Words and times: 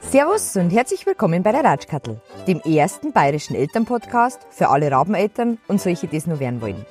Servus 0.00 0.54
und 0.54 0.70
herzlich 0.70 1.06
willkommen 1.06 1.42
bei 1.42 1.50
der 1.50 1.64
Ratschkattel, 1.64 2.20
dem 2.46 2.60
ersten 2.60 3.12
bayerischen 3.12 3.56
Elternpodcast 3.56 4.46
für 4.50 4.68
alle 4.68 4.88
Rabeneltern 4.92 5.58
und 5.66 5.80
solche, 5.80 6.06
die 6.06 6.18
es 6.18 6.28
nur 6.28 6.38
werden 6.38 6.60
wollen. 6.60 6.86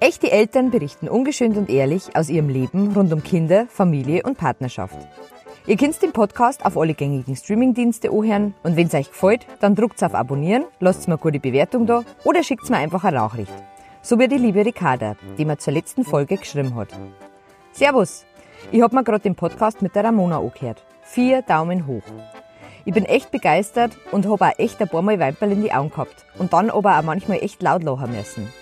Echte 0.00 0.30
Eltern 0.30 0.70
berichten 0.70 1.08
ungeschönt 1.08 1.56
und 1.56 1.70
ehrlich 1.70 2.14
aus 2.14 2.28
ihrem 2.28 2.50
Leben 2.50 2.92
rund 2.92 3.10
um 3.14 3.22
Kinder, 3.22 3.66
Familie 3.68 4.24
und 4.24 4.36
Partnerschaft. 4.36 4.98
Ihr 5.68 5.76
könnt 5.76 6.00
den 6.00 6.12
Podcast 6.12 6.64
auf 6.64 6.78
alle 6.78 6.94
gängigen 6.94 7.34
Streamingdienste 7.34 8.10
anhören 8.10 8.54
und 8.62 8.76
wenn 8.76 8.86
es 8.86 8.94
euch 8.94 9.08
gefällt, 9.08 9.46
dann 9.58 9.74
druckt 9.74 10.00
auf 10.04 10.14
Abonnieren, 10.14 10.64
lasst 10.78 11.08
mir 11.08 11.14
eine 11.14 11.20
gute 11.20 11.40
Bewertung 11.40 11.86
da 11.86 12.04
oder 12.22 12.44
schickt 12.44 12.70
mir 12.70 12.76
einfach 12.76 13.02
eine 13.02 13.18
Rauchricht. 13.18 13.52
So 14.00 14.16
wie 14.20 14.28
die 14.28 14.38
liebe 14.38 14.64
Ricarda, 14.64 15.16
die 15.36 15.44
mir 15.44 15.58
zur 15.58 15.72
letzten 15.72 16.04
Folge 16.04 16.36
geschrieben 16.36 16.76
hat. 16.76 16.90
Servus! 17.72 18.24
Ich 18.70 18.80
hab 18.80 18.92
mir 18.92 19.02
gerade 19.02 19.24
den 19.24 19.34
Podcast 19.34 19.82
mit 19.82 19.96
der 19.96 20.04
Ramona 20.04 20.38
angehört. 20.38 20.84
Vier 21.02 21.42
Daumen 21.42 21.88
hoch. 21.88 22.04
Ich 22.84 22.94
bin 22.94 23.04
echt 23.04 23.32
begeistert 23.32 23.98
und 24.12 24.24
habe 24.28 24.46
auch 24.46 24.58
echt 24.58 24.80
ein 24.80 24.88
paar 24.88 25.02
Mal 25.02 25.18
Weiberl 25.18 25.50
in 25.50 25.62
die 25.62 25.72
Augen 25.72 25.90
gehabt 25.90 26.26
und 26.38 26.52
dann 26.52 26.70
aber 26.70 26.96
auch 26.96 27.02
manchmal 27.02 27.42
echt 27.42 27.60
laut 27.60 27.82
lachen 27.82 28.12
müssen. 28.12 28.52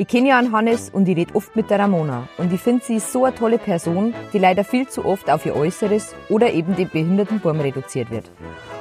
Ich 0.00 0.08
kenne 0.08 0.30
ja 0.30 0.38
einen 0.38 0.50
Hannes 0.50 0.88
und 0.88 1.06
ich 1.08 1.16
rede 1.18 1.34
oft 1.34 1.54
mit 1.56 1.68
der 1.68 1.78
Ramona 1.78 2.26
und 2.38 2.50
ich 2.54 2.60
finde 2.62 2.82
sie 2.82 2.94
ist 2.94 3.12
so 3.12 3.26
eine 3.26 3.34
tolle 3.34 3.58
Person, 3.58 4.14
die 4.32 4.38
leider 4.38 4.64
viel 4.64 4.88
zu 4.88 5.04
oft 5.04 5.28
auf 5.28 5.44
ihr 5.44 5.54
Äußeres 5.54 6.14
oder 6.30 6.54
eben 6.54 6.74
den 6.74 6.88
behinderten 6.88 7.38
Baum 7.38 7.60
reduziert 7.60 8.10
wird. 8.10 8.30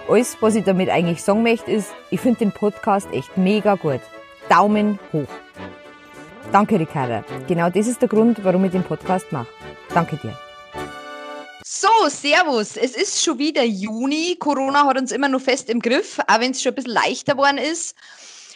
Alles, 0.07 0.37
was 0.39 0.55
ich 0.55 0.63
damit 0.63 0.87
eigentlich 0.87 1.21
sagen 1.21 1.43
möchte, 1.43 1.71
ist, 1.71 1.89
ich 2.09 2.21
finde 2.21 2.39
den 2.39 2.53
Podcast 2.53 3.09
echt 3.11 3.35
mega 3.35 3.75
gut. 3.75 3.99
Daumen 4.47 4.97
hoch. 5.11 5.27
Danke, 6.53 6.79
Ricarda. 6.79 7.25
Genau 7.49 7.69
das 7.69 7.87
ist 7.87 8.01
der 8.01 8.07
Grund, 8.07 8.41
warum 8.45 8.63
ich 8.63 8.71
den 8.71 8.83
Podcast 8.83 9.29
mache. 9.33 9.49
Danke 9.93 10.15
dir. 10.23 10.39
So, 11.65 11.89
Servus. 12.07 12.77
Es 12.77 12.95
ist 12.95 13.21
schon 13.21 13.37
wieder 13.37 13.65
Juni. 13.65 14.37
Corona 14.39 14.85
hat 14.85 14.97
uns 14.97 15.11
immer 15.11 15.27
noch 15.27 15.41
fest 15.41 15.69
im 15.69 15.81
Griff, 15.81 16.17
auch 16.27 16.39
wenn 16.39 16.51
es 16.51 16.61
schon 16.61 16.71
ein 16.71 16.75
bisschen 16.75 16.93
leichter 16.93 17.33
geworden 17.33 17.57
ist. 17.57 17.93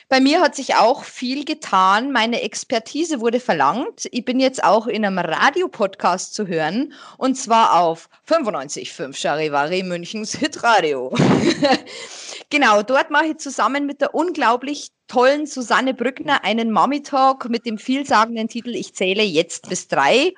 Bei 0.09 0.20
mir 0.20 0.42
hat 0.42 0.56
sich 0.56 0.76
auch 0.76 1.04
viel 1.04 1.46
getan. 1.46 2.12
Meine 2.12 2.42
Expertise 2.42 3.20
wurde 3.20 3.40
verlangt. 3.40 4.08
Ich 4.12 4.26
bin 4.26 4.40
jetzt 4.40 4.64
auch 4.64 4.88
in 4.88 5.06
einem 5.06 5.18
Radiopodcast 5.18 6.34
zu 6.34 6.48
hören 6.48 6.94
und 7.18 7.36
zwar 7.36 7.80
auf 7.80 8.09
95.5 8.28 9.16
Charivari 9.16 9.84
Münchens 9.84 10.36
Hitradio. 10.38 11.14
genau, 12.54 12.84
dort 12.84 13.09
mache 13.09 13.26
ich 13.26 13.38
zusammen 13.38 13.88
mit 13.88 14.00
der 14.00 14.14
unglaublich 14.14 14.90
tollen 15.08 15.48
Susanne 15.48 15.96
Brückner 15.96 16.44
einen 16.44 16.72
Mommy 16.72 17.02
Talk 17.02 17.50
mit 17.50 17.66
dem 17.66 17.80
vielsagenden 17.80 18.48
Titel 18.48 18.76
Ich 18.76 18.94
zähle 18.94 19.23
jetzt 19.23 19.70
bis 19.70 19.88
drei. 19.88 20.34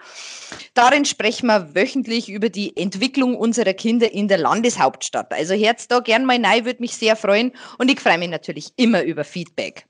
Darin 0.74 1.04
sprechen 1.04 1.48
wir 1.48 1.76
wöchentlich 1.76 2.30
über 2.30 2.48
die 2.48 2.76
Entwicklung 2.78 3.36
unserer 3.36 3.74
Kinder 3.74 4.10
in 4.12 4.30
der 4.30 4.38
Landeshauptstadt. 4.38 5.34
Also 5.34 5.56
Herz 5.56 5.90
da 5.90 6.00
gern 6.00 6.24
mal 6.24 6.40
nein, 6.40 6.64
würde 6.64 6.82
mich 6.82 6.96
sehr 6.96 7.18
freuen 7.18 7.52
und 7.80 7.92
ich 7.92 8.00
freue 8.00 8.18
mich 8.18 8.30
natürlich 8.30 8.72
immer 8.78 9.04
über 9.04 9.26
Feedback. 9.26 9.86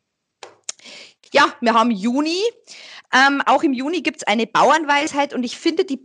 Ja, 1.32 1.54
wir 1.62 1.76
haben 1.76 1.92
Juni. 1.92 2.42
Ähm, 3.14 3.44
auch 3.46 3.62
im 3.62 3.74
Juni 3.74 4.02
gibt 4.02 4.18
es 4.18 4.24
eine 4.28 4.48
Bauernweisheit 4.48 5.36
und 5.36 5.44
ich 5.44 5.58
finde, 5.58 5.86
die 5.86 6.00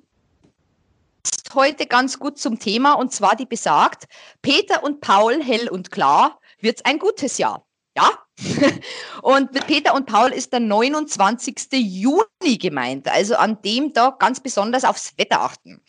heute 1.55 1.87
ganz 1.87 2.19
gut 2.19 2.39
zum 2.39 2.59
Thema 2.59 2.95
und 2.95 3.13
zwar 3.13 3.37
die 3.37 3.47
besagt, 3.47 4.05
Peter 4.43 4.83
und 4.83 5.01
Paul, 5.01 5.43
hell 5.43 5.69
und 5.69 5.91
klar, 5.91 6.41
wird's 6.61 6.85
ein 6.85 6.99
gutes 6.99 7.39
Jahr. 7.39 7.67
Ja, 7.97 8.09
und 9.23 9.53
mit 9.53 9.67
Peter 9.67 9.95
und 9.95 10.07
Paul 10.07 10.33
ist 10.33 10.53
der 10.53 10.61
29. 10.61 11.69
Juni 11.73 12.59
gemeint, 12.59 13.09
also 13.09 13.35
an 13.37 13.61
dem 13.63 13.93
Tag 13.93 14.21
ganz 14.21 14.41
besonders 14.41 14.85
aufs 14.85 15.13
Wetter 15.19 15.41
achten. 15.41 15.83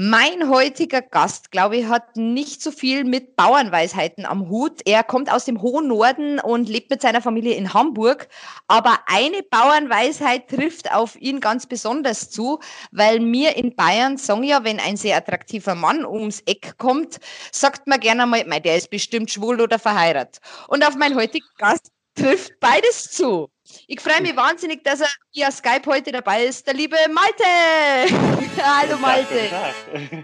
Mein 0.00 0.48
heutiger 0.48 1.02
Gast, 1.02 1.50
glaube 1.50 1.76
ich, 1.76 1.86
hat 1.86 2.16
nicht 2.16 2.62
so 2.62 2.70
viel 2.70 3.02
mit 3.02 3.34
Bauernweisheiten 3.34 4.26
am 4.26 4.48
Hut. 4.48 4.80
Er 4.84 5.02
kommt 5.02 5.28
aus 5.28 5.44
dem 5.44 5.60
hohen 5.60 5.88
Norden 5.88 6.38
und 6.38 6.68
lebt 6.68 6.88
mit 6.90 7.02
seiner 7.02 7.20
Familie 7.20 7.54
in 7.54 7.74
Hamburg. 7.74 8.28
Aber 8.68 9.00
eine 9.06 9.42
Bauernweisheit 9.42 10.46
trifft 10.50 10.94
auf 10.94 11.20
ihn 11.20 11.40
ganz 11.40 11.66
besonders 11.66 12.30
zu, 12.30 12.60
weil 12.92 13.18
mir 13.18 13.56
in 13.56 13.74
Bayern 13.74 14.18
sagen 14.18 14.44
ja, 14.44 14.62
wenn 14.62 14.78
ein 14.78 14.96
sehr 14.96 15.16
attraktiver 15.16 15.74
Mann 15.74 16.06
ums 16.06 16.44
Eck 16.46 16.78
kommt, 16.78 17.18
sagt 17.50 17.88
man 17.88 17.98
gerne 17.98 18.24
mal, 18.24 18.44
der 18.44 18.76
ist 18.76 18.90
bestimmt 18.90 19.32
schwul 19.32 19.60
oder 19.60 19.80
verheiratet. 19.80 20.40
Und 20.68 20.86
auf 20.86 20.94
meinen 20.94 21.16
heutigen 21.16 21.48
Gast 21.56 21.90
trifft 22.18 22.60
beides 22.60 23.10
zu. 23.10 23.50
Ich 23.86 24.00
freue 24.00 24.20
mich 24.22 24.36
wahnsinnig, 24.36 24.82
dass 24.84 25.00
er 25.00 25.08
via 25.32 25.50
Skype 25.50 25.82
heute 25.86 26.12
dabei 26.12 26.44
ist. 26.44 26.66
Der 26.66 26.74
liebe 26.74 26.96
Malte. 27.12 28.14
Hallo 28.62 28.98
Malte. 28.98 29.50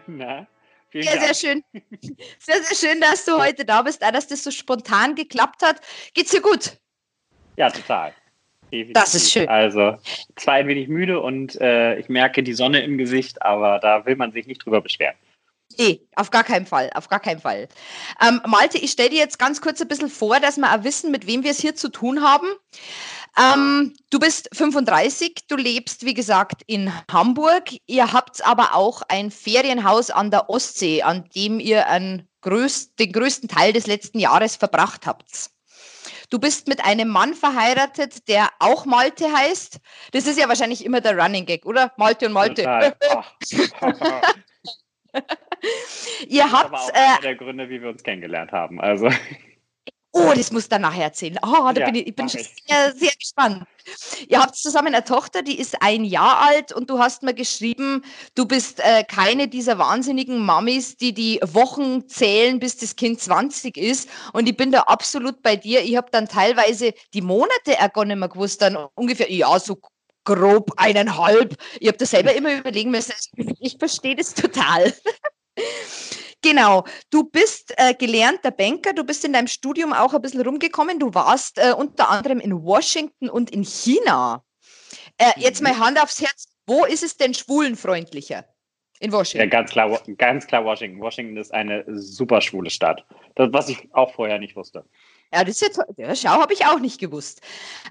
Na, 0.07 0.47
sehr, 0.93 1.21
sehr 1.21 1.35
schön. 1.35 1.65
Sehr, 2.39 2.63
sehr 2.63 2.77
schön, 2.77 3.01
dass 3.01 3.25
du 3.25 3.39
heute 3.39 3.65
da 3.65 3.83
bist, 3.83 4.05
auch 4.05 4.11
dass 4.11 4.27
das 4.27 4.43
so 4.43 4.51
spontan 4.51 5.15
geklappt 5.15 5.63
hat. 5.63 5.81
Geht's 6.15 6.31
dir 6.31 6.41
gut? 6.41 6.79
Ja, 7.57 7.71
total. 7.71 8.13
Definitiv. 8.73 8.95
Das 8.95 9.15
ist 9.15 9.31
schön. 9.31 9.49
Also, 9.49 9.99
zwar 10.37 10.55
ein 10.55 10.67
wenig 10.67 10.89
müde 10.89 11.21
und 11.21 11.61
äh, 11.61 11.97
ich 11.99 12.09
merke 12.09 12.43
die 12.43 12.55
Sonne 12.55 12.83
im 12.83 12.99
Gesicht, 12.99 13.43
aber 13.43 13.79
da 13.79 14.05
will 14.07 14.17
man 14.17 14.33
sich 14.33 14.47
nicht 14.47 14.65
drüber 14.65 14.81
beschweren. 14.81 15.15
Nee, 15.79 16.07
auf 16.17 16.31
gar 16.31 16.45
keinen 16.45 16.67
Fall, 16.67 16.91
auf 16.95 17.09
gar 17.09 17.21
keinen 17.21 17.41
Fall. 17.41 17.69
Ähm, 18.21 18.41
Malte, 18.47 18.79
ich 18.79 18.93
stelle 18.93 19.11
dir 19.11 19.19
jetzt 19.19 19.39
ganz 19.39 19.61
kurz 19.61 19.81
ein 19.81 19.89
bisschen 19.89 20.11
vor, 20.11 20.41
dass 20.41 20.57
wir 20.57 20.73
auch 20.73 20.85
wissen, 20.85 21.11
mit 21.11 21.27
wem 21.27 21.43
wir 21.43 21.51
es 21.51 21.61
hier 21.61 21.75
zu 21.75 21.89
tun 21.89 22.23
haben. 22.23 22.49
Ähm, 23.37 23.95
du 24.11 24.19
bist 24.19 24.49
35, 24.53 25.47
du 25.49 25.57
lebst, 25.57 26.05
wie 26.05 26.15
gesagt, 26.15 26.63
in 26.67 26.93
Hamburg. 27.11 27.71
Ihr 27.87 28.13
habt 28.13 28.47
aber 28.47 28.75
auch 28.75 29.03
ein 29.09 29.31
Ferienhaus 29.31 30.11
an 30.11 30.31
der 30.31 30.49
Ostsee, 30.49 31.03
an 31.03 31.29
dem 31.35 31.59
ihr 31.59 31.85
größt, 32.43 32.99
den 32.99 33.13
größten 33.13 33.49
Teil 33.49 33.73
des 33.73 33.87
letzten 33.87 34.21
Jahres 34.21 34.57
verbracht 34.57 35.07
habt. 35.07 35.51
Du 36.31 36.39
bist 36.39 36.69
mit 36.69 36.85
einem 36.85 37.09
Mann 37.09 37.35
verheiratet, 37.35 38.29
der 38.29 38.49
auch 38.59 38.87
Malte 38.87 39.33
heißt. 39.33 39.79
Das 40.13 40.27
ist 40.27 40.39
ja 40.39 40.49
wahrscheinlich 40.49 40.85
immer 40.85 41.01
der 41.01 41.19
Running 41.19 41.47
Gag, 41.47 41.67
oder? 41.67 41.93
Malte 41.97 42.27
und 42.27 42.33
Malte. 42.33 42.63
Ihr 46.29 46.51
habt. 46.51 46.73
Das 46.73 46.85
ist 46.85 46.91
aber 46.91 46.93
auch 46.93 46.95
einer 46.95 47.19
äh, 47.19 47.23
der 47.23 47.35
Gründe, 47.37 47.69
wie 47.69 47.81
wir 47.81 47.89
uns 47.91 48.03
kennengelernt 48.03 48.53
haben. 48.53 48.81
Also. 48.81 49.11
Oh, 50.17 50.33
das 50.33 50.53
muss 50.53 50.69
dann 50.69 50.83
nachher 50.83 51.07
erzählen. 51.07 51.37
Oh, 51.43 51.73
da 51.75 51.81
ja, 51.81 51.87
bin 51.87 51.97
ich, 51.97 52.07
ich 52.07 52.15
bin 52.15 52.29
schon 52.29 52.41
sehr, 52.41 52.93
sehr 52.93 53.11
gespannt. 53.19 53.65
Ihr 54.29 54.41
habt 54.41 54.55
zusammen 54.55 54.95
eine 54.95 55.03
Tochter, 55.03 55.43
die 55.43 55.59
ist 55.59 55.83
ein 55.83 56.05
Jahr 56.05 56.39
alt 56.39 56.73
und 56.73 56.89
du 56.89 57.01
hast 57.01 57.25
mir 57.25 57.35
geschrieben, 57.35 58.05
du 58.37 58.47
bist 58.47 58.79
äh, 58.79 59.03
keine 59.03 59.49
dieser 59.49 59.77
wahnsinnigen 59.77 60.39
Mamis, 60.39 60.97
die 60.97 61.15
die 61.15 61.41
Wochen 61.43 62.07
zählen, 62.09 62.61
bis 62.61 62.77
das 62.77 62.95
Kind 62.95 63.21
20 63.21 63.77
ist. 63.77 64.09
Und 64.33 64.49
ich 64.49 64.57
bin 64.57 64.71
da 64.71 64.83
absolut 64.83 65.43
bei 65.43 65.57
dir. 65.57 65.83
Ich 65.83 65.97
habe 65.97 66.13
dann 66.13 66.29
teilweise 66.29 66.95
die 67.13 67.21
Monate 67.21 67.73
auch 67.81 67.93
gar 67.93 68.05
nicht 68.05 68.17
mehr 68.17 68.29
gewusst, 68.29 68.63
dann 68.63 68.77
ungefähr, 68.95 69.33
ja, 69.33 69.59
so 69.59 69.81
grob 70.25 70.73
eineinhalb. 70.77 71.57
Ich 71.81 71.89
habe 71.89 71.99
das 71.99 72.11
selber 72.11 72.35
immer 72.35 72.55
überlegen 72.55 72.91
müssen. 72.91 73.15
Ich 73.61 73.77
verstehe 73.79 74.17
das 74.17 74.35
total. 74.35 74.93
Genau, 76.43 76.85
du 77.09 77.25
bist 77.25 77.73
äh, 77.79 77.95
gelernter 77.95 78.51
Banker, 78.51 78.93
du 78.93 79.03
bist 79.03 79.25
in 79.25 79.33
deinem 79.33 79.47
Studium 79.47 79.95
auch 79.95 80.13
ein 80.13 80.21
bisschen 80.21 80.43
rumgekommen. 80.43 80.99
Du 80.99 81.15
warst 81.15 81.57
äh, 81.57 81.73
unter 81.73 82.11
anderem 82.11 82.39
in 82.39 82.63
Washington 82.63 83.31
und 83.31 83.51
in 83.51 83.65
China. 83.65 84.45
Äh, 85.17 85.31
jetzt 85.37 85.63
mhm. 85.63 85.69
mal 85.69 85.79
Hand 85.79 86.03
aufs 86.03 86.21
Herz, 86.21 86.49
wo 86.67 86.85
ist 86.85 87.03
es 87.03 87.17
denn 87.17 87.33
schwulenfreundlicher? 87.33 88.45
In 89.01 89.11
Washington. 89.11 89.49
Ja, 89.49 89.51
ganz 89.51 89.71
klar, 89.71 89.99
ganz 90.19 90.47
klar 90.47 90.67
Washington. 90.67 91.01
Washington 91.01 91.39
ist 91.39 91.55
eine 91.55 91.83
super 91.89 92.43
schwule 92.43 92.69
Stadt. 92.69 93.07
Das, 93.37 93.49
was 93.53 93.71
ich 93.71 93.89
auch 93.95 94.13
vorher 94.13 94.39
nicht 94.39 94.55
wusste. 94.55 94.85
Ja, 95.33 95.45
das 95.45 95.63
ist 95.63 95.79
ja, 95.79 95.85
ja 95.97 96.15
schau, 96.15 96.41
habe 96.41 96.53
ich 96.53 96.67
auch 96.67 96.79
nicht 96.79 97.01
gewusst. 97.01 97.41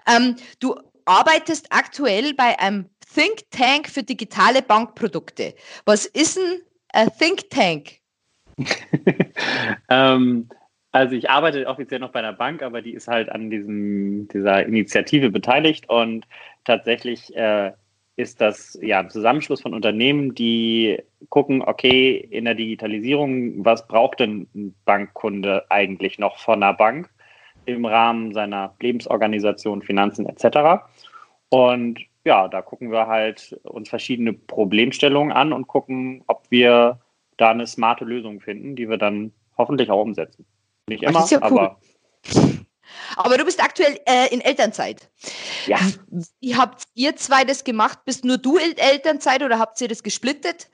Ähm, 0.08 0.36
du 0.60 0.76
arbeitest 1.06 1.68
aktuell 1.72 2.34
bei 2.34 2.60
einem 2.60 2.90
Think 3.14 3.50
Tank 3.52 3.90
für 3.90 4.04
digitale 4.04 4.62
Bankprodukte. 4.62 5.54
Was 5.86 6.06
ist 6.06 6.40
ein 6.94 7.10
Think 7.18 7.50
Tank? 7.50 8.00
ähm, 9.90 10.50
also 10.92 11.16
ich 11.16 11.30
arbeite 11.30 11.66
offiziell 11.68 12.00
noch 12.00 12.12
bei 12.12 12.20
einer 12.20 12.34
Bank, 12.34 12.62
aber 12.62 12.82
die 12.82 12.94
ist 12.94 13.08
halt 13.08 13.30
an 13.30 13.50
diesem, 13.50 14.28
dieser 14.28 14.66
Initiative 14.66 15.30
beteiligt 15.30 15.90
und 15.90 16.28
tatsächlich 16.66 17.36
äh, 17.36 17.72
ist 18.16 18.42
das 18.42 18.78
ja 18.82 19.00
ein 19.00 19.10
Zusammenschluss 19.10 19.62
von 19.62 19.74
Unternehmen, 19.74 20.36
die 20.36 21.02
gucken, 21.30 21.64
okay, 21.64 22.16
in 22.16 22.46
der 22.46 22.54
Digitalisierung, 22.54 23.66
was 23.66 23.88
braucht 23.88 24.20
denn 24.20 24.48
ein 24.54 24.76
Bankkunde 24.86 25.66
eigentlich 25.70 26.20
noch 26.20 26.38
von 26.38 26.62
einer 26.62 26.76
Bank 26.76 27.10
im 27.66 27.86
Rahmen 27.86 28.34
seiner 28.34 28.76
Lebensorganisation, 28.80 29.82
Finanzen 29.82 30.28
etc. 30.28 30.84
Und 31.50 32.00
ja, 32.26 32.48
da 32.48 32.62
gucken 32.62 32.92
wir 32.92 33.08
halt 33.08 33.60
uns 33.64 33.90
verschiedene 33.90 34.34
Problemstellungen 34.34 35.32
an 35.32 35.54
und 35.54 35.68
gucken, 35.68 36.24
ob 36.28 36.46
wir 36.50 37.00
da 37.38 37.52
eine 37.52 37.68
smarte 37.68 38.06
Lösung 38.06 38.40
finden, 38.40 38.76
die 38.76 38.90
wir 38.90 38.98
dann 38.98 39.32
hoffentlich 39.58 39.90
auch 39.90 40.02
umsetzen. 40.02 40.46
Nicht 40.88 41.04
immer, 41.04 41.26
ja 41.30 41.38
cool. 41.50 41.60
aber. 41.60 41.80
Aber 43.16 43.38
du 43.38 43.46
bist 43.46 43.64
aktuell 43.64 44.00
äh, 44.06 44.34
in 44.34 44.42
Elternzeit. 44.42 45.10
Ja. 45.68 45.80
Wie 46.42 46.56
habt 46.56 46.84
ihr 46.94 47.16
zwei 47.16 47.44
das 47.44 47.64
gemacht? 47.64 48.00
Bist 48.06 48.24
nur 48.24 48.38
du 48.38 48.58
in 48.58 48.78
Elternzeit 48.78 49.42
oder 49.42 49.58
habt 49.58 49.80
ihr 49.82 49.88
das 49.88 50.04
gesplittet? 50.04 50.70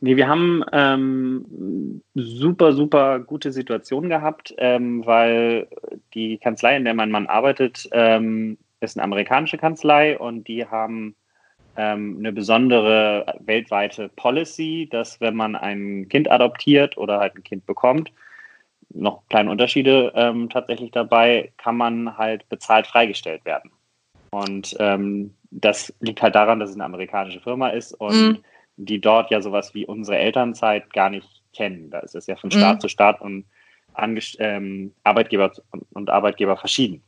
Nee, 0.00 0.16
wir 0.16 0.28
haben 0.28 0.62
ähm, 0.72 2.02
super, 2.14 2.72
super 2.74 3.18
gute 3.20 3.50
Situationen 3.50 4.10
gehabt, 4.10 4.54
ähm, 4.58 5.06
weil 5.06 5.68
die 6.12 6.36
Kanzlei, 6.36 6.76
in 6.76 6.84
der 6.84 6.92
mein 6.94 7.10
Mann 7.10 7.26
arbeitet, 7.26 7.88
ähm, 7.92 8.58
ist 8.80 8.96
eine 8.96 9.04
amerikanische 9.04 9.56
Kanzlei 9.56 10.18
und 10.18 10.48
die 10.48 10.66
haben 10.66 11.16
ähm, 11.76 12.16
eine 12.18 12.32
besondere 12.32 13.38
weltweite 13.40 14.10
Policy, 14.10 14.88
dass 14.90 15.20
wenn 15.20 15.34
man 15.34 15.56
ein 15.56 16.08
Kind 16.08 16.30
adoptiert 16.30 16.98
oder 16.98 17.18
halt 17.18 17.34
ein 17.36 17.44
Kind 17.44 17.64
bekommt, 17.64 18.12
noch 18.90 19.26
kleine 19.28 19.50
Unterschiede 19.50 20.12
ähm, 20.14 20.50
tatsächlich 20.50 20.90
dabei, 20.90 21.52
kann 21.56 21.76
man 21.76 22.18
halt 22.18 22.48
bezahlt 22.50 22.86
freigestellt 22.86 23.44
werden. 23.44 23.70
Und 24.30 24.76
ähm, 24.78 25.34
das 25.50 25.94
liegt 26.00 26.20
halt 26.22 26.34
daran, 26.34 26.60
dass 26.60 26.70
es 26.70 26.76
eine 26.76 26.84
amerikanische 26.84 27.40
Firma 27.40 27.68
ist 27.68 27.92
und 27.94 28.28
mhm. 28.28 28.38
Die 28.76 29.00
dort 29.00 29.30
ja 29.30 29.40
sowas 29.40 29.74
wie 29.74 29.86
unsere 29.86 30.18
Elternzeit 30.18 30.92
gar 30.92 31.10
nicht 31.10 31.42
kennen. 31.54 31.90
Da 31.90 32.00
ist 32.00 32.14
es 32.14 32.26
ja 32.26 32.36
von 32.36 32.50
Staat 32.50 32.76
mhm. 32.76 32.80
zu 32.80 32.88
Staat 32.88 33.20
und 33.20 33.46
ähm, 34.38 34.92
Arbeitgeber 35.04 35.52
und, 35.70 35.86
und, 35.92 36.10
Arbeitgeber 36.10 36.56
verschieden. 36.56 37.02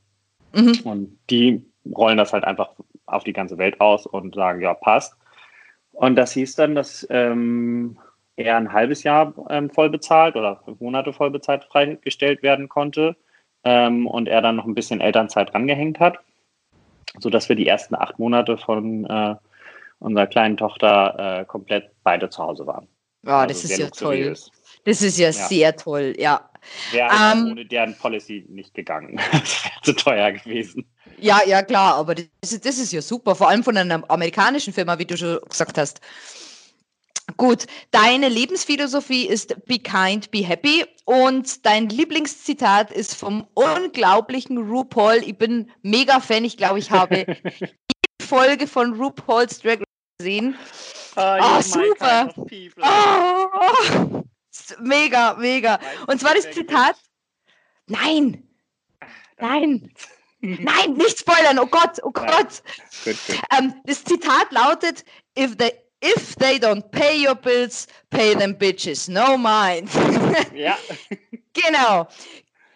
Mhm. 0.55 0.81
Und 0.85 1.19
die 1.29 1.63
rollen 1.95 2.17
das 2.17 2.33
halt 2.33 2.45
einfach 2.45 2.71
auf 3.07 3.25
die 3.25 3.33
ganze 3.33 3.59
Welt 3.59 3.81
aus 3.81 4.07
und 4.07 4.35
sagen, 4.35 4.63
ja, 4.63 4.75
passt. 4.75 5.15
Und 5.93 6.17
das 6.17 6.33
hieß 6.33 6.55
dann, 6.55 6.75
dass 6.75 7.07
ähm, 7.11 7.99
er 8.37 8.57
ein 8.57 8.73
halbes 8.73 9.03
Jahr 9.03 9.35
ähm, 9.51 9.69
voll 9.69 9.91
bezahlt 9.91 10.37
oder 10.37 10.57
fünf 10.65 10.81
Monate 10.81 11.13
voll 11.13 11.31
bezahlt 11.31 11.65
freigestellt 11.65 12.43
werden 12.43 12.69
konnte 12.69 13.17
ähm, 13.65 14.07
und 14.07 14.29
er 14.29 14.41
dann 14.41 14.57
noch 14.57 14.65
ein 14.65 14.75
bisschen 14.75 15.01
Elternzeit 15.01 15.55
rangehängt 15.55 15.99
hat, 15.99 16.19
sodass 17.19 17.49
wir 17.49 17.57
die 17.57 17.67
ersten 17.67 17.97
acht 17.97 18.19
Monate 18.19 18.57
von 18.57 19.05
äh, 19.07 19.35
unserer 20.01 20.27
kleinen 20.27 20.57
Tochter 20.57 21.41
äh, 21.41 21.45
komplett 21.45 21.91
beide 22.03 22.31
zu 22.31 22.43
Hause 22.43 22.67
waren. 22.67 22.89
Ja, 23.25 23.41
also 23.41 23.49
das 23.49 23.65
ist 23.65 23.79
ja 23.79 23.91
toll. 23.91 24.37
Das 24.85 25.03
ist 25.03 25.19
ja, 25.19 25.27
ja, 25.27 25.33
sehr 25.33 25.77
toll, 25.77 26.15
ja. 26.19 26.49
Wäre 26.93 27.09
um, 27.09 27.39
ähm, 27.47 27.53
ohne 27.53 27.67
deren 27.67 27.97
Policy 27.97 28.45
nicht 28.49 28.75
gegangen. 28.75 29.17
das 29.33 29.65
wäre 29.65 29.75
zu 29.83 29.93
teuer 29.95 30.33
gewesen. 30.33 30.87
Ja, 31.19 31.41
ja, 31.47 31.63
klar, 31.63 31.97
aber 31.97 32.15
das 32.15 32.53
ist, 32.53 32.65
das 32.65 32.79
ist 32.79 32.93
ja 32.93 33.03
super, 33.03 33.35
vor 33.35 33.49
allem 33.49 33.65
von 33.65 33.77
einer 33.77 34.03
amerikanischen 34.09 34.73
Firma, 34.73 34.99
wie 34.99 35.05
du 35.05 35.17
schon 35.17 35.41
gesagt 35.49 35.79
hast. 35.79 36.01
Gut, 37.37 37.67
deine 37.91 38.29
Lebensphilosophie 38.29 39.27
ist 39.27 39.55
Be 39.67 39.79
kind, 39.79 40.31
be 40.31 40.47
happy 40.47 40.87
und 41.05 41.67
dein 41.67 41.89
Lieblingszitat 41.89 42.91
ist 42.91 43.15
vom 43.15 43.47
unglaublichen 43.55 44.57
RuPaul. 44.59 45.17
Ich 45.27 45.37
bin 45.37 45.71
mega 45.83 46.21
Fan, 46.21 46.45
ich 46.45 46.57
glaube, 46.57 46.79
ich 46.79 46.91
habe 46.91 47.17
jede 47.45 47.75
Folge 48.23 48.67
von 48.67 48.95
RuPaul's 48.95 49.61
Drag 49.61 49.81
gesehen. 50.19 50.57
Oh, 51.15 51.39
oh 51.41 51.61
super. 51.61 52.35
Oh, 52.83 54.23
mega, 54.81 55.35
mega. 55.35 55.79
Und 56.09 56.21
zwar 56.21 56.35
das 56.35 56.51
Zitat. 56.51 56.97
Nein, 57.87 58.43
nein. 59.39 59.93
Nein, 60.41 60.93
nicht 60.93 61.19
spoilern, 61.19 61.59
oh 61.59 61.67
Gott, 61.67 61.99
oh 62.05 62.13
Gott. 62.13 62.63
Gut, 63.05 63.17
gut. 63.27 63.41
Ähm, 63.59 63.75
das 63.87 64.05
Zitat 64.05 64.53
lautet, 64.53 65.05
if 65.37 65.57
the 65.59 65.73
If 66.01 66.37
they 66.37 66.61
don't 66.61 66.89
pay 66.93 67.17
your 67.17 67.35
bills, 67.35 67.89
pay 68.11 68.33
them 68.33 68.55
bitches, 68.55 69.09
no 69.09 69.37
mind. 69.37 69.91
Ja. 70.55 70.79
genau. 71.55 72.07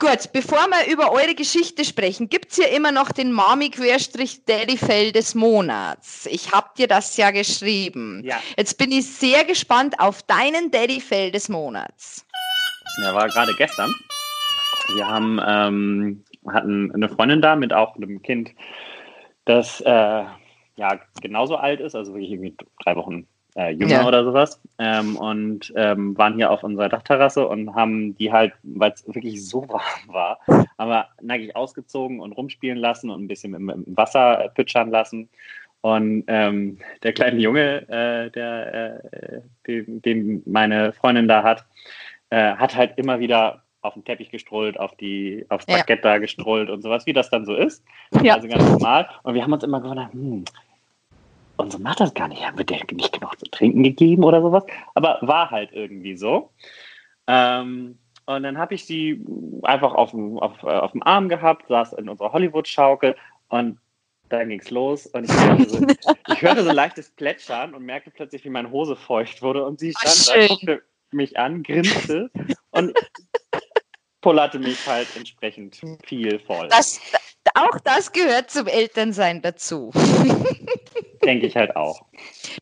Gut, 0.03 0.33
bevor 0.33 0.67
wir 0.67 0.93
über 0.93 1.13
eure 1.13 1.37
Geschichte 1.37 1.85
sprechen, 1.85 2.29
gibt 2.29 2.51
es 2.51 2.57
hier 2.57 2.71
immer 2.71 2.91
noch 2.91 3.13
den 3.13 3.31
Mami-Daddy-Fell 3.31 5.13
des 5.13 5.37
Monats. 5.37 6.27
Ich 6.27 6.51
habe 6.51 6.71
dir 6.77 6.89
das 6.89 7.17
ja 7.17 7.31
geschrieben. 7.31 8.21
Ja. 8.25 8.41
Jetzt 8.57 8.79
bin 8.79 8.91
ich 8.91 9.07
sehr 9.07 9.45
gespannt 9.45 9.95
auf 10.01 10.25
deinen 10.25 10.73
Daddy-Fell 10.73 11.31
des 11.31 11.49
Monats. 11.49 12.27
Ja, 13.01 13.15
war 13.15 13.29
gerade 13.29 13.55
gestern. 13.55 13.95
Wir 14.97 15.07
haben, 15.07 15.41
ähm, 15.47 16.25
hatten 16.49 16.91
eine 16.93 17.09
Freundin 17.09 17.41
da 17.41 17.55
mit 17.55 17.73
auch 17.73 17.95
einem 17.95 18.21
Kind, 18.23 18.51
das 19.45 19.83
äh, 19.83 20.25
ja 20.75 21.01
genauso 21.21 21.55
alt 21.55 21.79
ist, 21.79 21.95
also 21.95 22.13
wirklich 22.13 22.33
irgendwie 22.33 22.57
drei 22.83 22.97
Wochen 22.97 23.29
äh, 23.57 23.71
jünger 23.71 24.03
ja. 24.03 24.07
oder 24.07 24.25
sowas. 24.25 24.61
Ähm, 24.79 25.17
und 25.17 25.73
ähm, 25.77 26.17
waren 26.17 26.35
hier 26.35 26.51
auf 26.51 26.63
unserer 26.63 26.89
Dachterrasse 26.89 27.47
und 27.47 27.75
haben 27.75 28.17
die 28.17 28.33
halt, 28.33 28.53
weil 28.63 28.93
es 28.93 29.07
wirklich 29.07 29.47
so 29.47 29.63
warm 29.69 29.83
war, 30.07 30.39
haben 30.47 30.91
wir 30.91 31.09
nackig 31.21 31.55
ausgezogen 31.57 32.21
und 32.21 32.33
rumspielen 32.33 32.79
lassen 32.79 33.11
und 33.11 33.23
ein 33.23 33.29
bisschen 33.29 33.55
im, 33.55 33.69
im 33.69 33.85
Wasser 33.87 34.51
pütschern 34.55 34.91
lassen. 34.91 35.29
Und 35.83 36.25
ähm, 36.29 36.79
der 37.03 37.13
kleine 37.13 37.41
Junge, 37.41 37.89
äh, 37.89 38.31
der, 38.31 39.03
äh, 39.05 39.41
den, 39.67 40.01
den, 40.01 40.43
meine 40.47 40.93
Freundin 40.93 41.27
da 41.27 41.43
hat, 41.43 41.67
äh, 42.31 42.55
hat 42.55 42.77
halt 42.77 42.97
immer 42.99 43.19
wieder 43.19 43.63
auf 43.83 43.95
den 43.95 44.05
Teppich 44.05 44.31
gestrollt, 44.31 44.79
auf 44.79 44.95
die, 44.97 45.45
aufs 45.49 45.67
Parkett 45.67 46.05
ja. 46.05 46.13
da 46.13 46.19
gestrollt 46.19 46.71
und 46.71 46.83
sowas, 46.83 47.05
wie 47.07 47.13
das 47.13 47.31
dann 47.31 47.45
so 47.45 47.55
ist. 47.57 47.85
Ja. 48.23 48.37
Also 48.37 48.47
ganz 48.47 48.63
normal. 48.71 49.09
Und 49.25 49.35
wir 49.35 49.43
haben 49.43 49.53
uns 49.53 49.65
immer 49.65 49.81
gewundert, 49.81 50.13
hm, 50.13 50.45
unsere 51.63 51.83
Mutter 51.83 52.05
das 52.05 52.15
gar 52.15 52.29
nicht, 52.29 52.45
haben 52.45 52.59
wir 52.59 52.65
der 52.65 52.81
nicht 52.93 53.13
genug 53.13 53.39
zu 53.39 53.47
trinken 53.47 53.83
gegeben 53.83 54.25
oder 54.25 54.43
sowas? 54.43 54.65
Aber 54.95 55.19
war 55.23 55.51
halt 55.51 55.73
irgendwie 55.73 56.17
so. 56.17 56.51
Ähm, 57.27 57.99
und 58.27 58.43
dann 58.43 58.59
habe 58.59 58.75
ich 58.75 58.85
sie 58.85 59.25
einfach 59.63 59.95
auf 59.95 60.11
dem, 60.11 60.39
auf, 60.39 60.63
äh, 60.63 60.67
auf 60.67 60.93
dem 60.93 61.03
Arm 61.03 61.29
gehabt, 61.29 61.69
saß 61.69 61.95
in 61.95 62.09
unserer 62.09 62.33
Hollywood-Schaukel 62.33 63.17
und 63.49 63.79
dann 64.29 64.49
ging 64.49 64.61
es 64.61 64.71
los 64.71 65.07
und 65.07 65.25
ich 65.25 65.33
hörte, 65.33 65.69
so, 65.69 65.87
ich 66.33 66.43
hörte, 66.43 66.65
so, 66.65 66.73
leichtes 66.73 67.11
Plätschern 67.11 67.75
und 67.75 67.85
merkte 67.85 68.11
plötzlich, 68.11 68.45
wie 68.45 68.51
meine 68.51 68.71
Hose 68.71 68.97
feucht 68.97 69.43
wurde 69.43 69.65
und 69.65 69.79
sie 69.79 69.93
stand 69.93 70.29
da, 70.29 70.47
guckte 70.47 70.83
mich 71.11 71.39
an, 71.39 71.63
grinste 71.63 72.31
und 72.71 72.95
pullerte 74.23 74.59
mich 74.59 74.87
halt 74.87 75.09
entsprechend 75.17 75.81
viel 76.05 76.39
voll. 76.39 76.69
Das, 76.69 77.01
auch 77.55 77.79
das 77.85 78.13
gehört 78.13 78.51
zum 78.51 78.67
Elternsein 78.67 79.43
dazu. 79.43 79.93
Denke 81.25 81.47
ich 81.47 81.57
halt 81.57 81.77
auch. 81.77 82.05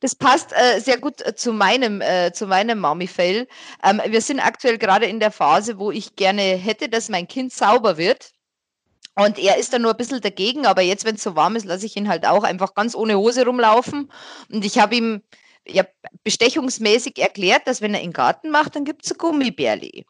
Das 0.00 0.14
passt 0.14 0.52
äh, 0.52 0.80
sehr 0.80 0.98
gut 0.98 1.22
äh, 1.22 1.34
zu 1.34 1.52
meinem, 1.52 2.00
äh, 2.00 2.32
zu 2.32 2.46
meinem 2.46 2.78
Mami-Fail. 2.78 3.46
Ähm, 3.82 4.02
wir 4.06 4.20
sind 4.20 4.40
aktuell 4.40 4.76
gerade 4.76 5.06
in 5.06 5.18
der 5.18 5.30
Phase, 5.30 5.78
wo 5.78 5.90
ich 5.90 6.16
gerne 6.16 6.42
hätte, 6.42 6.88
dass 6.88 7.08
mein 7.08 7.26
Kind 7.26 7.52
sauber 7.52 7.96
wird. 7.96 8.32
Und 9.16 9.38
er 9.38 9.56
ist 9.56 9.72
da 9.72 9.78
nur 9.78 9.92
ein 9.92 9.96
bisschen 9.96 10.20
dagegen, 10.20 10.66
aber 10.66 10.82
jetzt, 10.82 11.04
wenn 11.04 11.16
es 11.16 11.22
so 11.22 11.36
warm 11.36 11.56
ist, 11.56 11.64
lasse 11.64 11.86
ich 11.86 11.96
ihn 11.96 12.08
halt 12.08 12.26
auch 12.26 12.44
einfach 12.44 12.74
ganz 12.74 12.94
ohne 12.94 13.16
Hose 13.16 13.44
rumlaufen. 13.44 14.10
Und 14.50 14.64
ich 14.64 14.78
habe 14.78 14.94
ihm 14.94 15.22
ja, 15.72 15.84
bestechungsmäßig 16.24 17.18
erklärt, 17.18 17.66
dass 17.66 17.80
wenn 17.80 17.94
er 17.94 18.00
in 18.00 18.08
den 18.08 18.12
Garten 18.12 18.50
macht, 18.50 18.76
dann 18.76 18.84
gibt 18.84 19.04
es 19.04 19.16
Gummibärli. 19.16 20.04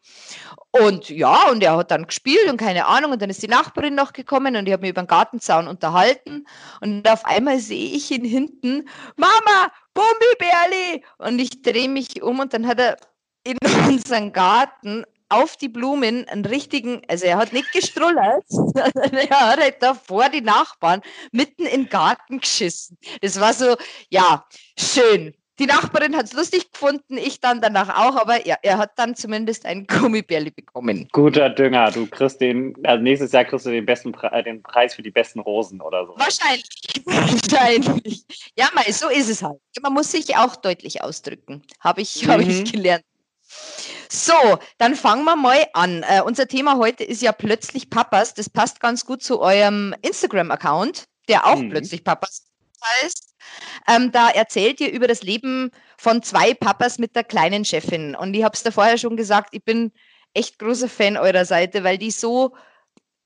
Und 0.71 1.09
ja, 1.09 1.49
und 1.49 1.63
er 1.63 1.77
hat 1.77 1.91
dann 1.91 2.07
gespielt 2.07 2.49
und 2.49 2.57
keine 2.57 2.85
Ahnung. 2.85 3.11
Und 3.11 3.21
dann 3.21 3.29
ist 3.29 3.43
die 3.43 3.47
Nachbarin 3.47 3.95
noch 3.95 4.13
gekommen 4.13 4.55
und 4.55 4.67
ich 4.67 4.73
habe 4.73 4.81
mich 4.81 4.91
über 4.91 5.03
den 5.03 5.07
Gartenzaun 5.07 5.67
unterhalten. 5.67 6.45
Und 6.79 7.09
auf 7.09 7.25
einmal 7.25 7.59
sehe 7.59 7.95
ich 7.95 8.11
ihn 8.11 8.25
hinten, 8.25 8.87
Mama, 9.15 9.71
Gummibärli! 9.93 11.03
Und 11.17 11.39
ich 11.39 11.61
drehe 11.61 11.89
mich 11.89 12.21
um 12.21 12.39
und 12.39 12.53
dann 12.53 12.67
hat 12.67 12.79
er 12.79 12.97
in 13.43 13.57
unseren 13.87 14.31
Garten 14.31 15.05
auf 15.31 15.55
die 15.55 15.69
Blumen 15.69 16.27
einen 16.27 16.45
richtigen, 16.45 17.01
also 17.07 17.25
er 17.25 17.37
hat 17.37 17.53
nicht 17.53 17.71
gestrullert, 17.71 18.43
er 19.13 19.29
hat 19.29 19.59
halt 19.59 19.81
davor 19.81 20.29
die 20.29 20.41
Nachbarn 20.41 21.01
mitten 21.31 21.65
in 21.65 21.83
den 21.83 21.89
Garten 21.89 22.41
geschissen. 22.41 22.97
Das 23.21 23.39
war 23.39 23.53
so, 23.53 23.77
ja, 24.09 24.45
schön. 24.77 25.33
Die 25.61 25.67
Nachbarin 25.67 26.17
hat 26.17 26.25
es 26.25 26.33
lustig 26.33 26.71
gefunden, 26.71 27.19
ich 27.19 27.39
dann 27.39 27.61
danach 27.61 27.89
auch, 27.89 28.15
aber 28.15 28.47
ja, 28.47 28.55
er 28.63 28.79
hat 28.79 28.97
dann 28.97 29.15
zumindest 29.15 29.67
ein 29.67 29.85
Gummibärli 30.01 30.49
bekommen. 30.49 31.07
Guter 31.11 31.51
Dünger, 31.51 31.91
du 31.91 32.07
kriegst 32.07 32.41
den, 32.41 32.75
also 32.83 33.03
nächstes 33.03 33.31
Jahr 33.31 33.45
kriegst 33.45 33.67
du 33.67 33.69
den 33.69 33.85
besten 33.85 34.11
Pre 34.11 34.41
den 34.41 34.63
Preis 34.63 34.95
für 34.95 35.03
die 35.03 35.11
besten 35.11 35.39
Rosen 35.39 35.79
oder 35.79 36.07
so. 36.07 36.15
Wahrscheinlich, 36.17 36.65
wahrscheinlich. 37.05 38.25
Ja, 38.57 38.69
mal, 38.73 38.91
so 38.91 39.07
ist 39.09 39.29
es 39.29 39.43
halt. 39.43 39.59
Man 39.83 39.93
muss 39.93 40.11
sich 40.11 40.35
auch 40.35 40.55
deutlich 40.55 41.03
ausdrücken, 41.03 41.61
habe 41.79 42.01
ich, 42.01 42.25
mhm. 42.25 42.31
hab 42.31 42.39
ich 42.39 42.71
gelernt. 42.71 43.05
So, 44.09 44.33
dann 44.79 44.95
fangen 44.95 45.25
wir 45.25 45.35
mal 45.35 45.67
an. 45.73 46.03
Äh, 46.09 46.23
unser 46.23 46.47
Thema 46.47 46.77
heute 46.77 47.03
ist 47.03 47.21
ja 47.21 47.33
plötzlich 47.33 47.91
Papas. 47.91 48.33
Das 48.33 48.49
passt 48.49 48.79
ganz 48.79 49.05
gut 49.05 49.21
zu 49.21 49.39
eurem 49.39 49.93
Instagram-Account, 50.01 51.03
der 51.29 51.45
auch 51.45 51.57
mhm. 51.57 51.69
plötzlich 51.69 52.03
Papas 52.03 52.50
heißt. 52.83 53.35
Ähm, 53.87 54.11
da 54.11 54.29
erzählt 54.29 54.79
ihr 54.81 54.91
über 54.91 55.07
das 55.07 55.23
Leben 55.23 55.71
von 55.97 56.23
zwei 56.23 56.53
Papas 56.53 56.99
mit 56.99 57.15
der 57.15 57.23
kleinen 57.23 57.65
Chefin. 57.65 58.15
Und 58.15 58.33
ich 58.33 58.43
habe 58.43 58.55
es 58.55 58.63
da 58.63 58.71
vorher 58.71 58.97
schon 58.97 59.17
gesagt, 59.17 59.49
ich 59.53 59.63
bin 59.63 59.91
echt 60.33 60.59
großer 60.59 60.89
Fan 60.89 61.17
eurer 61.17 61.45
Seite, 61.45 61.83
weil 61.83 61.97
die 61.97 62.11
so, 62.11 62.55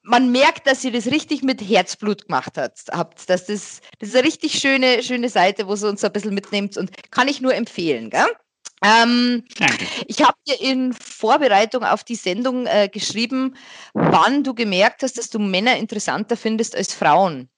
man 0.01 0.31
merkt, 0.31 0.67
dass 0.67 0.83
ihr 0.83 0.91
das 0.91 1.07
richtig 1.07 1.43
mit 1.43 1.61
Herzblut 1.61 2.27
gemacht 2.27 2.57
habt. 2.57 3.29
Dass 3.29 3.45
das, 3.45 3.81
das 3.99 4.09
ist 4.09 4.15
eine 4.15 4.25
richtig 4.25 4.59
schöne, 4.59 5.03
schöne 5.03 5.29
Seite, 5.29 5.67
wo 5.67 5.75
sie 5.75 5.87
uns 5.87 6.03
ein 6.03 6.13
bisschen 6.13 6.33
mitnimmt 6.33 6.77
und 6.77 7.11
kann 7.11 7.27
ich 7.27 7.41
nur 7.41 7.53
empfehlen. 7.53 8.09
Gell? 8.09 8.27
Ähm, 8.83 9.43
ich 10.07 10.21
habe 10.21 10.37
dir 10.47 10.59
in 10.61 10.93
Vorbereitung 10.93 11.83
auf 11.83 12.03
die 12.03 12.15
Sendung 12.15 12.67
äh, 12.67 12.89
geschrieben, 12.91 13.55
wann 13.93 14.43
du 14.43 14.53
gemerkt 14.53 15.01
hast, 15.03 15.17
dass 15.17 15.29
du 15.29 15.39
Männer 15.39 15.77
interessanter 15.77 16.37
findest 16.37 16.75
als 16.75 16.93
Frauen. 16.93 17.49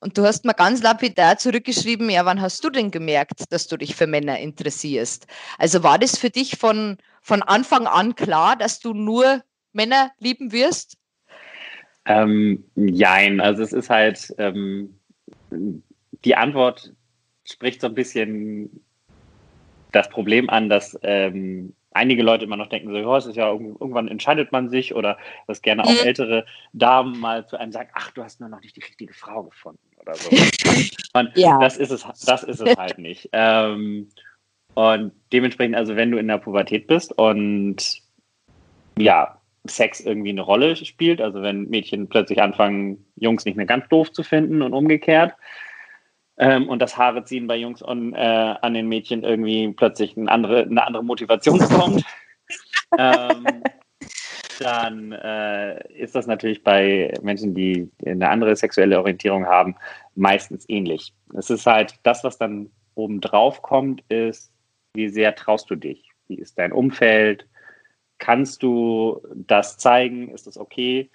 Und 0.00 0.18
du 0.18 0.24
hast 0.24 0.44
mir 0.44 0.54
ganz 0.54 0.82
lapidar 0.82 1.38
zurückgeschrieben, 1.38 2.10
ja, 2.10 2.24
wann 2.24 2.40
hast 2.40 2.62
du 2.64 2.70
denn 2.70 2.90
gemerkt, 2.90 3.52
dass 3.52 3.66
du 3.66 3.76
dich 3.76 3.94
für 3.94 4.06
Männer 4.06 4.38
interessierst? 4.38 5.26
Also 5.58 5.82
war 5.82 5.98
das 5.98 6.18
für 6.18 6.30
dich 6.30 6.56
von, 6.58 6.98
von 7.22 7.42
Anfang 7.42 7.86
an 7.86 8.14
klar, 8.14 8.56
dass 8.56 8.80
du 8.80 8.94
nur 8.94 9.42
Männer 9.72 10.10
lieben 10.18 10.52
wirst? 10.52 10.96
Ähm, 12.06 12.64
jein, 12.76 13.40
also 13.40 13.62
es 13.62 13.72
ist 13.72 13.90
halt, 13.90 14.32
ähm, 14.38 14.98
die 15.50 16.36
Antwort 16.36 16.92
spricht 17.44 17.80
so 17.80 17.88
ein 17.88 17.94
bisschen 17.94 18.84
das 19.92 20.08
Problem 20.08 20.50
an, 20.50 20.68
dass 20.68 20.98
ähm, 21.02 21.74
einige 21.96 22.22
Leute 22.22 22.44
immer 22.44 22.56
noch 22.56 22.68
denken, 22.68 22.90
so, 22.90 22.96
oh, 22.96 23.16
es 23.16 23.26
ist 23.26 23.36
ja 23.36 23.48
irgendwann 23.48 24.08
entscheidet 24.08 24.52
man 24.52 24.68
sich 24.68 24.94
oder 24.94 25.18
dass 25.46 25.62
gerne 25.62 25.84
auch 25.84 25.90
mhm. 25.90 26.06
ältere 26.06 26.46
Damen 26.72 27.18
mal 27.18 27.46
zu 27.46 27.58
einem 27.58 27.72
sagen, 27.72 27.90
ach, 27.94 28.10
du 28.12 28.22
hast 28.22 28.40
nur 28.40 28.48
noch 28.48 28.60
nicht 28.60 28.76
die 28.76 28.82
richtige 28.82 29.14
Frau 29.14 29.44
gefunden 29.44 29.80
oder 30.00 30.14
so. 30.14 30.30
und 31.14 31.30
ja. 31.34 31.58
das 31.58 31.76
ist 31.76 31.90
es, 31.90 32.06
das 32.24 32.42
ist 32.42 32.60
es 32.60 32.76
halt 32.76 32.98
nicht. 32.98 33.28
Ähm, 33.32 34.08
und 34.74 35.12
dementsprechend, 35.32 35.74
also 35.74 35.96
wenn 35.96 36.10
du 36.10 36.18
in 36.18 36.28
der 36.28 36.38
Pubertät 36.38 36.86
bist 36.86 37.16
und 37.18 38.02
ja, 38.98 39.40
Sex 39.66 40.00
irgendwie 40.00 40.30
eine 40.30 40.42
Rolle 40.42 40.76
spielt, 40.76 41.20
also 41.20 41.42
wenn 41.42 41.68
Mädchen 41.68 42.08
plötzlich 42.08 42.40
anfangen, 42.40 43.04
Jungs 43.16 43.44
nicht 43.44 43.56
mehr 43.56 43.66
ganz 43.66 43.88
doof 43.88 44.12
zu 44.12 44.22
finden 44.22 44.62
und 44.62 44.72
umgekehrt, 44.72 45.34
ähm, 46.38 46.68
und 46.68 46.80
das 46.80 46.96
Haare 46.96 47.24
ziehen 47.24 47.46
bei 47.46 47.56
Jungs 47.56 47.82
und, 47.82 48.14
äh, 48.14 48.54
an 48.60 48.74
den 48.74 48.88
Mädchen 48.88 49.24
irgendwie 49.24 49.72
plötzlich 49.72 50.16
eine 50.16 50.30
andere, 50.30 50.62
eine 50.62 50.86
andere 50.86 51.04
Motivation 51.04 51.58
kommt, 51.58 52.04
ähm, 52.98 53.62
dann 54.60 55.12
äh, 55.12 55.92
ist 55.92 56.14
das 56.14 56.26
natürlich 56.26 56.62
bei 56.62 57.12
Menschen, 57.22 57.54
die 57.54 57.90
eine 58.04 58.28
andere 58.28 58.56
sexuelle 58.56 58.98
Orientierung 58.98 59.46
haben, 59.46 59.76
meistens 60.14 60.64
ähnlich. 60.68 61.12
Es 61.34 61.50
ist 61.50 61.66
halt 61.66 61.94
das, 62.02 62.24
was 62.24 62.38
dann 62.38 62.70
oben 62.94 63.20
drauf 63.20 63.62
kommt, 63.62 64.02
ist, 64.08 64.52
wie 64.94 65.08
sehr 65.08 65.34
traust 65.34 65.70
du 65.70 65.76
dich? 65.76 66.10
Wie 66.28 66.36
ist 66.36 66.58
dein 66.58 66.72
Umfeld? 66.72 67.46
Kannst 68.18 68.62
du 68.62 69.20
das 69.34 69.76
zeigen? 69.76 70.30
Ist 70.30 70.46
das 70.46 70.56
okay? 70.56 71.10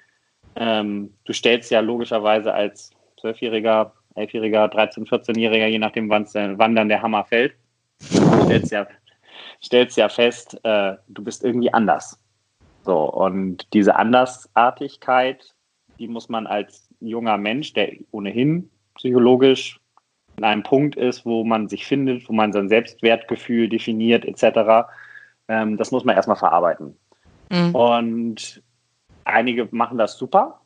Ähm, 0.56 1.14
du 1.26 1.34
stellst 1.34 1.72
ja 1.72 1.80
logischerweise 1.80 2.54
als 2.54 2.92
Zwölfjähriger 3.20 3.94
Elfjähriger, 4.16 4.66
13-, 4.66 5.08
14-Jähriger, 5.08 5.68
je 5.68 5.80
nachdem, 5.80 6.10
wann 6.10 6.76
dann 6.76 6.90
der 6.90 7.02
Hammer 7.02 7.24
fällt, 7.26 7.56
stellst 8.02 8.72
ja, 8.72 8.88
stellst 9.64 9.98
ja 9.98 10.10
fest, 10.10 10.60
äh, 10.64 10.96
du 11.08 11.24
bist 11.24 11.44
irgendwie 11.44 11.74
anders. 11.74 12.20
So, 12.84 12.98
und 12.98 13.68
diese 13.74 13.96
Andersartigkeit, 13.96 15.54
die 16.00 16.08
muss 16.08 16.30
man 16.30 16.48
als 16.48 16.90
junger 17.00 17.38
Mensch, 17.38 17.74
der 17.74 17.92
ohnehin 18.12 18.70
psychologisch 18.96 19.80
in 20.38 20.44
einem 20.44 20.64
Punkt 20.64 20.96
ist, 20.96 21.26
wo 21.26 21.44
man 21.44 21.68
sich 21.68 21.86
findet, 21.86 22.28
wo 22.28 22.34
man 22.34 22.54
sein 22.54 22.70
Selbstwertgefühl 22.70 23.70
definiert, 23.70 24.26
etc., 24.26 24.90
ähm, 25.48 25.78
das 25.78 25.92
muss 25.92 26.06
man 26.06 26.16
erstmal 26.16 26.38
verarbeiten. 26.38 26.98
Mhm. 27.52 27.76
Und 27.76 28.64
einige 29.26 29.68
machen 29.72 29.98
das 29.98 30.18
super, 30.18 30.61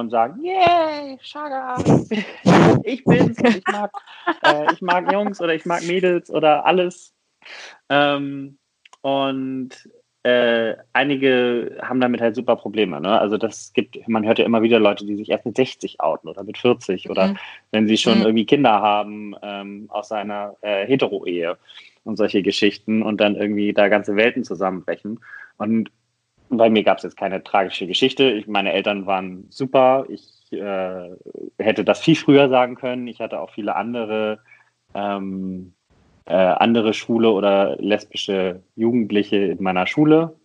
und 0.00 0.10
sagen, 0.10 0.42
yay, 0.44 1.18
Shaga, 1.20 1.76
ich 2.82 3.04
bin's, 3.04 3.38
ich 3.38 3.62
mag, 3.66 3.92
äh, 4.42 4.72
ich 4.72 4.82
mag 4.82 5.12
Jungs 5.12 5.40
oder 5.40 5.54
ich 5.54 5.64
mag 5.64 5.82
Mädels 5.84 6.30
oder 6.30 6.66
alles. 6.66 7.14
Ähm, 7.88 8.58
und 9.02 9.70
äh, 10.24 10.76
einige 10.94 11.76
haben 11.82 12.00
damit 12.00 12.22
halt 12.22 12.34
super 12.34 12.56
Probleme. 12.56 12.98
Ne? 13.00 13.20
Also 13.20 13.36
das 13.36 13.72
gibt, 13.74 14.08
man 14.08 14.24
hört 14.24 14.38
ja 14.38 14.46
immer 14.46 14.62
wieder 14.62 14.80
Leute, 14.80 15.04
die 15.04 15.16
sich 15.16 15.28
erst 15.28 15.44
mit 15.44 15.54
60 15.54 16.00
outen 16.00 16.28
oder 16.28 16.42
mit 16.44 16.56
40 16.56 17.04
mhm. 17.04 17.10
oder 17.10 17.34
wenn 17.70 17.86
sie 17.86 17.98
schon 17.98 18.18
mhm. 18.18 18.24
irgendwie 18.24 18.46
Kinder 18.46 18.80
haben 18.80 19.34
ähm, 19.42 19.86
aus 19.90 20.12
einer 20.12 20.56
äh, 20.62 20.86
Hetero-Ehe 20.86 21.58
und 22.04 22.16
solche 22.16 22.42
Geschichten 22.42 23.02
und 23.02 23.20
dann 23.20 23.36
irgendwie 23.36 23.74
da 23.74 23.88
ganze 23.88 24.16
Welten 24.16 24.44
zusammenbrechen. 24.44 25.20
Und 25.58 25.90
bei 26.56 26.70
mir 26.70 26.82
gab 26.84 26.98
es 26.98 27.04
jetzt 27.04 27.16
keine 27.16 27.42
tragische 27.42 27.86
Geschichte. 27.86 28.30
Ich, 28.30 28.46
meine 28.46 28.72
Eltern 28.72 29.06
waren 29.06 29.46
super. 29.50 30.04
Ich 30.08 30.52
äh, 30.52 31.10
hätte 31.58 31.84
das 31.84 32.00
viel 32.00 32.16
früher 32.16 32.48
sagen 32.48 32.76
können. 32.76 33.06
Ich 33.06 33.20
hatte 33.20 33.40
auch 33.40 33.50
viele 33.50 33.76
andere, 33.76 34.40
ähm, 34.94 35.74
äh, 36.26 36.34
andere 36.34 36.94
schwule 36.94 37.30
oder 37.30 37.76
lesbische 37.76 38.62
Jugendliche 38.76 39.36
in 39.36 39.62
meiner 39.62 39.86
Schule. 39.86 40.36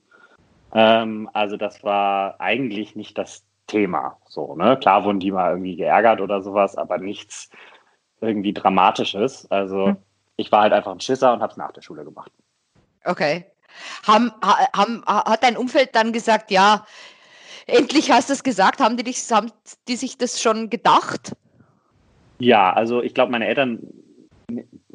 Ähm, 0.73 1.29
also 1.33 1.57
das 1.57 1.83
war 1.83 2.39
eigentlich 2.39 2.95
nicht 2.95 3.17
das 3.17 3.45
Thema. 3.67 4.17
So, 4.27 4.55
ne? 4.55 4.77
Klar 4.77 5.05
wurden 5.05 5.19
die 5.19 5.31
mal 5.31 5.51
irgendwie 5.51 5.75
geärgert 5.75 6.21
oder 6.21 6.41
sowas, 6.41 6.75
aber 6.75 6.97
nichts 6.97 7.49
irgendwie 8.21 8.53
Dramatisches. 8.53 9.49
Also 9.51 9.87
hm. 9.87 9.97
ich 10.35 10.51
war 10.51 10.61
halt 10.61 10.73
einfach 10.73 10.91
ein 10.91 10.99
Schisser 10.99 11.33
und 11.33 11.41
habe 11.41 11.51
es 11.51 11.57
nach 11.57 11.71
der 11.71 11.81
Schule 11.81 12.03
gemacht. 12.03 12.31
Okay. 13.05 13.45
Haben, 14.05 14.31
haben, 14.41 15.03
hat 15.05 15.43
dein 15.43 15.57
Umfeld 15.57 15.89
dann 15.93 16.13
gesagt, 16.13 16.51
ja, 16.51 16.85
endlich 17.67 18.11
hast 18.11 18.29
du 18.29 18.33
es 18.33 18.43
gesagt, 18.43 18.79
haben 18.79 18.97
die, 18.97 19.03
dich, 19.03 19.19
haben 19.31 19.51
die 19.87 19.95
sich 19.95 20.17
das 20.17 20.41
schon 20.41 20.69
gedacht? 20.69 21.33
Ja, 22.39 22.73
also 22.73 23.01
ich 23.01 23.13
glaube, 23.13 23.31
meine 23.31 23.47
Eltern, 23.47 23.79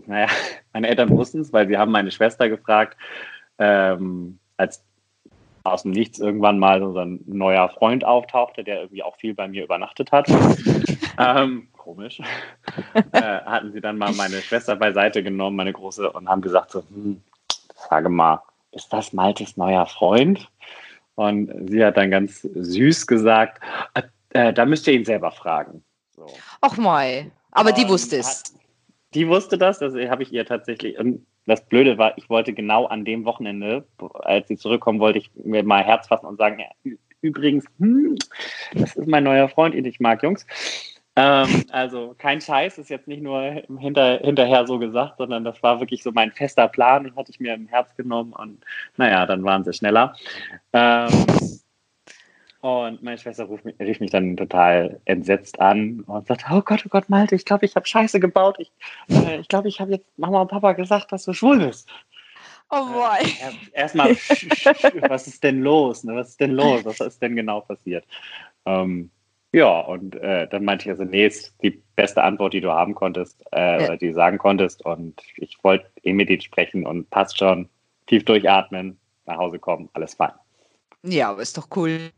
naja, 0.06 0.28
meine 0.72 0.88
Eltern 0.88 1.10
wussten 1.10 1.40
es, 1.40 1.52
weil 1.52 1.68
sie 1.68 1.76
haben 1.76 1.92
meine 1.92 2.10
Schwester 2.10 2.48
gefragt, 2.48 2.96
ähm, 3.58 4.38
als 4.56 4.82
aus 5.62 5.82
dem 5.82 5.92
Nichts 5.92 6.18
irgendwann 6.18 6.58
mal 6.58 6.80
so 6.80 6.98
ein 6.98 7.20
neuer 7.26 7.70
Freund 7.70 8.04
auftauchte, 8.04 8.64
der 8.64 8.82
irgendwie 8.82 9.02
auch 9.02 9.16
viel 9.16 9.34
bei 9.34 9.48
mir 9.48 9.64
übernachtet 9.64 10.12
hat. 10.12 10.28
ähm, 11.18 11.68
komisch. 11.72 12.20
äh, 13.12 13.20
hatten 13.20 13.72
sie 13.72 13.80
dann 13.80 13.96
mal 13.96 14.12
meine 14.12 14.36
Schwester 14.42 14.76
beiseite 14.76 15.22
genommen, 15.22 15.56
meine 15.56 15.72
große, 15.72 16.10
und 16.12 16.28
haben 16.28 16.42
gesagt 16.42 16.70
so, 16.70 16.82
hm, 16.90 17.22
sage 17.88 18.10
mal, 18.10 18.42
ist 18.74 18.92
das 18.92 19.12
Maltes 19.12 19.56
neuer 19.56 19.86
Freund? 19.86 20.48
Und 21.14 21.70
sie 21.70 21.84
hat 21.84 21.96
dann 21.96 22.10
ganz 22.10 22.42
süß 22.42 23.06
gesagt, 23.06 23.62
äh, 23.94 24.02
äh 24.30 24.52
da 24.52 24.66
müsst 24.66 24.86
ihr 24.86 24.94
ihn 24.94 25.04
selber 25.04 25.30
fragen. 25.30 25.84
So. 26.14 26.26
Ach 26.60 26.76
mal, 26.76 27.30
aber 27.52 27.70
und 27.70 27.78
die 27.78 27.88
wusste 27.88 28.16
es. 28.16 28.42
Die 29.14 29.28
wusste 29.28 29.56
das, 29.56 29.78
das 29.78 29.94
habe 29.94 30.24
ich 30.24 30.32
ihr 30.32 30.44
tatsächlich. 30.44 30.98
Und 30.98 31.24
das 31.46 31.64
Blöde 31.66 31.98
war, 31.98 32.16
ich 32.18 32.28
wollte 32.28 32.52
genau 32.52 32.86
an 32.86 33.04
dem 33.04 33.24
Wochenende, 33.24 33.86
als 34.14 34.48
sie 34.48 34.56
zurückkommen, 34.56 34.98
wollte 34.98 35.18
ich 35.18 35.30
mir 35.34 35.62
mal 35.62 35.84
Herz 35.84 36.08
fassen 36.08 36.26
und 36.26 36.38
sagen, 36.38 36.58
ja, 36.58 36.92
übrigens, 37.20 37.64
hm, 37.78 38.16
das 38.74 38.96
ist 38.96 39.06
mein 39.06 39.24
neuer 39.24 39.48
Freund, 39.48 39.74
ich 39.74 40.00
mag 40.00 40.22
Jungs. 40.22 40.46
Ähm, 41.16 41.64
also 41.70 42.14
kein 42.18 42.40
Scheiß, 42.40 42.78
ist 42.78 42.90
jetzt 42.90 43.06
nicht 43.06 43.22
nur 43.22 43.40
hinter, 43.78 44.18
hinterher 44.18 44.66
so 44.66 44.78
gesagt, 44.78 45.18
sondern 45.18 45.44
das 45.44 45.62
war 45.62 45.78
wirklich 45.78 46.02
so 46.02 46.10
mein 46.12 46.32
fester 46.32 46.66
Plan, 46.66 47.04
den 47.04 47.14
hatte 47.14 47.30
ich 47.30 47.38
mir 47.38 47.54
im 47.54 47.68
Herz 47.68 47.94
genommen 47.96 48.32
und 48.32 48.64
naja, 48.96 49.24
dann 49.26 49.44
waren 49.44 49.62
sie 49.62 49.72
schneller. 49.72 50.16
Ähm, 50.72 51.08
und 52.64 53.02
meine 53.02 53.18
Schwester 53.18 53.48
rief 53.48 53.62
mich, 53.62 53.78
rief 53.78 54.00
mich, 54.00 54.10
dann 54.10 54.38
total 54.38 54.98
entsetzt 55.04 55.60
an 55.60 56.00
und 56.00 56.26
sagte, 56.26 56.46
oh 56.50 56.62
Gott, 56.62 56.82
oh 56.86 56.88
Gott, 56.88 57.10
Malte, 57.10 57.34
ich 57.34 57.44
glaube, 57.44 57.66
ich 57.66 57.76
habe 57.76 57.86
Scheiße 57.86 58.18
gebaut. 58.20 58.56
Ich 58.58 58.72
glaube, 59.06 59.30
äh, 59.30 59.40
ich, 59.40 59.48
glaub, 59.48 59.66
ich 59.66 59.80
habe 59.80 59.92
jetzt 59.92 60.06
Mama 60.18 60.40
und 60.40 60.48
Papa 60.48 60.72
gesagt, 60.72 61.12
dass 61.12 61.24
du 61.24 61.34
schwul 61.34 61.58
bist. 61.58 61.88
Oh 62.70 62.86
boy. 62.86 63.20
Äh, 63.20 63.52
Erstmal, 63.72 64.10
was 65.08 65.26
ist 65.26 65.44
denn 65.44 65.60
los? 65.60 66.04
Ne? 66.04 66.16
Was 66.16 66.30
ist 66.30 66.40
denn 66.40 66.52
los? 66.52 66.86
Was 66.86 67.00
ist 67.00 67.20
denn 67.20 67.36
genau 67.36 67.60
passiert? 67.60 68.06
Ähm, 68.64 69.10
ja, 69.54 69.80
und 69.80 70.16
äh, 70.16 70.48
dann 70.48 70.64
meinte 70.64 70.84
ich 70.84 70.90
also, 70.90 71.04
nee, 71.04 71.26
ist 71.26 71.54
die 71.62 71.82
beste 71.94 72.24
Antwort, 72.24 72.54
die 72.54 72.60
du 72.60 72.72
haben 72.72 72.94
konntest, 72.96 73.40
äh, 73.52 73.84
ja. 73.84 73.96
die 73.96 74.08
du 74.08 74.14
sagen 74.14 74.38
konntest. 74.38 74.84
Und 74.84 75.22
ich 75.36 75.62
wollte 75.62 75.86
eh 76.02 76.12
mit 76.12 76.28
ihm 76.28 76.40
sprechen 76.40 76.84
und 76.84 77.08
passt 77.10 77.38
schon, 77.38 77.68
tief 78.08 78.24
durchatmen, 78.24 78.98
nach 79.26 79.36
Hause 79.36 79.60
kommen, 79.60 79.88
alles 79.92 80.14
fein. 80.14 80.32
Ja, 81.04 81.30
aber 81.30 81.42
ist 81.42 81.56
doch 81.56 81.68
cool. 81.76 82.10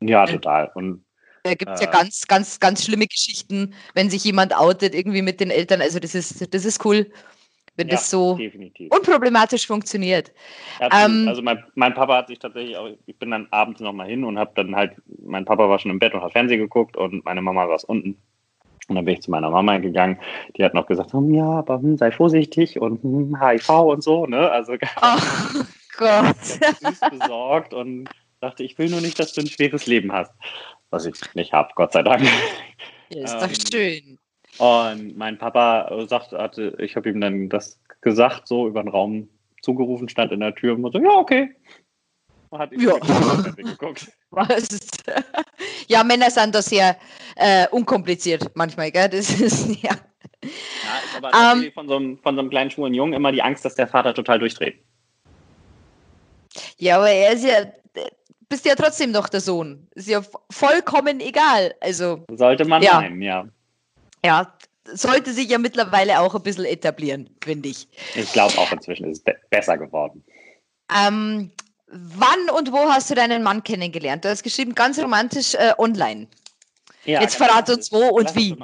Ja, 0.00 0.26
total. 0.26 0.70
Und 0.74 1.02
da 1.44 1.54
gibt 1.54 1.72
es 1.72 1.80
äh, 1.80 1.84
ja 1.86 1.90
ganz, 1.90 2.26
ganz, 2.26 2.60
ganz 2.60 2.84
schlimme 2.84 3.06
Geschichten, 3.06 3.72
wenn 3.94 4.10
sich 4.10 4.22
jemand 4.24 4.54
outet, 4.54 4.94
irgendwie 4.94 5.22
mit 5.22 5.40
den 5.40 5.50
Eltern. 5.50 5.80
Also 5.80 5.98
das 5.98 6.14
ist, 6.14 6.52
das 6.52 6.66
ist 6.66 6.84
cool 6.84 7.10
wenn 7.76 7.88
ja, 7.88 7.94
das 7.94 8.10
so 8.10 8.36
definitiv. 8.36 8.90
unproblematisch 8.92 9.66
funktioniert. 9.66 10.32
Ähm, 10.80 11.28
also 11.28 11.42
mein, 11.42 11.62
mein, 11.74 11.94
Papa 11.94 12.16
hat 12.16 12.28
sich 12.28 12.38
tatsächlich 12.38 12.76
auch, 12.76 12.88
ich 13.06 13.18
bin 13.18 13.30
dann 13.30 13.46
abends 13.50 13.80
nochmal 13.80 14.08
hin 14.08 14.24
und 14.24 14.38
habe 14.38 14.52
dann 14.54 14.74
halt, 14.74 14.92
mein 15.22 15.44
Papa 15.44 15.68
war 15.68 15.78
schon 15.78 15.90
im 15.90 15.98
Bett 15.98 16.14
und 16.14 16.22
hat 16.22 16.32
Fernsehen 16.32 16.60
geguckt 16.60 16.96
und 16.96 17.24
meine 17.24 17.42
Mama 17.42 17.68
war 17.68 17.78
unten. 17.86 18.16
Und 18.88 18.94
dann 18.94 19.04
bin 19.04 19.14
ich 19.14 19.22
zu 19.22 19.30
meiner 19.30 19.50
Mama 19.50 19.78
gegangen, 19.78 20.18
die 20.56 20.64
hat 20.64 20.74
noch 20.74 20.86
gesagt, 20.86 21.12
hm, 21.12 21.34
ja, 21.34 21.58
aber 21.58 21.80
hm, 21.80 21.98
sei 21.98 22.12
vorsichtig 22.12 22.80
und 22.80 23.02
hm, 23.02 23.40
HIV 23.40 23.68
und 23.68 24.02
so, 24.02 24.26
ne? 24.26 24.50
Also 24.50 24.74
oh 25.02 25.64
Gott. 25.96 26.36
süß 26.80 27.00
besorgt 27.10 27.74
und 27.74 28.08
dachte, 28.40 28.62
ich 28.62 28.78
will 28.78 28.88
nur 28.88 29.00
nicht, 29.00 29.18
dass 29.18 29.32
du 29.32 29.40
ein 29.40 29.48
schweres 29.48 29.86
Leben 29.86 30.12
hast. 30.12 30.32
Was 30.90 31.04
ich 31.04 31.14
nicht 31.34 31.52
habe, 31.52 31.70
Gott 31.74 31.92
sei 31.92 32.02
Dank. 32.02 32.22
Ja, 33.10 33.24
ist 33.24 33.34
ähm, 33.34 33.40
doch 33.40 33.70
schön. 33.72 34.18
Und 34.58 35.16
mein 35.16 35.38
Papa 35.38 36.06
sagt, 36.08 36.32
hatte, 36.32 36.76
ich 36.78 36.96
habe 36.96 37.10
ihm 37.10 37.20
dann 37.20 37.48
das 37.48 37.78
gesagt, 38.00 38.48
so 38.48 38.68
über 38.68 38.82
den 38.82 38.88
Raum 38.88 39.28
zugerufen, 39.62 40.08
stand 40.08 40.32
in 40.32 40.40
der 40.40 40.54
Tür 40.54 40.74
und 40.74 40.92
so, 40.92 40.98
ja, 40.98 41.10
okay. 41.10 41.54
Und 42.50 42.58
hat 42.60 42.72
ja. 42.72 42.94
geguckt. 43.56 44.08
Was? 44.30 44.68
Ja, 45.88 46.04
Männer 46.04 46.30
sind 46.30 46.54
da 46.54 46.62
sehr 46.62 46.96
äh, 47.36 47.66
unkompliziert 47.70 48.50
manchmal, 48.54 48.90
gell? 48.90 49.08
Das 49.08 49.30
ist, 49.40 49.68
ja. 49.82 49.90
Ja, 50.42 50.50
ist 51.04 51.16
aber 51.16 51.54
um, 51.54 51.62
ähm, 51.62 51.72
von, 51.72 51.88
so 51.88 51.96
einem, 51.96 52.18
von 52.18 52.34
so 52.36 52.40
einem 52.40 52.50
kleinen 52.50 52.70
schwulen 52.70 52.94
Jungen 52.94 53.14
immer 53.14 53.32
die 53.32 53.42
Angst, 53.42 53.64
dass 53.64 53.74
der 53.74 53.88
Vater 53.88 54.14
total 54.14 54.38
durchdreht. 54.38 54.78
Ja, 56.78 56.96
aber 56.96 57.10
er 57.10 57.32
ist 57.32 57.44
ja, 57.44 57.66
bist 58.48 58.64
ja 58.64 58.74
trotzdem 58.74 59.10
noch 59.10 59.28
der 59.28 59.40
Sohn. 59.40 59.88
Ist 59.94 60.08
ja 60.08 60.22
vollkommen 60.50 61.20
egal. 61.20 61.74
Also. 61.80 62.24
Sollte 62.30 62.64
man 62.64 62.82
ja. 62.82 63.00
meinen, 63.00 63.22
ja. 63.22 63.48
Ja, 64.26 64.52
sollte 64.92 65.32
sich 65.32 65.48
ja 65.48 65.56
mittlerweile 65.58 66.18
auch 66.18 66.34
ein 66.34 66.42
bisschen 66.42 66.64
etablieren, 66.64 67.30
finde 67.44 67.68
ich. 67.68 67.86
Ich 68.16 68.32
glaube 68.32 68.58
auch 68.58 68.72
inzwischen 68.72 69.08
ist 69.08 69.18
es 69.18 69.24
be 69.24 69.36
besser 69.50 69.78
geworden. 69.78 70.24
Ähm, 70.92 71.52
wann 71.86 72.50
und 72.56 72.72
wo 72.72 72.88
hast 72.90 73.08
du 73.08 73.14
deinen 73.14 73.44
Mann 73.44 73.62
kennengelernt? 73.62 74.24
Du 74.24 74.28
hast 74.28 74.42
geschrieben, 74.42 74.74
ganz 74.74 74.98
romantisch 74.98 75.54
äh, 75.54 75.74
online. 75.78 76.26
Ja, 77.04 77.20
Jetzt 77.20 77.36
verrate 77.36 77.74
uns 77.74 77.92
wo 77.92 78.08
und 78.08 78.34
wie. 78.34 78.56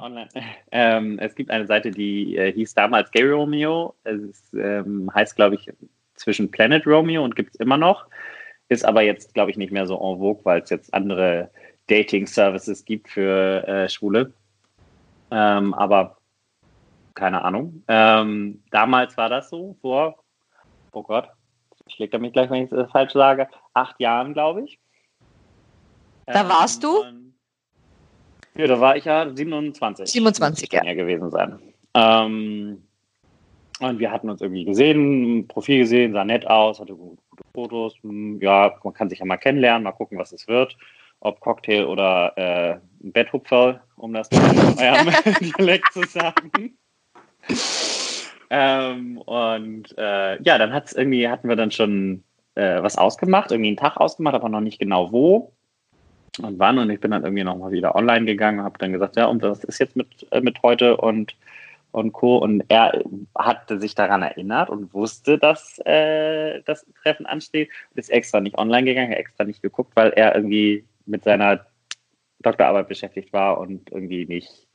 Ähm, 0.72 1.20
es 1.20 1.32
gibt 1.36 1.48
eine 1.52 1.68
Seite, 1.68 1.92
die 1.92 2.36
äh, 2.36 2.52
hieß 2.52 2.74
damals 2.74 3.12
Gay 3.12 3.30
Romeo. 3.30 3.94
Es 4.02 4.20
ist, 4.20 4.54
ähm, 4.54 5.08
heißt, 5.14 5.36
glaube 5.36 5.54
ich, 5.54 5.70
zwischen 6.16 6.50
Planet 6.50 6.84
Romeo 6.88 7.22
und 7.22 7.36
gibt 7.36 7.54
es 7.54 7.60
immer 7.60 7.76
noch. 7.76 8.06
Ist 8.68 8.84
aber 8.84 9.02
jetzt, 9.02 9.32
glaube 9.34 9.52
ich, 9.52 9.56
nicht 9.56 9.70
mehr 9.70 9.86
so 9.86 9.94
en 9.94 10.18
vogue, 10.18 10.44
weil 10.44 10.62
es 10.62 10.70
jetzt 10.70 10.92
andere 10.92 11.52
Dating-Services 11.86 12.84
gibt 12.84 13.08
für 13.08 13.64
äh, 13.68 13.88
Schwule. 13.88 14.32
Ähm, 15.32 15.72
aber 15.72 16.18
keine 17.14 17.42
Ahnung. 17.42 17.82
Ähm, 17.88 18.62
damals 18.70 19.16
war 19.16 19.30
das 19.30 19.48
so, 19.48 19.76
vor, 19.80 20.22
oh 20.92 21.02
Gott, 21.02 21.28
schlägt 21.86 22.12
er 22.12 22.20
mich 22.20 22.34
gleich, 22.34 22.50
wenn 22.50 22.64
ich 22.64 22.72
es 22.72 22.90
falsch 22.90 23.12
sage, 23.12 23.48
acht 23.72 23.98
Jahren, 23.98 24.34
glaube 24.34 24.64
ich. 24.64 24.78
Da 26.26 26.42
ähm, 26.42 26.48
warst 26.48 26.84
du? 26.84 27.02
Ja, 28.56 28.66
da 28.66 28.78
war 28.78 28.96
ich 28.96 29.06
ja 29.06 29.28
27. 29.34 30.10
27, 30.10 30.72
ja. 30.72 30.82
gewesen 30.92 31.30
sein. 31.30 31.58
Ähm, 31.94 32.82
und 33.80 33.98
wir 33.98 34.12
hatten 34.12 34.28
uns 34.28 34.42
irgendwie 34.42 34.64
gesehen, 34.64 35.48
Profil 35.48 35.78
gesehen, 35.78 36.12
sah 36.12 36.24
nett 36.24 36.46
aus, 36.46 36.78
hatte 36.78 36.94
gute, 36.94 37.22
Fotos. 37.54 37.96
Ja, 38.40 38.74
man 38.84 38.92
kann 38.92 39.08
sich 39.08 39.18
ja 39.18 39.24
mal 39.24 39.38
kennenlernen, 39.38 39.84
mal 39.84 39.92
gucken, 39.92 40.18
was 40.18 40.32
es 40.32 40.46
wird. 40.46 40.76
Ob 41.24 41.40
Cocktail 41.40 41.84
oder 41.86 42.32
äh, 42.36 42.78
Betthupferl, 43.00 43.80
um 43.96 44.12
das 44.12 44.28
in 44.28 44.38
eurem 44.40 45.08
Dialekt 45.40 45.92
zu 45.92 46.02
sagen. 46.04 46.76
Ähm, 48.50 49.18
und 49.18 49.96
äh, 49.96 50.42
ja, 50.42 50.58
dann 50.58 50.72
hat's 50.72 50.92
irgendwie, 50.92 51.28
hatten 51.28 51.48
wir 51.48 51.56
dann 51.56 51.70
schon 51.70 52.22
äh, 52.54 52.82
was 52.82 52.98
ausgemacht, 52.98 53.50
irgendwie 53.50 53.68
einen 53.68 53.76
Tag 53.76 53.96
ausgemacht, 53.96 54.34
aber 54.34 54.48
noch 54.48 54.60
nicht 54.60 54.78
genau 54.78 55.10
wo 55.12 55.52
und 56.40 56.58
wann. 56.58 56.78
Und 56.78 56.90
ich 56.90 57.00
bin 57.00 57.12
dann 57.12 57.24
irgendwie 57.24 57.44
nochmal 57.44 57.72
wieder 57.72 57.94
online 57.94 58.26
gegangen 58.26 58.58
und 58.58 58.64
habe 58.64 58.78
dann 58.78 58.92
gesagt, 58.92 59.16
ja, 59.16 59.26
und 59.26 59.42
was 59.42 59.64
ist 59.64 59.78
jetzt 59.78 59.96
mit, 59.96 60.26
äh, 60.30 60.40
mit 60.40 60.62
heute 60.62 60.96
und 60.96 61.34
und 61.92 62.12
Co. 62.12 62.38
Und 62.38 62.64
er 62.68 63.04
hatte 63.36 63.78
sich 63.78 63.94
daran 63.94 64.22
erinnert 64.22 64.70
und 64.70 64.92
wusste, 64.94 65.38
dass 65.38 65.78
äh, 65.84 66.62
das 66.62 66.86
Treffen 67.02 67.26
ansteht 67.26 67.68
und 67.90 67.98
ist 67.98 68.10
extra 68.10 68.40
nicht 68.40 68.58
online 68.58 68.84
gegangen, 68.84 69.12
extra 69.12 69.44
nicht 69.44 69.62
geguckt, 69.62 69.92
weil 69.94 70.10
er 70.10 70.34
irgendwie 70.34 70.84
mit 71.06 71.24
seiner 71.24 71.66
Doktorarbeit 72.40 72.88
beschäftigt 72.88 73.32
war 73.32 73.58
und 73.58 73.90
irgendwie 73.90 74.26
nicht 74.26 74.68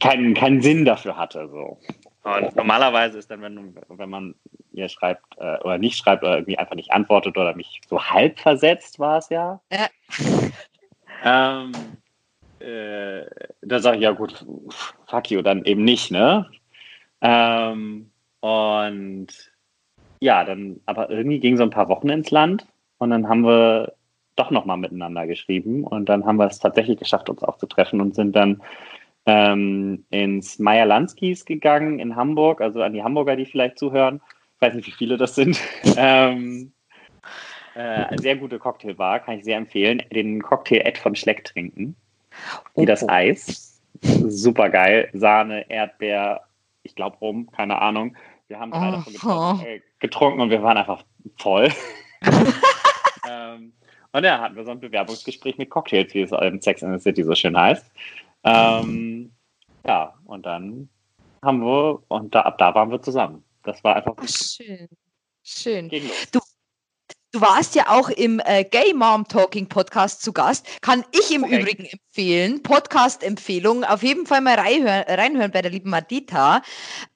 keinen, 0.00 0.34
keinen 0.34 0.60
Sinn 0.60 0.84
dafür 0.84 1.16
hatte. 1.16 1.48
So. 1.48 1.78
Und 2.24 2.56
normalerweise 2.56 3.18
ist 3.18 3.30
dann, 3.30 3.42
wenn, 3.42 3.74
wenn 3.88 4.10
man 4.10 4.34
mir 4.72 4.88
schreibt 4.88 5.24
äh, 5.38 5.58
oder 5.60 5.78
nicht 5.78 5.96
schreibt 5.96 6.22
oder 6.22 6.36
irgendwie 6.36 6.58
einfach 6.58 6.76
nicht 6.76 6.92
antwortet 6.92 7.36
oder 7.36 7.54
mich 7.54 7.80
so 7.86 8.02
halb 8.02 8.38
versetzt, 8.38 8.98
war 8.98 9.18
es 9.18 9.28
ja. 9.28 9.60
ja. 9.72 9.88
Ähm, 11.24 11.70
äh, 12.58 13.24
da 13.60 13.78
sage 13.78 13.98
ich, 13.98 14.02
ja 14.02 14.10
gut, 14.10 14.44
fuck 15.06 15.30
you, 15.30 15.40
dann 15.40 15.64
eben 15.64 15.84
nicht, 15.84 16.10
ne? 16.10 16.50
Ähm, 17.20 18.10
und 18.40 19.28
ja, 20.18 20.44
dann, 20.44 20.80
aber 20.86 21.10
irgendwie 21.10 21.38
ging 21.38 21.56
so 21.56 21.62
ein 21.62 21.70
paar 21.70 21.88
Wochen 21.88 22.08
ins 22.08 22.32
Land 22.32 22.66
und 22.98 23.10
dann 23.10 23.28
haben 23.28 23.44
wir 23.44 23.94
doch 24.36 24.50
nochmal 24.50 24.78
miteinander 24.78 25.26
geschrieben 25.26 25.84
und 25.84 26.08
dann 26.08 26.24
haben 26.24 26.36
wir 26.36 26.46
es 26.46 26.58
tatsächlich 26.58 26.98
geschafft, 26.98 27.28
uns 27.28 27.42
auch 27.42 27.58
zu 27.58 27.66
treffen 27.66 28.00
und 28.00 28.14
sind 28.14 28.34
dann 28.34 28.62
ähm, 29.26 30.04
ins 30.10 30.58
Meyer 30.58 30.86
Landskis 30.86 31.44
gegangen 31.44 31.98
in 31.98 32.16
Hamburg, 32.16 32.60
also 32.60 32.82
an 32.82 32.92
die 32.92 33.02
Hamburger, 33.02 33.36
die 33.36 33.46
vielleicht 33.46 33.78
zuhören. 33.78 34.20
Ich 34.56 34.62
weiß 34.62 34.74
nicht, 34.74 34.86
wie 34.86 34.92
viele 34.92 35.16
das 35.16 35.34
sind. 35.34 35.60
ähm, 35.96 36.72
äh, 37.74 38.16
sehr 38.18 38.36
gute 38.36 38.58
Cocktailbar, 38.58 39.20
kann 39.20 39.38
ich 39.38 39.44
sehr 39.44 39.56
empfehlen. 39.56 40.02
Den 40.12 40.42
Cocktail 40.42 40.82
Ed 40.84 40.98
von 40.98 41.14
Schleck 41.14 41.44
trinken. 41.44 41.96
Wie 42.74 42.86
das 42.86 43.08
Eis. 43.08 43.80
Super 44.00 44.70
geil. 44.70 45.08
Sahne, 45.12 45.70
Erdbeer, 45.70 46.42
ich 46.82 46.94
glaube 46.94 47.16
rum, 47.18 47.50
keine 47.52 47.80
Ahnung. 47.80 48.16
Wir 48.48 48.58
haben 48.58 48.72
drei 48.72 48.90
davon 48.90 49.12
getrunken, 49.12 49.66
äh, 49.66 49.80
getrunken, 50.00 50.40
und 50.40 50.50
wir 50.50 50.62
waren 50.62 50.76
einfach 50.76 51.04
voll. 51.38 51.70
ähm, 53.30 53.72
und 54.12 54.24
ja, 54.24 54.40
hatten 54.40 54.56
wir 54.56 54.64
so 54.64 54.70
ein 54.70 54.80
Bewerbungsgespräch 54.80 55.58
mit 55.58 55.70
Cocktails, 55.70 56.12
wie 56.14 56.22
es 56.22 56.32
im 56.32 56.60
Sex 56.60 56.82
in 56.82 56.92
the 56.92 57.02
City 57.02 57.24
so 57.24 57.34
schön 57.34 57.56
heißt. 57.56 57.84
Ähm, 58.44 59.32
ja, 59.86 60.14
und 60.24 60.46
dann 60.46 60.88
haben 61.42 61.60
wir, 61.60 62.02
und 62.08 62.34
da, 62.34 62.42
ab 62.42 62.58
da 62.58 62.74
waren 62.74 62.90
wir 62.90 63.00
zusammen. 63.00 63.44
Das 63.62 63.82
war 63.84 63.96
einfach. 63.96 64.16
schön. 64.28 64.88
Schön. 65.44 65.88
Du, 66.30 66.40
Du 67.34 67.40
warst 67.40 67.74
ja 67.74 67.88
auch 67.88 68.10
im 68.10 68.42
äh, 68.44 68.62
Gay 68.62 68.92
Mom 68.92 69.26
Talking 69.26 69.66
Podcast 69.66 70.20
zu 70.20 70.34
Gast. 70.34 70.66
Kann 70.82 71.02
ich 71.12 71.34
im 71.34 71.44
okay. 71.44 71.60
Übrigen 71.60 71.86
empfehlen. 71.86 72.62
Podcast-Empfehlung. 72.62 73.84
Auf 73.84 74.02
jeden 74.02 74.26
Fall 74.26 74.42
mal 74.42 74.56
reinhören, 74.56 75.04
reinhören 75.08 75.50
bei 75.50 75.62
der 75.62 75.70
lieben 75.70 75.88
Madita. 75.88 76.60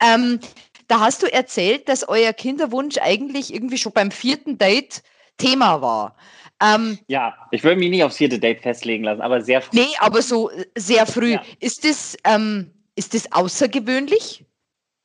Ähm, 0.03 0.41
da 0.89 1.01
hast 1.01 1.23
du 1.23 1.31
erzählt, 1.31 1.87
dass 1.91 2.09
euer 2.09 2.33
Kinderwunsch 2.33 2.97
eigentlich 2.97 3.53
irgendwie 3.53 3.77
schon 3.77 3.93
beim 3.93 4.11
vierten 4.11 4.57
Date 4.57 5.03
Thema 5.37 5.83
war. 5.83 6.17
Ähm, 6.63 6.99
ja, 7.07 7.35
ich 7.51 7.63
würde 7.63 7.79
mich 7.79 7.91
nicht 7.91 8.03
aufs 8.03 8.17
vierte 8.17 8.39
Date 8.39 8.63
festlegen 8.63 9.05
lassen, 9.05 9.21
aber 9.21 9.43
sehr 9.43 9.61
früh. 9.61 9.79
Nee, 9.79 9.95
aber 10.01 10.23
so 10.23 10.51
äh, 10.51 10.65
sehr 10.77 11.07
früh. 11.07 11.33
Ja. 11.33 11.43
Ist, 11.61 11.85
das, 11.85 12.17
ähm, 12.25 12.71
ist 12.95 13.15
das 13.15 13.31
außergewöhnlich, 13.33 14.45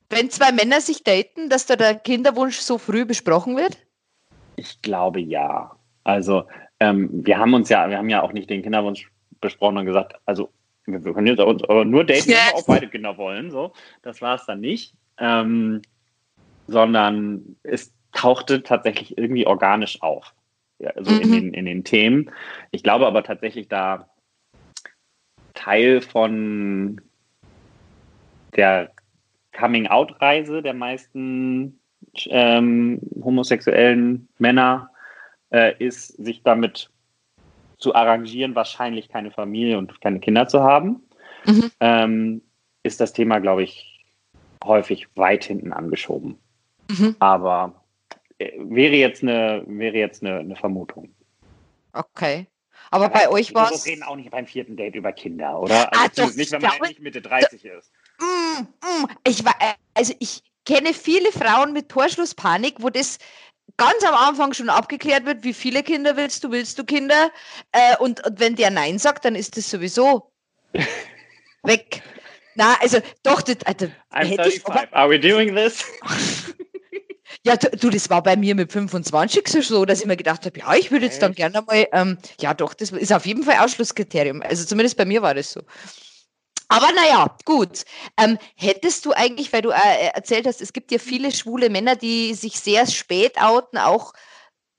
wenn 0.09 0.29
zwei 0.29 0.51
Männer 0.51 0.79
sich 0.79 1.03
daten, 1.03 1.49
dass 1.49 1.65
da 1.65 1.75
der 1.75 1.95
Kinderwunsch 1.95 2.59
so 2.59 2.77
früh 2.77 3.05
besprochen 3.05 3.57
wird? 3.57 3.77
Ich 4.55 4.81
glaube 4.81 5.19
ja. 5.19 5.75
Also 6.03 6.43
ähm, 6.79 7.09
wir 7.11 7.37
haben 7.37 7.53
uns 7.53 7.69
ja, 7.69 7.89
wir 7.89 7.97
haben 7.97 8.09
ja 8.09 8.21
auch 8.21 8.33
nicht 8.33 8.49
den 8.49 8.63
Kinderwunsch 8.63 9.11
besprochen 9.41 9.77
und 9.77 9.85
gesagt, 9.85 10.15
also 10.25 10.51
wir 10.85 10.99
können 11.13 11.27
jetzt 11.27 11.39
uns 11.39 11.61
nur 11.61 12.03
daten, 12.03 12.27
wenn 12.27 12.35
wir 12.35 12.55
auch 12.55 12.65
beide 12.65 12.87
Kinder 12.87 13.17
wollen. 13.17 13.51
So, 13.51 13.73
das 14.01 14.21
war 14.21 14.35
es 14.35 14.45
dann 14.45 14.61
nicht, 14.61 14.93
ähm, 15.17 15.81
sondern 16.67 17.55
es 17.63 17.93
tauchte 18.13 18.63
tatsächlich 18.63 19.17
irgendwie 19.17 19.45
organisch 19.45 20.01
auf, 20.01 20.33
also 20.83 21.11
mhm. 21.11 21.21
in, 21.21 21.31
den, 21.31 21.53
in 21.53 21.65
den 21.65 21.83
Themen. 21.83 22.31
Ich 22.71 22.83
glaube 22.83 23.07
aber 23.07 23.23
tatsächlich, 23.23 23.67
da 23.67 24.09
Teil 25.53 26.01
von 26.01 27.01
der 28.55 28.91
Coming-out-Reise 29.57 30.61
der 30.61 30.73
meisten 30.73 31.79
ähm, 32.25 32.99
homosexuellen 33.23 34.27
Männer 34.37 34.89
äh, 35.51 35.73
ist, 35.77 36.07
sich 36.23 36.41
damit 36.43 36.89
zu 37.77 37.95
arrangieren, 37.95 38.55
wahrscheinlich 38.55 39.09
keine 39.09 39.31
Familie 39.31 39.77
und 39.77 40.01
keine 40.01 40.19
Kinder 40.19 40.47
zu 40.47 40.61
haben, 40.61 41.01
mhm. 41.45 41.71
ähm, 41.79 42.41
ist 42.83 43.01
das 43.01 43.13
Thema, 43.13 43.39
glaube 43.39 43.63
ich, 43.63 44.05
häufig 44.63 45.07
weit 45.15 45.43
hinten 45.43 45.73
angeschoben. 45.73 46.37
Mhm. 46.89 47.15
Aber 47.19 47.80
wäre 48.57 48.95
jetzt 48.95 49.23
eine, 49.23 49.63
wäre 49.67 49.97
jetzt 49.97 50.23
eine, 50.23 50.39
eine 50.39 50.55
Vermutung. 50.55 51.13
Okay. 51.93 52.47
Aber, 52.89 53.05
Aber 53.05 53.13
bei 53.13 53.29
euch 53.29 53.53
war 53.53 53.71
es. 53.71 53.85
Wir 53.85 53.93
reden 53.93 54.03
auch 54.03 54.15
nicht 54.15 54.31
beim 54.31 54.45
vierten 54.45 54.75
Date 54.75 54.95
über 54.95 55.11
Kinder, 55.13 55.59
oder? 55.59 55.91
Also 55.93 56.23
ah, 56.23 56.27
doch, 56.27 56.35
nicht, 56.35 56.51
wenn 56.51 56.61
man 56.61 56.71
glaube, 56.71 56.87
nicht 56.87 56.99
Mitte 56.99 57.21
30 57.21 57.63
ist. 57.65 57.91
Mm, 58.19 58.61
mm, 58.61 59.07
ich 59.25 59.45
war, 59.45 59.55
äh, 59.59 59.73
also 59.93 60.13
ich, 60.19 60.43
kenne 60.65 60.93
viele 60.93 61.31
Frauen 61.31 61.73
mit 61.73 61.89
Torschlusspanik, 61.89 62.75
wo 62.79 62.89
das 62.89 63.17
ganz 63.77 64.03
am 64.03 64.15
Anfang 64.15 64.53
schon 64.53 64.69
abgeklärt 64.69 65.25
wird, 65.25 65.43
wie 65.43 65.53
viele 65.53 65.83
Kinder 65.83 66.17
willst 66.17 66.43
du, 66.43 66.51
willst 66.51 66.77
du 66.77 66.83
Kinder? 66.83 67.31
Äh, 67.71 67.97
und, 67.97 68.25
und, 68.25 68.39
wenn 68.39 68.55
der 68.55 68.69
Nein 68.69 68.99
sagt, 68.99 69.25
dann 69.25 69.35
ist 69.35 69.57
das 69.57 69.69
sowieso 69.69 70.31
weg. 71.63 72.01
Na, 72.55 72.75
also 72.81 72.99
doch, 73.23 73.41
das, 73.41 73.57
also, 73.65 73.85
I'm 74.11 74.27
35. 74.27 74.65
Aber, 74.65 74.93
Are 74.93 75.09
we 75.09 75.19
doing 75.19 75.55
this? 75.55 75.83
Ja, 77.43 77.55
du, 77.55 77.89
das 77.89 78.09
war 78.11 78.21
bei 78.21 78.35
mir 78.35 78.53
mit 78.53 78.71
25 78.71 79.65
so, 79.65 79.85
dass 79.85 80.01
ich 80.01 80.05
mir 80.05 80.17
gedacht 80.17 80.45
habe, 80.45 80.59
ja, 80.59 80.75
ich 80.75 80.91
würde 80.91 81.05
jetzt 81.05 81.23
dann 81.23 81.33
gerne 81.33 81.63
mal, 81.63 81.87
ähm, 81.91 82.17
ja 82.39 82.53
doch, 82.53 82.75
das 82.75 82.91
ist 82.91 83.11
auf 83.11 83.25
jeden 83.25 83.43
Fall 83.43 83.57
Ausschlusskriterium. 83.57 84.43
Also 84.43 84.63
zumindest 84.63 84.95
bei 84.95 85.05
mir 85.05 85.23
war 85.23 85.33
das 85.33 85.51
so. 85.51 85.61
Aber 86.67 86.91
naja, 86.93 87.35
gut. 87.43 87.83
Ähm, 88.15 88.37
hättest 88.55 89.05
du 89.05 89.11
eigentlich, 89.11 89.51
weil 89.51 89.63
du 89.63 89.71
äh, 89.71 90.11
erzählt 90.13 90.45
hast, 90.45 90.61
es 90.61 90.71
gibt 90.71 90.91
ja 90.91 90.99
viele 90.99 91.31
schwule 91.31 91.69
Männer, 91.69 91.95
die 91.95 92.35
sich 92.35 92.59
sehr 92.59 92.85
spät 92.85 93.41
outen, 93.41 93.79
auch 93.79 94.13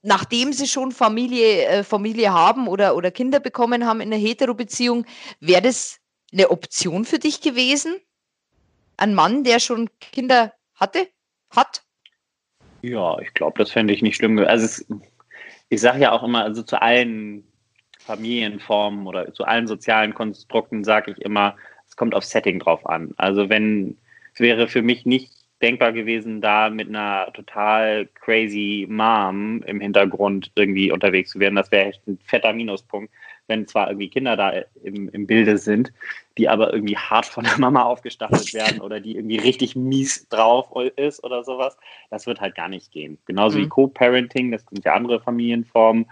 nachdem 0.03 0.53
sie 0.53 0.69
schon 0.69 0.93
Familie, 0.93 1.67
äh, 1.67 1.85
Familie 1.85 2.33
haben 2.33 2.69
oder, 2.69 2.97
oder 2.97 3.11
Kinder 3.11 3.41
bekommen 3.41 3.87
haben 3.87 4.01
in 4.01 4.13
einer 4.13 4.23
Hetero-Beziehung, 4.23 5.05
wäre 5.41 5.63
das 5.63 5.99
eine 6.33 6.51
Option 6.51 7.05
für 7.05 7.19
dich 7.19 7.41
gewesen? 7.41 8.01
Ein 8.97 9.15
Mann, 9.15 9.45
der 9.45 9.59
schon 9.59 9.91
Kinder 10.01 10.55
hatte, 10.75 11.09
hat? 11.51 11.83
Ja, 12.83 13.19
ich 13.21 13.33
glaube, 13.35 13.59
das 13.59 13.71
fände 13.71 13.95
ich 13.95 14.03
nicht 14.03 14.17
schlimm. 14.17 14.39
Also 14.39 14.65
es, 14.65 14.87
ich 15.69 15.81
sage 15.81 16.01
ja 16.01 16.13
auch 16.13 16.23
immer, 16.23 16.45
also 16.45 16.63
zu 16.63 16.81
allen 16.81 17.45
Familienformen 18.01 19.07
oder 19.07 19.33
zu 19.33 19.45
allen 19.45 19.67
sozialen 19.67 20.15
Konstrukten 20.15 20.85
sage 20.85 21.13
ich 21.13 21.19
immer, 21.23 21.57
es 21.87 21.97
kommt 21.97 22.15
auf 22.15 22.25
Setting 22.25 22.59
drauf 22.59 22.85
an. 22.87 23.15
Also 23.17 23.49
wenn 23.49 23.97
es 24.35 24.41
wäre 24.41 24.67
für 24.67 24.83
mich 24.83 25.07
nicht 25.07 25.33
denkbar 25.63 25.93
gewesen, 25.93 26.41
da 26.41 26.71
mit 26.71 26.89
einer 26.89 27.33
total 27.35 28.09
crazy 28.15 28.87
Mom 28.91 29.63
im 29.63 29.81
Hintergrund 29.81 30.51
irgendwie 30.57 30.91
unterwegs 30.91 31.31
zu 31.31 31.39
werden. 31.39 31.55
Das 31.55 31.71
wäre 31.71 31.87
echt 31.87 32.07
ein 32.09 32.19
fetter 32.25 32.53
Minuspunkt, 32.53 33.13
wenn 33.49 33.67
zwar 33.67 33.89
irgendwie 33.89 34.09
Kinder 34.09 34.37
da 34.37 34.51
im, 34.83 35.09
im 35.09 35.27
Bilde 35.27 35.59
sind, 35.59 35.93
die 36.39 36.49
aber 36.49 36.73
irgendwie 36.73 36.97
hart 36.97 37.27
von 37.27 37.45
der 37.45 37.59
Mama 37.59 37.83
aufgestachelt 37.83 38.55
werden 38.55 38.81
oder 38.81 39.01
die 39.01 39.17
irgendwie 39.17 39.39
richtig 39.39 39.77
mies 39.77 40.29
drauf 40.29 40.69
ist 40.97 41.23
oder 41.25 41.45
sowas. 41.45 41.77
Das 42.11 42.27
wird 42.27 42.41
halt 42.41 42.55
gar 42.55 42.69
nicht 42.69 42.91
gehen. 42.93 43.19
Genauso 43.27 43.59
mhm. 43.59 43.63
wie 43.63 43.69
Co-Parenting, 43.69 44.53
das 44.53 44.65
sind 44.71 44.85
ja 44.85 44.95
andere 44.95 45.21
Familienformen. 45.21 46.07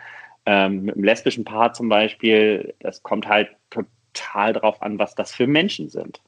Ähm, 0.46 0.84
mit 0.84 0.94
einem 0.94 1.04
lesbischen 1.04 1.44
Paar 1.44 1.74
zum 1.74 1.88
Beispiel, 1.88 2.74
das 2.80 3.02
kommt 3.02 3.28
halt 3.28 3.50
total 3.68 4.54
drauf 4.54 4.80
an, 4.80 4.98
was 4.98 5.14
das 5.14 5.32
für 5.32 5.46
Menschen 5.46 5.90
sind. 5.90 6.20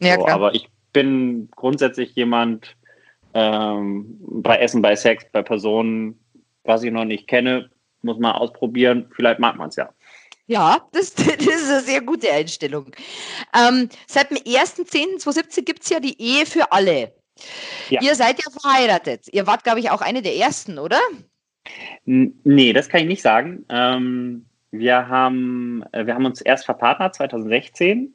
Ja, 0.00 0.16
so, 0.16 0.26
aber 0.26 0.54
ich 0.54 0.68
bin 0.92 1.48
grundsätzlich 1.54 2.14
jemand, 2.14 2.76
ähm, 3.34 4.18
bei 4.20 4.58
Essen, 4.58 4.82
bei 4.82 4.96
Sex, 4.96 5.24
bei 5.32 5.42
Personen, 5.42 6.18
was 6.64 6.82
ich 6.82 6.92
noch 6.92 7.04
nicht 7.04 7.28
kenne, 7.28 7.70
muss 8.02 8.18
man 8.18 8.32
ausprobieren. 8.32 9.06
Vielleicht 9.14 9.38
mag 9.38 9.56
man 9.56 9.68
es 9.68 9.76
ja. 9.76 9.90
Ja, 10.46 10.88
das, 10.92 11.14
das, 11.14 11.26
ist 11.26 11.70
eine 11.70 11.80
sehr 11.80 12.00
gute 12.00 12.32
Einstellung. 12.32 12.86
Ähm, 13.54 13.88
seit 14.06 14.30
dem 14.30 14.38
1.10.2017 14.38 15.64
gibt 15.64 15.82
es 15.82 15.90
ja 15.90 16.00
die 16.00 16.20
Ehe 16.20 16.46
für 16.46 16.72
alle. 16.72 17.12
Ja. 17.88 18.00
Ihr 18.02 18.14
seid 18.14 18.42
ja 18.42 18.50
verheiratet. 18.50 19.28
Ihr 19.32 19.46
wart, 19.46 19.64
glaube 19.64 19.80
ich, 19.80 19.90
auch 19.90 20.00
eine 20.00 20.22
der 20.22 20.36
ersten, 20.36 20.78
oder? 20.78 21.00
N 22.06 22.40
nee, 22.44 22.72
das 22.72 22.88
kann 22.88 23.02
ich 23.02 23.06
nicht 23.06 23.22
sagen. 23.22 23.64
Ähm, 23.68 24.46
wir, 24.70 25.08
haben, 25.08 25.84
äh, 25.92 26.06
wir 26.06 26.14
haben 26.14 26.26
uns 26.26 26.40
erst 26.40 26.64
verpartnert 26.64 27.14
2016 27.14 28.14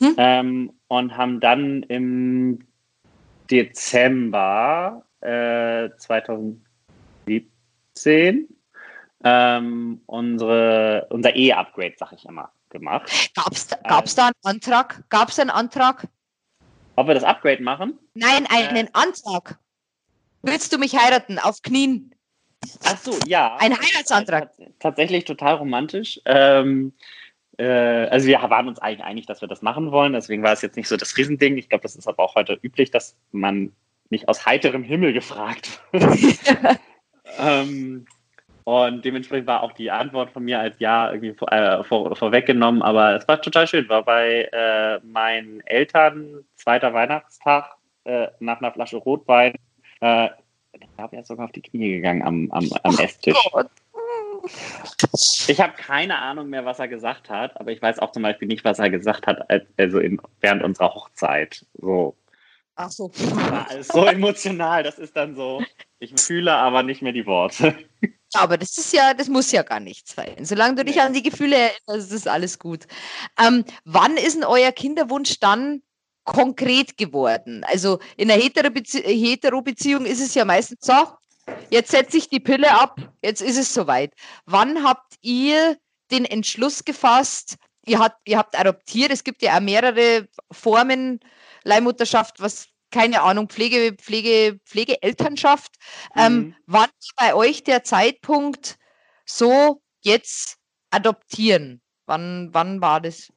mhm. 0.00 0.14
ähm, 0.16 0.72
und 0.88 1.16
haben 1.16 1.40
dann 1.40 1.82
im 1.84 2.60
Dezember 3.50 5.04
äh, 5.20 5.90
2017 5.98 8.55
ähm, 9.28 10.00
unsere, 10.06 11.08
unser 11.10 11.34
E-Upgrade, 11.34 11.94
sag 11.96 12.12
ich 12.12 12.24
immer, 12.26 12.52
gemacht. 12.70 13.10
Gab 13.34 13.52
es 13.52 13.66
da, 13.66 13.76
gab's 13.82 14.14
da 14.14 14.26
einen 14.26 14.34
Antrag? 14.44 15.02
Gab 15.08 15.30
es 15.30 15.38
einen 15.40 15.50
Antrag? 15.50 16.06
Ob 16.94 17.08
wir 17.08 17.14
das 17.14 17.24
Upgrade 17.24 17.60
machen? 17.60 17.98
Nein, 18.14 18.46
einen 18.48 18.86
äh, 18.86 18.90
Antrag. 18.92 19.58
Willst 20.42 20.72
du 20.72 20.78
mich 20.78 20.96
heiraten? 20.96 21.40
Auf 21.40 21.60
Knien. 21.62 22.14
Ach 22.84 22.96
so, 22.98 23.18
ja. 23.26 23.56
Ein 23.56 23.76
Heiratsantrag. 23.76 24.52
Tatsächlich 24.78 25.24
total 25.24 25.56
romantisch. 25.56 26.20
Ähm, 26.24 26.92
äh, 27.58 27.66
also 28.06 28.28
wir 28.28 28.40
waren 28.42 28.68
uns 28.68 28.78
eigentlich 28.78 29.04
einig, 29.04 29.26
dass 29.26 29.40
wir 29.40 29.48
das 29.48 29.60
machen 29.60 29.90
wollen. 29.90 30.12
Deswegen 30.12 30.44
war 30.44 30.52
es 30.52 30.62
jetzt 30.62 30.76
nicht 30.76 30.88
so 30.88 30.96
das 30.96 31.16
Riesending. 31.16 31.58
Ich 31.58 31.68
glaube, 31.68 31.82
das 31.82 31.96
ist 31.96 32.06
aber 32.06 32.22
auch 32.22 32.36
heute 32.36 32.58
üblich, 32.62 32.92
dass 32.92 33.16
man 33.32 33.72
nicht 34.08 34.28
aus 34.28 34.46
heiterem 34.46 34.84
Himmel 34.84 35.12
gefragt 35.12 35.80
wird. 35.90 36.38
ähm, 37.38 38.06
und 38.66 39.04
dementsprechend 39.04 39.46
war 39.46 39.62
auch 39.62 39.70
die 39.70 39.92
Antwort 39.92 40.32
von 40.32 40.42
mir 40.42 40.58
als 40.58 40.74
Ja 40.80 41.12
irgendwie 41.12 41.34
vor, 41.34 41.52
äh, 41.52 41.84
vor, 41.84 42.16
vorweggenommen. 42.16 42.82
Aber 42.82 43.14
es 43.14 43.28
war 43.28 43.40
total 43.40 43.68
schön. 43.68 43.88
War 43.88 44.04
bei 44.04 44.48
äh, 44.52 44.98
meinen 45.06 45.60
Eltern 45.66 46.44
zweiter 46.56 46.92
Weihnachtstag 46.92 47.76
äh, 48.02 48.26
nach 48.40 48.58
einer 48.58 48.72
Flasche 48.72 48.96
Rotwein. 48.96 49.54
Äh, 50.00 50.30
ich 50.72 50.96
glaube, 50.96 51.14
er 51.14 51.22
ist 51.22 51.28
sogar 51.28 51.44
auf 51.44 51.52
die 51.52 51.62
Knie 51.62 51.92
gegangen 51.92 52.24
am, 52.24 52.50
am, 52.50 52.68
am 52.82 52.98
Esstisch. 52.98 53.38
Ich 55.46 55.60
habe 55.60 55.74
keine 55.76 56.18
Ahnung 56.18 56.48
mehr, 56.48 56.64
was 56.64 56.80
er 56.80 56.88
gesagt 56.88 57.30
hat, 57.30 57.60
aber 57.60 57.70
ich 57.70 57.80
weiß 57.80 58.00
auch 58.00 58.10
zum 58.10 58.24
Beispiel 58.24 58.48
nicht, 58.48 58.64
was 58.64 58.80
er 58.80 58.90
gesagt 58.90 59.28
hat, 59.28 59.48
also 59.78 60.00
in, 60.00 60.20
während 60.40 60.64
unserer 60.64 60.92
Hochzeit. 60.92 61.64
So. 61.74 62.16
Ach 62.74 62.90
so. 62.90 63.12
War 63.14 63.70
alles 63.70 63.86
so 63.86 64.04
emotional, 64.06 64.82
das 64.82 64.98
ist 64.98 65.16
dann 65.16 65.36
so, 65.36 65.62
ich 65.98 66.12
fühle 66.20 66.54
aber 66.54 66.82
nicht 66.82 67.02
mehr 67.02 67.12
die 67.12 67.26
Worte. 67.26 67.76
Aber 68.34 68.58
das 68.58 68.76
ist 68.76 68.92
ja, 68.92 69.14
das 69.14 69.28
muss 69.28 69.52
ja 69.52 69.62
gar 69.62 69.80
nicht 69.80 70.08
sein. 70.08 70.44
Solange 70.44 70.74
du 70.74 70.84
dich 70.84 71.00
an 71.00 71.12
die 71.12 71.22
Gefühle 71.22 71.56
erinnerst, 71.56 72.12
ist 72.12 72.28
alles 72.28 72.58
gut. 72.58 72.86
Ähm, 73.40 73.64
wann 73.84 74.16
ist 74.16 74.34
denn 74.34 74.44
euer 74.44 74.72
Kinderwunsch 74.72 75.38
dann 75.38 75.80
konkret 76.24 76.98
geworden? 76.98 77.64
Also 77.64 77.98
in 78.16 78.30
einer 78.30 78.42
Hetero-Beziehung 78.42 80.04
ist 80.04 80.20
es 80.20 80.34
ja 80.34 80.44
meistens 80.44 80.84
so, 80.84 80.94
jetzt 81.70 81.92
setze 81.92 82.18
ich 82.18 82.28
die 82.28 82.40
Pille 82.40 82.72
ab, 82.72 83.00
jetzt 83.22 83.40
ist 83.40 83.56
es 83.56 83.72
soweit. 83.72 84.12
Wann 84.44 84.82
habt 84.82 85.14
ihr 85.22 85.78
den 86.10 86.24
Entschluss 86.24 86.84
gefasst, 86.84 87.56
ihr 87.86 88.00
habt, 88.00 88.18
ihr 88.28 88.38
habt 88.38 88.58
adoptiert, 88.58 89.12
es 89.12 89.24
gibt 89.24 89.40
ja 89.40 89.56
auch 89.56 89.60
mehrere 89.60 90.28
Formen 90.50 91.20
Leihmutterschaft, 91.64 92.40
was 92.40 92.68
keine 92.90 93.22
Ahnung, 93.22 93.48
Pflege, 93.48 93.94
Pflege, 93.96 94.58
Pflegeelternschaft. 94.64 95.74
Ähm, 96.16 96.32
mhm. 96.32 96.38
Ähm, 96.38 96.54
wann 96.66 96.88
bei 97.16 97.34
euch 97.34 97.64
der 97.64 97.84
Zeitpunkt 97.84 98.78
so 99.24 99.80
jetzt 100.02 100.58
adoptieren? 100.90 101.80
Wann, 102.06 102.50
wann 102.52 102.80
war 102.80 103.00
das? 103.00 103.32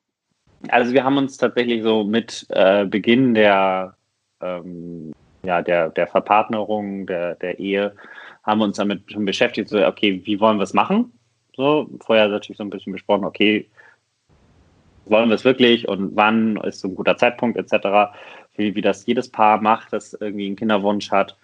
Also 0.70 0.94
wir 0.94 1.04
haben 1.04 1.18
uns 1.18 1.38
tatsächlich 1.38 1.84
so 1.84 2.04
mit 2.04 2.46
äh, 2.50 2.86
Beginn 2.86 3.34
der, 3.34 3.96
ähm, 4.42 5.14
ja, 5.44 5.62
der, 5.62 5.90
der 5.90 6.08
Verpartnerung, 6.08 7.08
der, 7.08 7.36
der 7.36 7.60
Ehe, 7.60 7.96
haben 8.44 8.60
wir 8.60 8.66
uns 8.66 8.78
damit 8.78 9.12
schon 9.12 9.26
beschäftigt, 9.26 9.70
so, 9.70 9.86
okay, 9.86 10.22
wie 10.26 10.40
wollen 10.40 10.58
wir 10.58 10.64
es 10.64 10.74
machen? 10.74 11.12
So, 11.56 11.90
vorher 12.02 12.28
natürlich 12.28 12.58
so 12.58 12.64
ein 12.64 12.70
bisschen 12.70 12.94
besprochen, 12.94 13.26
okay, 13.26 13.70
wollen 15.06 15.30
wir 15.30 15.36
es 15.36 15.46
wirklich 15.46 15.88
und 15.88 16.16
wann 16.16 16.58
ist 16.58 16.82
so 16.82 16.88
ein 16.88 16.96
guter 16.96 17.18
Zeitpunkt 17.18 17.58
etc 17.58 18.12
wie, 18.60 18.76
wie 18.76 18.82
das 18.82 19.06
jedes 19.06 19.30
Paar 19.30 19.62
macht, 19.62 19.94
das 19.94 20.14
irgendwie 20.14 20.46
einen 20.46 20.56
Kinderwunsch 20.56 21.10
hat. 21.12 21.38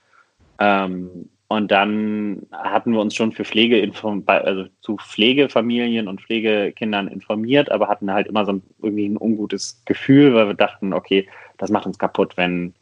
Ähm, 0.59 1.29
und 1.47 1.71
dann 1.71 2.47
hatten 2.51 2.91
wir 2.91 2.99
uns 2.99 3.15
schon 3.15 3.31
für 3.31 3.45
Pflege 3.45 3.91
also 4.27 4.65
zu 4.81 4.97
Pflegefamilien 4.97 6.07
und 6.07 6.21
Pflegekindern 6.21 7.07
informiert, 7.07 7.71
aber 7.71 7.87
hatten 7.87 8.11
halt 8.11 8.27
immer 8.27 8.45
so 8.45 8.53
ein, 8.53 8.63
irgendwie 8.81 9.07
ein 9.07 9.17
ungutes 9.17 9.81
Gefühl, 9.85 10.33
weil 10.33 10.47
wir 10.47 10.53
dachten, 10.55 10.91
okay, 10.91 11.27
das 11.57 11.69
macht 11.69 11.85
uns 11.85 11.99
kaputt, 11.99 12.35
wenn 12.35 12.73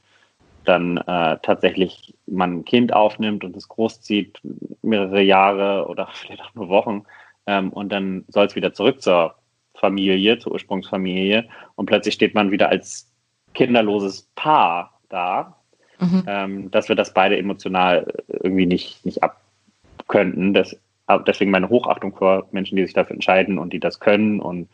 dann 0.63 0.97
äh, 0.97 1.37
tatsächlich 1.41 2.13
man 2.25 2.59
ein 2.59 2.65
Kind 2.65 2.93
aufnimmt 2.93 3.43
und 3.43 3.55
es 3.57 3.67
großzieht 3.67 4.39
mehrere 4.81 5.21
Jahre 5.21 5.87
oder 5.87 6.07
vielleicht 6.13 6.41
auch 6.41 6.55
nur 6.55 6.69
Wochen 6.69 7.03
ähm, 7.47 7.69
und 7.71 7.91
dann 7.91 8.23
soll 8.29 8.45
es 8.45 8.55
wieder 8.55 8.73
zurück 8.73 9.01
zur 9.01 9.35
Familie, 9.75 10.39
zur 10.39 10.53
Ursprungsfamilie 10.53 11.49
und 11.75 11.87
plötzlich 11.87 12.13
steht 12.13 12.33
man 12.33 12.51
wieder 12.51 12.69
als 12.69 13.12
kinderloses 13.53 14.27
Paar 14.35 14.99
da, 15.09 15.55
mhm. 15.99 16.23
ähm, 16.27 16.71
dass 16.71 16.89
wir 16.89 16.95
das 16.95 17.13
beide 17.13 17.37
emotional 17.37 18.11
irgendwie 18.27 18.65
nicht, 18.65 19.05
nicht 19.05 19.21
abkönnten. 19.23 20.53
Das, 20.53 20.75
deswegen 21.27 21.51
meine 21.51 21.69
Hochachtung 21.69 22.15
vor 22.15 22.47
Menschen, 22.51 22.75
die 22.75 22.85
sich 22.85 22.93
dafür 22.93 23.15
entscheiden 23.15 23.57
und 23.57 23.73
die 23.73 23.79
das 23.79 23.99
können 23.99 24.39
und 24.39 24.69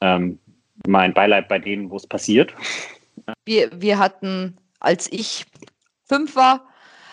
ähm, 0.00 0.38
mein 0.86 1.12
Beileid 1.12 1.48
bei 1.48 1.58
denen, 1.58 1.90
wo 1.90 1.96
es 1.96 2.06
passiert. 2.06 2.54
Wir, 3.44 3.70
wir 3.74 3.98
hatten, 3.98 4.56
als 4.78 5.12
ich 5.12 5.44
fünf 6.06 6.36
war, 6.36 6.66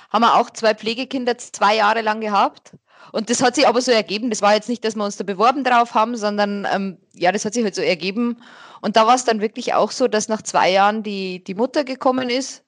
haben 0.10 0.22
wir 0.22 0.36
auch 0.36 0.50
zwei 0.52 0.74
Pflegekinder 0.74 1.38
zwei 1.38 1.76
Jahre 1.76 2.02
lang 2.02 2.22
gehabt. 2.22 2.74
Und 3.12 3.30
das 3.30 3.42
hat 3.42 3.56
sich 3.56 3.68
aber 3.68 3.82
so 3.82 3.92
ergeben. 3.92 4.30
Das 4.30 4.42
war 4.42 4.54
jetzt 4.54 4.70
nicht, 4.70 4.84
dass 4.84 4.96
wir 4.96 5.04
uns 5.04 5.18
da 5.18 5.24
beworben 5.24 5.64
drauf 5.64 5.94
haben, 5.94 6.16
sondern 6.16 6.68
ähm, 6.74 6.98
ja, 7.14 7.32
das 7.32 7.46
hat 7.46 7.54
sich 7.54 7.64
halt 7.64 7.76
so 7.76 7.82
ergeben. 7.82 8.38
Und 8.82 8.96
da 8.96 9.08
war 9.08 9.16
es 9.16 9.26
dann 9.26 9.42
wirklich 9.42 9.74
auch 9.74 9.92
so, 9.92 10.08
dass 10.08 10.28
nach 10.28 10.42
zwei 10.42 10.72
Jahren 10.72 11.04
die, 11.04 11.44
die 11.44 11.56
Mutter 11.56 11.84
gekommen 11.84 12.30
ist 12.30 12.63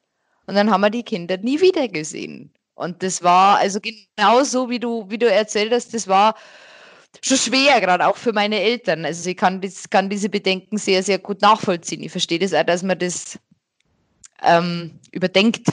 und 0.48 0.56
dann 0.56 0.72
haben 0.72 0.82
wir 0.82 0.90
die 0.90 1.04
Kinder 1.04 1.38
nie 1.38 1.62
wieder 1.62 1.88
gesehen. 1.88 2.52
Und 2.76 3.04
das 3.04 3.22
war 3.22 3.58
also 3.58 3.80
genau 3.82 4.44
so, 4.44 4.70
wie 4.70 4.80
du, 4.80 5.06
wie 5.10 5.18
du 5.18 5.30
erzählt 5.30 5.74
hast, 5.74 5.94
das 5.94 6.08
war 6.08 6.36
schon 7.22 7.38
schwer, 7.38 7.82
gerade 7.82 8.08
auch 8.08 8.18
für 8.18 8.34
meine 8.34 8.60
Eltern. 8.60 9.06
Also 9.06 9.30
ich 9.30 9.38
kann, 9.38 9.62
das, 9.62 9.90
kann 9.90 10.10
diese 10.10 10.30
Bedenken 10.30 10.78
sehr, 10.78 11.04
sehr 11.04 11.20
gut 11.20 11.42
nachvollziehen. 11.42 12.02
Ich 12.04 12.12
verstehe 12.12 12.40
das 12.40 12.54
auch, 12.54 12.64
dass 12.64 12.84
man 12.84 12.98
das 12.98 13.38
ähm, 14.44 15.00
überdenkt. 15.12 15.68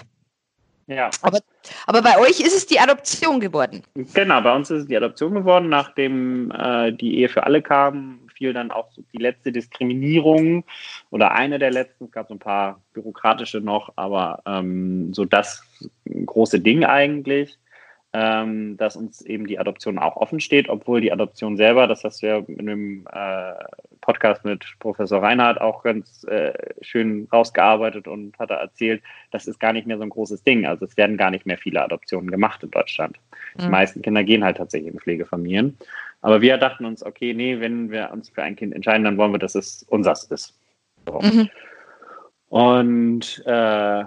Ja. 0.88 1.10
Aber, 1.22 1.40
aber 1.86 2.02
bei 2.02 2.18
euch 2.18 2.40
ist 2.40 2.56
es 2.56 2.66
die 2.66 2.78
Adoption 2.78 3.40
geworden. 3.40 3.82
Genau, 3.94 4.40
bei 4.40 4.54
uns 4.54 4.70
ist 4.70 4.82
es 4.82 4.86
die 4.86 4.96
Adoption 4.96 5.34
geworden, 5.34 5.68
nachdem 5.68 6.50
äh, 6.52 6.92
die 6.92 7.18
Ehe 7.18 7.28
für 7.28 7.42
alle 7.44 7.60
kam, 7.60 8.20
fiel 8.36 8.52
dann 8.52 8.70
auch 8.70 8.90
so 8.92 9.02
die 9.12 9.18
letzte 9.18 9.52
Diskriminierung 9.52 10.64
oder 11.10 11.32
eine 11.32 11.58
der 11.58 11.70
letzten. 11.70 12.04
Es 12.04 12.12
gab 12.12 12.28
so 12.28 12.34
ein 12.34 12.38
paar 12.38 12.82
bürokratische 12.92 13.60
noch, 13.60 13.92
aber 13.96 14.42
ähm, 14.46 15.14
so 15.14 15.24
das 15.24 15.62
große 16.26 16.60
Ding 16.60 16.84
eigentlich 16.84 17.58
ähm, 18.18 18.78
dass 18.78 18.96
uns 18.96 19.20
eben 19.20 19.46
die 19.46 19.58
Adoption 19.58 19.98
auch 19.98 20.16
offen 20.16 20.40
steht, 20.40 20.70
obwohl 20.70 21.02
die 21.02 21.12
Adoption 21.12 21.58
selber, 21.58 21.86
das 21.86 22.02
hast 22.02 22.22
du 22.22 22.26
ja 22.26 22.38
in 22.38 22.64
dem 22.64 23.06
äh, 23.12 23.52
Podcast 24.00 24.42
mit 24.42 24.64
Professor 24.78 25.22
Reinhardt 25.22 25.60
auch 25.60 25.82
ganz 25.82 26.24
äh, 26.24 26.54
schön 26.80 27.28
rausgearbeitet 27.30 28.08
und 28.08 28.38
hat 28.38 28.50
er 28.50 28.56
erzählt, 28.56 29.02
das 29.32 29.46
ist 29.46 29.60
gar 29.60 29.74
nicht 29.74 29.86
mehr 29.86 29.98
so 29.98 30.02
ein 30.02 30.08
großes 30.08 30.44
Ding. 30.44 30.64
Also 30.64 30.86
es 30.86 30.96
werden 30.96 31.18
gar 31.18 31.30
nicht 31.30 31.44
mehr 31.44 31.58
viele 31.58 31.82
Adoptionen 31.82 32.30
gemacht 32.30 32.62
in 32.62 32.70
Deutschland. 32.70 33.18
Mhm. 33.56 33.62
Die 33.62 33.68
meisten 33.68 34.00
Kinder 34.00 34.24
gehen 34.24 34.44
halt 34.44 34.56
tatsächlich 34.56 34.94
in 34.94 35.00
Pflegefamilien. 35.00 35.76
Aber 36.26 36.40
wir 36.40 36.58
dachten 36.58 36.84
uns, 36.84 37.06
okay, 37.06 37.32
nee, 37.34 37.60
wenn 37.60 37.92
wir 37.92 38.10
uns 38.12 38.30
für 38.30 38.42
ein 38.42 38.56
Kind 38.56 38.74
entscheiden, 38.74 39.04
dann 39.04 39.16
wollen 39.16 39.30
wir, 39.30 39.38
dass 39.38 39.54
es 39.54 39.84
unseres 39.84 40.24
ist. 40.24 40.58
So. 41.06 41.20
Mhm. 41.20 41.48
Und 42.48 43.44
äh, 43.46 44.04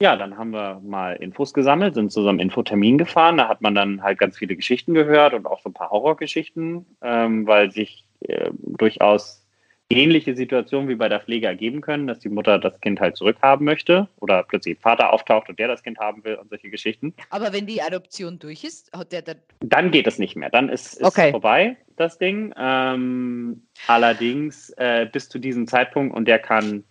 ja, 0.00 0.16
dann 0.16 0.38
haben 0.38 0.52
wir 0.52 0.80
mal 0.84 1.14
Infos 1.16 1.52
gesammelt, 1.52 1.94
sind 1.94 2.12
zu 2.12 2.22
so 2.22 2.28
einem 2.28 2.38
Infotermin 2.38 2.96
gefahren. 2.96 3.38
Da 3.38 3.48
hat 3.48 3.60
man 3.60 3.74
dann 3.74 4.04
halt 4.04 4.20
ganz 4.20 4.38
viele 4.38 4.54
Geschichten 4.54 4.94
gehört 4.94 5.34
und 5.34 5.46
auch 5.46 5.58
so 5.60 5.70
ein 5.70 5.74
paar 5.74 5.90
Horrorgeschichten, 5.90 6.86
ähm, 7.02 7.44
weil 7.48 7.72
sich 7.72 8.06
äh, 8.20 8.52
durchaus 8.62 9.44
ähnliche 9.90 10.34
Situationen 10.34 10.88
wie 10.88 10.94
bei 10.94 11.08
der 11.08 11.20
Pflege 11.20 11.46
ergeben 11.46 11.80
können, 11.80 12.06
dass 12.06 12.18
die 12.18 12.28
Mutter 12.28 12.58
das 12.58 12.78
Kind 12.80 13.00
halt 13.00 13.16
zurückhaben 13.16 13.64
möchte 13.64 14.08
oder 14.20 14.42
plötzlich 14.42 14.78
Vater 14.78 15.12
auftaucht 15.12 15.48
und 15.48 15.58
der 15.58 15.68
das 15.68 15.82
Kind 15.82 15.98
haben 15.98 16.22
will 16.24 16.34
und 16.34 16.50
solche 16.50 16.68
Geschichten. 16.68 17.14
Aber 17.30 17.52
wenn 17.52 17.66
die 17.66 17.80
Adoption 17.80 18.38
durch 18.38 18.64
ist, 18.64 18.92
hat 18.92 19.12
der 19.12 19.22
dann. 19.22 19.36
Dann 19.60 19.90
geht 19.90 20.06
es 20.06 20.18
nicht 20.18 20.36
mehr. 20.36 20.50
Dann 20.50 20.68
ist, 20.68 21.00
es 21.00 21.02
okay. 21.02 21.30
vorbei, 21.30 21.76
das 21.96 22.18
Ding. 22.18 22.52
Ähm, 22.58 23.62
allerdings 23.86 24.70
äh, 24.76 25.08
bis 25.10 25.28
zu 25.28 25.38
diesem 25.38 25.66
Zeitpunkt 25.66 26.14
und 26.14 26.26
der 26.26 26.38
kann 26.38 26.84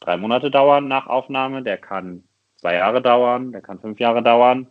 drei 0.00 0.16
Monate 0.16 0.50
dauern 0.50 0.88
nach 0.88 1.06
Aufnahme, 1.06 1.62
der 1.62 1.78
kann 1.78 2.24
zwei 2.56 2.74
Jahre 2.74 3.00
dauern, 3.00 3.52
der 3.52 3.60
kann 3.60 3.78
fünf 3.78 4.00
Jahre 4.00 4.24
dauern. 4.24 4.66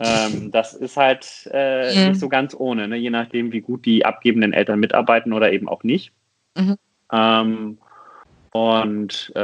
Ähm, 0.00 0.50
das 0.52 0.74
ist 0.74 0.98
halt 0.98 1.48
äh, 1.50 1.94
mhm. 1.94 2.08
nicht 2.10 2.20
so 2.20 2.28
ganz 2.28 2.54
ohne, 2.54 2.88
ne? 2.88 2.96
je 2.96 3.10
nachdem, 3.10 3.52
wie 3.52 3.62
gut 3.62 3.86
die 3.86 4.04
abgebenden 4.04 4.52
Eltern 4.52 4.80
mitarbeiten 4.80 5.32
oder 5.32 5.50
eben 5.50 5.66
auch 5.66 5.82
nicht. 5.82 6.12
Mhm. 6.58 6.76
Ähm, 7.12 7.78
und 8.52 9.32
äh, 9.36 9.40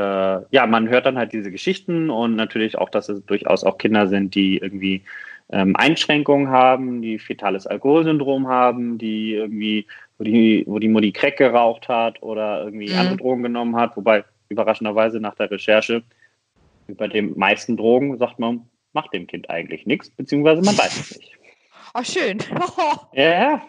ja, 0.50 0.66
man 0.66 0.88
hört 0.88 1.06
dann 1.06 1.18
halt 1.18 1.32
diese 1.32 1.50
Geschichten 1.50 2.10
und 2.10 2.36
natürlich 2.36 2.78
auch, 2.78 2.90
dass 2.90 3.08
es 3.08 3.24
durchaus 3.24 3.64
auch 3.64 3.78
Kinder 3.78 4.08
sind, 4.08 4.34
die 4.34 4.58
irgendwie 4.58 5.02
ähm, 5.50 5.76
Einschränkungen 5.76 6.48
haben, 6.48 7.02
die 7.02 7.18
fetales 7.18 7.66
Alkoholsyndrom 7.66 8.48
haben, 8.48 8.98
die 8.98 9.34
irgendwie, 9.34 9.86
wo 10.18 10.24
die, 10.24 10.64
wo 10.66 10.78
die 10.78 10.88
Mutti 10.88 11.12
Crack 11.12 11.36
geraucht 11.36 11.88
hat 11.88 12.22
oder 12.22 12.64
irgendwie 12.64 12.92
mhm. 12.92 12.98
andere 12.98 13.16
Drogen 13.18 13.42
genommen 13.42 13.76
hat, 13.76 13.96
wobei 13.96 14.24
überraschenderweise 14.48 15.20
nach 15.20 15.34
der 15.34 15.50
Recherche, 15.50 16.02
bei 16.88 17.08
den 17.08 17.38
meisten 17.38 17.76
Drogen 17.76 18.18
sagt 18.18 18.38
man, 18.38 18.68
macht 18.92 19.12
dem 19.12 19.26
Kind 19.26 19.50
eigentlich 19.50 19.86
nichts, 19.86 20.10
beziehungsweise 20.10 20.62
man 20.62 20.76
weiß 20.76 21.00
es 21.00 21.18
nicht. 21.18 21.38
Ach, 21.92 22.04
schön. 22.04 22.38
ja. 23.12 23.62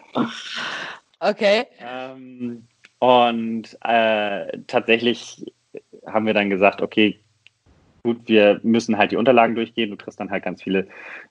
Okay. 1.20 1.64
Ähm, 1.80 2.66
und 2.98 3.76
äh, 3.82 4.58
tatsächlich 4.66 5.52
haben 6.06 6.26
wir 6.26 6.34
dann 6.34 6.50
gesagt, 6.50 6.82
okay, 6.82 7.20
gut, 8.02 8.20
wir 8.26 8.60
müssen 8.62 8.96
halt 8.96 9.10
die 9.10 9.16
Unterlagen 9.16 9.54
durchgehen. 9.54 9.90
Du 9.90 9.96
kriegst 9.96 10.20
dann 10.20 10.30
halt 10.30 10.44
ganz 10.44 10.62
viele 10.62 10.86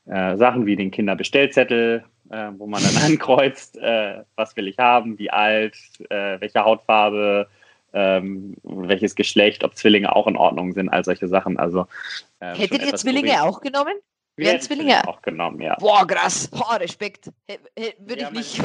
äh, 0.05 0.35
Sachen 0.35 0.65
wie 0.65 0.75
den 0.75 0.91
Kinderbestellzettel, 0.91 2.03
äh, 2.29 2.51
wo 2.57 2.67
man 2.67 2.83
dann 2.83 2.97
ankreuzt, 3.05 3.77
äh, 3.77 4.23
was 4.35 4.55
will 4.57 4.67
ich 4.67 4.77
haben, 4.77 5.17
wie 5.17 5.29
alt, 5.29 5.75
äh, 6.09 6.39
welche 6.39 6.63
Hautfarbe, 6.63 7.47
ähm, 7.93 8.55
welches 8.63 9.15
Geschlecht, 9.15 9.63
ob 9.63 9.75
Zwillinge 9.75 10.13
auch 10.13 10.27
in 10.27 10.35
Ordnung 10.35 10.73
sind, 10.73 10.89
all 10.89 11.05
solche 11.05 11.29
Sachen. 11.29 11.57
Also, 11.57 11.87
äh, 12.41 12.55
Hättet 12.55 12.85
ihr 12.85 12.93
Zwillinge 12.95 13.41
auch 13.43 13.61
genommen? 13.61 13.93
Wir 14.37 14.47
Wären 14.47 14.61
Zwillinge 14.61 15.07
auch 15.07 15.21
genommen, 15.21 15.61
ja. 15.61 15.75
Boah, 15.79 16.05
krass. 16.05 16.49
Boah, 16.49 16.77
Respekt. 16.77 17.31
Würde 17.99 18.23
ich 18.23 18.31
nicht. 18.31 18.57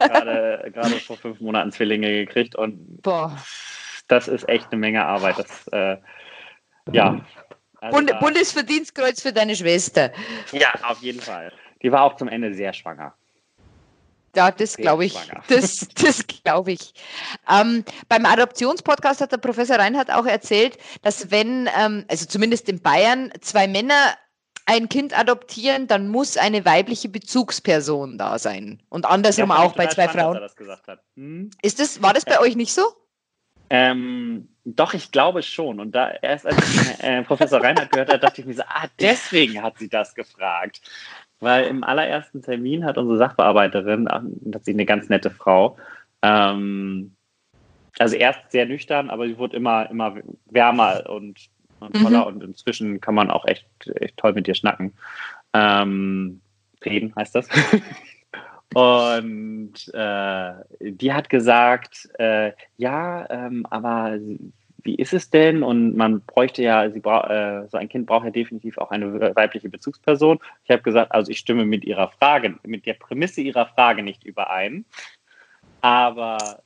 gerade, 0.00 0.70
gerade 0.72 0.90
vor 1.00 1.16
fünf 1.16 1.40
Monaten 1.40 1.70
Zwillinge 1.70 2.10
gekriegt 2.10 2.56
und 2.56 3.02
Boah. 3.02 3.36
das 4.08 4.26
ist 4.26 4.48
echt 4.48 4.72
eine 4.72 4.80
Menge 4.80 5.04
Arbeit. 5.04 5.38
Das, 5.38 5.68
äh, 5.68 5.96
ja. 6.90 7.20
Also 7.80 7.96
Bund, 7.96 8.18
Bundesverdienstkreuz 8.18 9.22
für 9.22 9.32
deine 9.32 9.54
Schwester. 9.54 10.10
Ja, 10.50 10.74
auf 10.82 11.00
jeden 11.02 11.20
Fall. 11.20 11.52
Die 11.82 11.92
war 11.92 12.02
auch 12.02 12.16
zum 12.16 12.26
Ende 12.26 12.52
sehr 12.52 12.72
schwanger. 12.72 13.14
Ja, 14.34 14.50
das 14.50 14.76
glaube 14.76 15.06
ich. 15.06 15.16
Das, 15.48 15.86
das 15.94 16.26
glaube 16.26 16.72
ich. 16.72 16.92
Ähm, 17.48 17.84
beim 18.08 18.26
Adoptionspodcast 18.26 19.20
hat 19.20 19.32
der 19.32 19.38
Professor 19.38 19.78
Reinhardt 19.78 20.10
auch 20.10 20.26
erzählt, 20.26 20.78
dass 21.02 21.30
wenn, 21.30 21.68
ähm, 21.78 22.04
also 22.08 22.26
zumindest 22.26 22.68
in 22.68 22.80
Bayern, 22.80 23.32
zwei 23.40 23.68
Männer 23.68 24.16
ein 24.66 24.88
Kind 24.88 25.18
adoptieren, 25.18 25.86
dann 25.86 26.08
muss 26.08 26.36
eine 26.36 26.64
weibliche 26.64 27.08
Bezugsperson 27.08 28.18
da 28.18 28.38
sein. 28.38 28.82
Und 28.88 29.06
andersrum 29.06 29.50
ja, 29.50 29.58
auch 29.58 29.74
bei 29.74 29.86
zwei 29.86 30.08
Frauen. 30.08 30.40
Das 30.40 30.56
hm? 31.14 31.50
Ist 31.62 31.78
das, 31.80 32.02
war 32.02 32.12
das 32.12 32.24
bei 32.24 32.34
ja. 32.34 32.40
euch 32.40 32.56
nicht 32.56 32.74
so? 32.74 32.82
Ähm, 33.70 34.48
doch, 34.64 34.94
ich 34.94 35.12
glaube 35.12 35.42
schon. 35.42 35.80
Und 35.80 35.94
da 35.94 36.10
erst 36.10 36.46
als 36.46 36.56
ich 36.58 37.04
äh, 37.04 37.22
Professor 37.22 37.62
Reinhardt 37.62 37.92
gehört 37.92 38.08
habe, 38.08 38.18
dachte 38.18 38.40
ich 38.40 38.46
mir 38.46 38.54
so, 38.54 38.62
ah, 38.66 38.88
deswegen 39.00 39.62
hat 39.62 39.78
sie 39.78 39.88
das 39.88 40.14
gefragt. 40.14 40.80
Weil 41.38 41.66
im 41.66 41.84
allerersten 41.84 42.42
Termin 42.42 42.84
hat 42.84 42.98
unsere 42.98 43.18
Sachbearbeiterin, 43.18 44.06
tatsächlich 44.06 44.76
eine 44.76 44.86
ganz 44.86 45.08
nette 45.08 45.30
Frau, 45.30 45.76
ähm, 46.22 47.14
also 47.98 48.16
erst 48.16 48.50
sehr 48.50 48.66
nüchtern, 48.66 49.10
aber 49.10 49.26
sie 49.26 49.38
wurde 49.38 49.56
immer, 49.56 49.88
immer 49.90 50.16
wärmer 50.46 51.08
und, 51.08 51.48
und 51.80 51.94
toller 51.94 52.22
mhm. 52.22 52.36
und 52.36 52.44
inzwischen 52.44 53.00
kann 53.00 53.14
man 53.14 53.30
auch 53.30 53.46
echt, 53.46 53.66
echt 53.96 54.16
toll 54.16 54.32
mit 54.32 54.48
ihr 54.48 54.54
schnacken. 54.54 54.92
Ähm, 55.52 56.40
reden 56.84 57.14
heißt 57.16 57.34
das. 57.34 57.48
und 58.74 59.74
äh, 59.94 60.52
die 60.80 61.12
hat 61.12 61.28
gesagt, 61.30 62.08
äh, 62.18 62.52
ja, 62.76 63.28
ähm, 63.30 63.66
aber 63.70 64.18
wie 64.86 64.94
ist 64.94 65.12
es 65.12 65.30
denn? 65.30 65.62
Und 65.62 65.96
man 65.96 66.22
bräuchte 66.22 66.62
ja, 66.62 66.88
sie 66.90 67.00
bra 67.00 67.62
äh, 67.64 67.68
so 67.68 67.76
ein 67.76 67.88
Kind 67.88 68.06
braucht 68.06 68.24
ja 68.24 68.30
definitiv 68.30 68.78
auch 68.78 68.90
eine 68.90 69.34
weibliche 69.34 69.68
Bezugsperson. 69.68 70.38
Ich 70.64 70.70
habe 70.70 70.82
gesagt, 70.82 71.12
also 71.12 71.30
ich 71.30 71.38
stimme 71.38 71.66
mit 71.66 71.84
ihrer 71.84 72.08
Frage, 72.08 72.54
mit 72.64 72.86
der 72.86 72.94
Prämisse 72.94 73.40
ihrer 73.40 73.66
Frage 73.66 74.02
nicht 74.02 74.24
überein. 74.24 74.84
Aber 75.80 76.62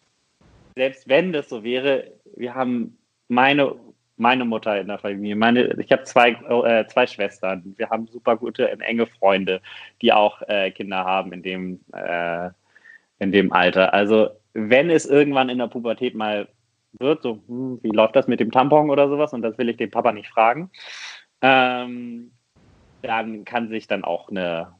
selbst 0.77 1.09
wenn 1.09 1.33
das 1.33 1.49
so 1.49 1.64
wäre, 1.64 2.12
wir 2.37 2.55
haben 2.55 2.99
meine, 3.29 3.75
meine 4.20 4.44
Mutter 4.44 4.80
in 4.80 4.88
der 4.88 4.98
Familie, 4.98 5.37
meine, 5.37 5.74
ich 5.80 5.90
habe 5.90 6.04
zwei, 6.04 6.30
äh, 6.30 6.87
zwei 6.87 7.06
Schwestern, 7.06 7.74
wir 7.76 7.90
haben 7.90 8.06
super 8.06 8.37
gute, 8.37 8.70
enge 8.70 9.06
Freunde, 9.06 9.61
die 10.02 10.12
auch 10.12 10.42
äh, 10.42 10.70
Kinder 10.70 11.04
haben 11.04 11.33
in 11.33 11.42
dem, 11.42 11.80
äh, 11.92 12.50
in 13.18 13.33
dem 13.33 13.52
Alter. 13.52 13.92
Also 13.92 14.28
wenn 14.52 14.90
es 14.90 15.06
irgendwann 15.06 15.48
in 15.48 15.59
der 15.59 15.68
Pubertät 15.68 16.14
mal 16.14 16.48
wird, 16.92 17.22
so, 17.22 17.40
hm, 17.46 17.80
wie 17.83 17.90
läuft 17.90 18.16
das 18.16 18.28
mit 18.28 18.40
dem 18.40 18.50
Tampon 18.50 18.90
oder 18.90 19.09
sowas, 19.09 19.33
und 19.33 19.42
das 19.42 19.56
will 19.59 19.68
ich 19.68 19.76
den 19.76 19.90
Papa 19.90 20.12
nicht 20.12 20.28
fragen, 20.28 20.70
ähm, 21.42 22.33
dann 23.02 23.44
kann 23.44 23.68
sich 23.68 23.87
dann 23.87 24.04
auch 24.04 24.28
eine 24.28 24.74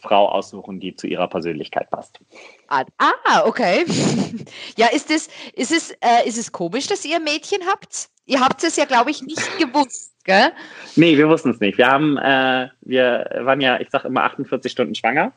Frau 0.00 0.28
aussuchen, 0.28 0.80
die 0.80 0.94
zu 0.94 1.06
ihrer 1.06 1.28
Persönlichkeit 1.28 1.90
passt. 1.90 2.20
Ah, 2.68 2.84
ah 2.98 3.46
okay. 3.46 3.84
ja, 4.76 4.86
ist 4.92 5.10
es, 5.10 5.28
ist, 5.54 5.72
es, 5.72 5.90
äh, 6.00 6.26
ist 6.26 6.38
es 6.38 6.52
komisch, 6.52 6.86
dass 6.86 7.04
ihr 7.04 7.20
Mädchen 7.20 7.60
habt? 7.68 8.11
Ihr 8.32 8.40
habt 8.40 8.64
es 8.64 8.76
ja, 8.76 8.86
glaube 8.86 9.10
ich, 9.10 9.20
nicht 9.20 9.58
gewusst, 9.58 10.14
gell? 10.24 10.52
Nee, 10.96 11.18
wir 11.18 11.28
wussten 11.28 11.50
es 11.50 11.60
nicht. 11.60 11.76
Wir 11.76 11.86
haben, 11.86 12.16
äh, 12.16 12.68
wir 12.80 13.28
waren 13.40 13.60
ja, 13.60 13.78
ich 13.78 13.90
sage 13.90 14.08
immer 14.08 14.24
48 14.24 14.72
Stunden 14.72 14.94
schwanger. 14.94 15.32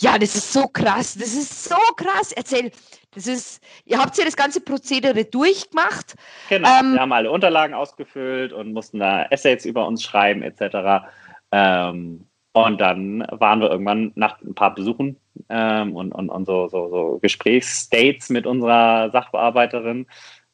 Ja, 0.00 0.18
das 0.18 0.34
ist 0.34 0.52
so 0.52 0.66
krass. 0.66 1.14
Das 1.14 1.32
ist 1.32 1.64
so 1.64 1.76
krass. 1.96 2.32
Erzähl. 2.32 2.72
Das 3.14 3.28
ist, 3.28 3.62
ihr 3.84 4.00
habt 4.00 4.18
ja 4.18 4.24
das 4.24 4.34
ganze 4.34 4.60
Prozedere 4.60 5.24
durchgemacht. 5.24 6.14
Genau. 6.48 6.68
Ähm, 6.80 6.94
wir 6.94 7.00
haben 7.00 7.12
alle 7.12 7.30
Unterlagen 7.30 7.74
ausgefüllt 7.74 8.52
und 8.52 8.72
mussten 8.72 8.98
da 8.98 9.26
Essays 9.26 9.64
über 9.64 9.86
uns 9.86 10.02
schreiben, 10.02 10.42
etc. 10.42 11.06
Ähm, 11.52 12.26
und 12.52 12.80
dann 12.80 13.24
waren 13.30 13.60
wir 13.60 13.70
irgendwann 13.70 14.10
nach 14.16 14.40
ein 14.40 14.54
paar 14.54 14.74
Besuchen 14.74 15.18
ähm, 15.50 15.94
und, 15.94 16.10
und, 16.12 16.30
und 16.30 16.46
so, 16.46 16.68
so, 16.68 16.88
so 16.88 17.18
Gesprächsstates 17.20 18.28
mit 18.28 18.46
unserer 18.46 19.10
Sachbearbeiterin, 19.10 20.06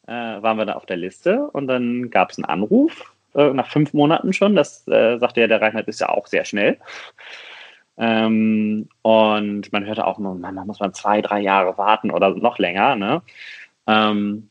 äh, 0.09 0.43
waren 0.43 0.57
wir 0.57 0.65
da 0.65 0.73
auf 0.73 0.87
der 0.87 0.97
Liste 0.97 1.49
und 1.53 1.67
dann 1.67 2.11
gab 2.11 2.31
es 2.31 2.39
einen 2.39 2.47
Anruf, 2.47 3.13
äh, 3.35 3.53
nach 3.53 3.71
fünf 3.71 3.93
Monaten 3.93 4.33
schon. 4.33 4.57
Das 4.57 4.89
äh, 4.89 5.19
sagte 5.19 5.43
ja 5.43 5.47
der 5.47 5.61
Reinhard, 5.61 5.87
ist 5.87 6.01
ja 6.01 6.09
auch 6.09 6.27
sehr 6.27 6.45
schnell. 6.45 6.79
Ähm, 7.99 8.89
und 9.03 9.73
man 9.73 9.85
hörte 9.85 10.07
auch 10.07 10.19
nur, 10.19 10.35
man, 10.35 10.57
da 10.57 10.65
muss 10.65 10.81
man 10.81 10.95
zwei, 10.95 11.21
drei 11.21 11.41
Jahre 11.41 11.77
warten 11.77 12.11
oder 12.11 12.31
noch 12.31 12.59
länger. 12.59 12.97
Ne? 12.97 13.23
Ähm, 13.87 14.49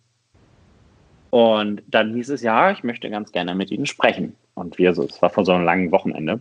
und 1.31 1.81
dann 1.87 2.13
hieß 2.13 2.29
es, 2.29 2.41
ja, 2.41 2.71
ich 2.71 2.83
möchte 2.83 3.09
ganz 3.09 3.31
gerne 3.31 3.55
mit 3.55 3.71
Ihnen 3.71 3.85
sprechen. 3.85 4.35
Und 4.53 4.77
wir 4.77 4.93
so, 4.93 5.03
es 5.03 5.21
war 5.21 5.29
vor 5.29 5.45
so 5.45 5.53
einem 5.53 5.65
langen 5.65 5.91
Wochenende. 5.91 6.39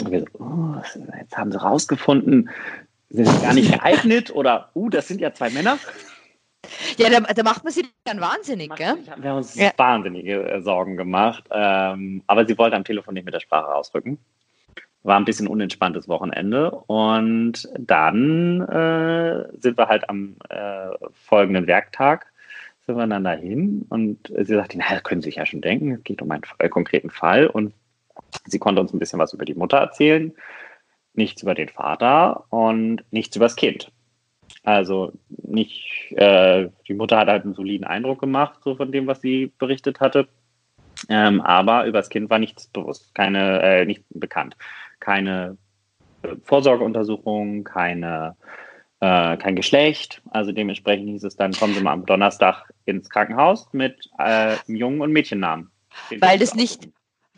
Und 0.00 0.10
wir 0.10 0.20
so, 0.20 0.26
oh, 0.38 0.74
jetzt 1.18 1.36
haben 1.38 1.52
sie 1.52 1.60
rausgefunden, 1.60 2.50
sind 3.08 3.28
sie 3.28 3.42
gar 3.42 3.54
nicht 3.54 3.72
geeignet 3.72 4.34
oder, 4.34 4.68
uh, 4.74 4.90
das 4.90 5.08
sind 5.08 5.20
ja 5.20 5.32
zwei 5.32 5.50
Männer. 5.50 5.78
Ja, 6.98 7.08
da, 7.10 7.20
da 7.20 7.42
macht 7.42 7.64
man 7.64 7.72
sich 7.72 7.86
dann 8.04 8.20
wahnsinnig, 8.20 8.74
gell? 8.74 8.96
Wir 9.16 9.30
haben 9.30 9.38
uns 9.38 9.54
Ja. 9.54 9.72
wahnsinnige 9.76 10.48
äh, 10.48 10.62
Sorgen 10.62 10.96
gemacht, 10.96 11.44
ähm, 11.50 12.22
aber 12.26 12.46
sie 12.46 12.56
wollte 12.58 12.76
am 12.76 12.84
Telefon 12.84 13.14
nicht 13.14 13.24
mit 13.24 13.34
der 13.34 13.40
Sprache 13.40 13.70
rausrücken. 13.70 14.18
War 15.02 15.16
ein 15.18 15.24
bisschen 15.24 15.46
unentspanntes 15.46 16.08
Wochenende 16.08 16.70
und 16.70 17.68
dann 17.78 18.60
äh, 18.62 19.46
sind 19.60 19.78
wir 19.78 19.88
halt 19.88 20.08
am 20.10 20.36
äh, 20.48 20.88
folgenden 21.12 21.66
Werktag 21.66 22.26
sind 22.86 22.96
wir 22.96 23.06
dann 23.06 23.24
dahin 23.24 23.84
und 23.88 24.32
sie 24.36 24.54
sagte, 24.54 24.78
na, 24.78 24.84
das 24.90 25.02
können 25.02 25.20
Sie 25.20 25.26
sich 25.26 25.36
ja 25.36 25.46
schon 25.46 25.60
denken, 25.60 25.92
es 25.92 26.04
geht 26.04 26.22
um 26.22 26.30
einen 26.30 26.44
äh, 26.58 26.68
konkreten 26.68 27.10
Fall 27.10 27.48
und 27.48 27.74
sie 28.44 28.58
konnte 28.60 28.80
uns 28.80 28.92
ein 28.92 29.00
bisschen 29.00 29.18
was 29.18 29.32
über 29.32 29.44
die 29.44 29.54
Mutter 29.54 29.78
erzählen, 29.78 30.32
nichts 31.14 31.42
über 31.42 31.54
den 31.54 31.68
Vater 31.68 32.44
und 32.50 33.02
nichts 33.10 33.34
über 33.36 33.46
das 33.46 33.56
Kind. 33.56 33.90
Also 34.66 35.12
nicht, 35.28 36.12
äh, 36.16 36.68
die 36.88 36.94
Mutter 36.94 37.18
hat 37.18 37.28
halt 37.28 37.44
einen 37.44 37.54
soliden 37.54 37.86
Eindruck 37.86 38.18
gemacht, 38.18 38.58
so 38.64 38.74
von 38.74 38.90
dem, 38.90 39.06
was 39.06 39.20
sie 39.20 39.52
berichtet 39.58 40.00
hatte. 40.00 40.26
Ähm, 41.08 41.40
aber 41.40 41.86
über 41.86 41.98
das 41.98 42.08
Kind 42.08 42.30
war 42.30 42.40
nichts 42.40 42.66
bewusst, 42.66 43.14
keine, 43.14 43.62
äh, 43.62 43.84
nicht 43.84 44.02
bekannt. 44.10 44.56
Keine 44.98 45.56
äh, 46.22 46.34
Vorsorgeuntersuchung, 46.42 47.62
keine, 47.62 48.34
äh, 48.98 49.36
kein 49.36 49.54
Geschlecht. 49.54 50.20
Also 50.30 50.50
dementsprechend 50.50 51.10
hieß 51.10 51.22
es 51.22 51.36
dann, 51.36 51.52
kommen 51.52 51.74
Sie 51.74 51.80
mal 51.80 51.92
am 51.92 52.04
Donnerstag 52.04 52.68
ins 52.86 53.08
Krankenhaus 53.08 53.72
mit 53.72 54.10
äh, 54.18 54.56
einem 54.66 54.76
Jungen- 54.76 55.00
und 55.00 55.12
Mädchennamen. 55.12 55.70
Weil 56.18 56.40
das 56.40 56.56
nicht-. 56.56 56.88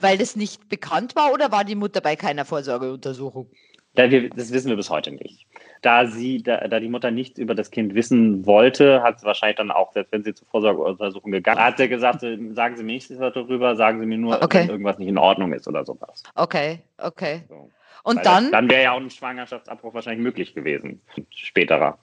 Weil 0.00 0.16
das 0.16 0.34
nicht 0.34 0.68
bekannt 0.70 1.14
war 1.14 1.34
oder 1.34 1.52
war 1.52 1.64
die 1.64 1.74
Mutter 1.74 2.00
bei 2.00 2.16
keiner 2.16 2.46
Vorsorgeuntersuchung? 2.46 3.50
Das 3.94 4.52
wissen 4.52 4.68
wir 4.68 4.76
bis 4.76 4.88
heute 4.88 5.10
nicht. 5.10 5.44
Da 5.82 6.06
sie, 6.06 6.42
da, 6.42 6.66
da 6.68 6.80
die 6.80 6.88
Mutter 6.88 7.10
nichts 7.10 7.38
über 7.38 7.54
das 7.54 7.70
Kind 7.70 7.94
wissen 7.94 8.46
wollte, 8.46 9.02
hat 9.02 9.20
sie 9.20 9.26
wahrscheinlich 9.26 9.56
dann 9.56 9.70
auch, 9.70 9.92
selbst 9.92 10.12
wenn 10.12 10.24
sie 10.24 10.34
zur 10.34 10.48
Vorsorgeuntersuchung 10.48 11.30
gegangen 11.30 11.60
hat, 11.60 11.78
sie 11.78 11.88
gesagt, 11.88 12.22
äh, 12.22 12.36
sagen 12.52 12.76
Sie 12.76 12.82
mir 12.82 12.94
nichts 12.94 13.08
darüber, 13.08 13.76
sagen 13.76 14.00
Sie 14.00 14.06
mir 14.06 14.18
nur, 14.18 14.42
Okay. 14.42 14.62
wenn 14.62 14.70
irgendwas 14.70 14.98
nicht 14.98 15.08
in 15.08 15.18
Ordnung 15.18 15.52
ist 15.52 15.68
oder 15.68 15.84
sowas. 15.84 16.22
Okay, 16.34 16.80
okay. 16.98 17.42
So. 17.48 17.70
Und 18.04 18.16
Weil 18.16 18.24
dann, 18.24 18.44
Das, 18.44 18.50
dann 18.52 18.70
wäre 18.70 18.82
ja 18.84 18.92
auch 18.92 19.00
ein 19.00 19.10
Schwangerschaftsabbruch 19.10 19.94
wahrscheinlich 19.94 20.22
möglich 20.22 20.54
gewesen. 20.54 21.00
Späterer. 21.34 21.98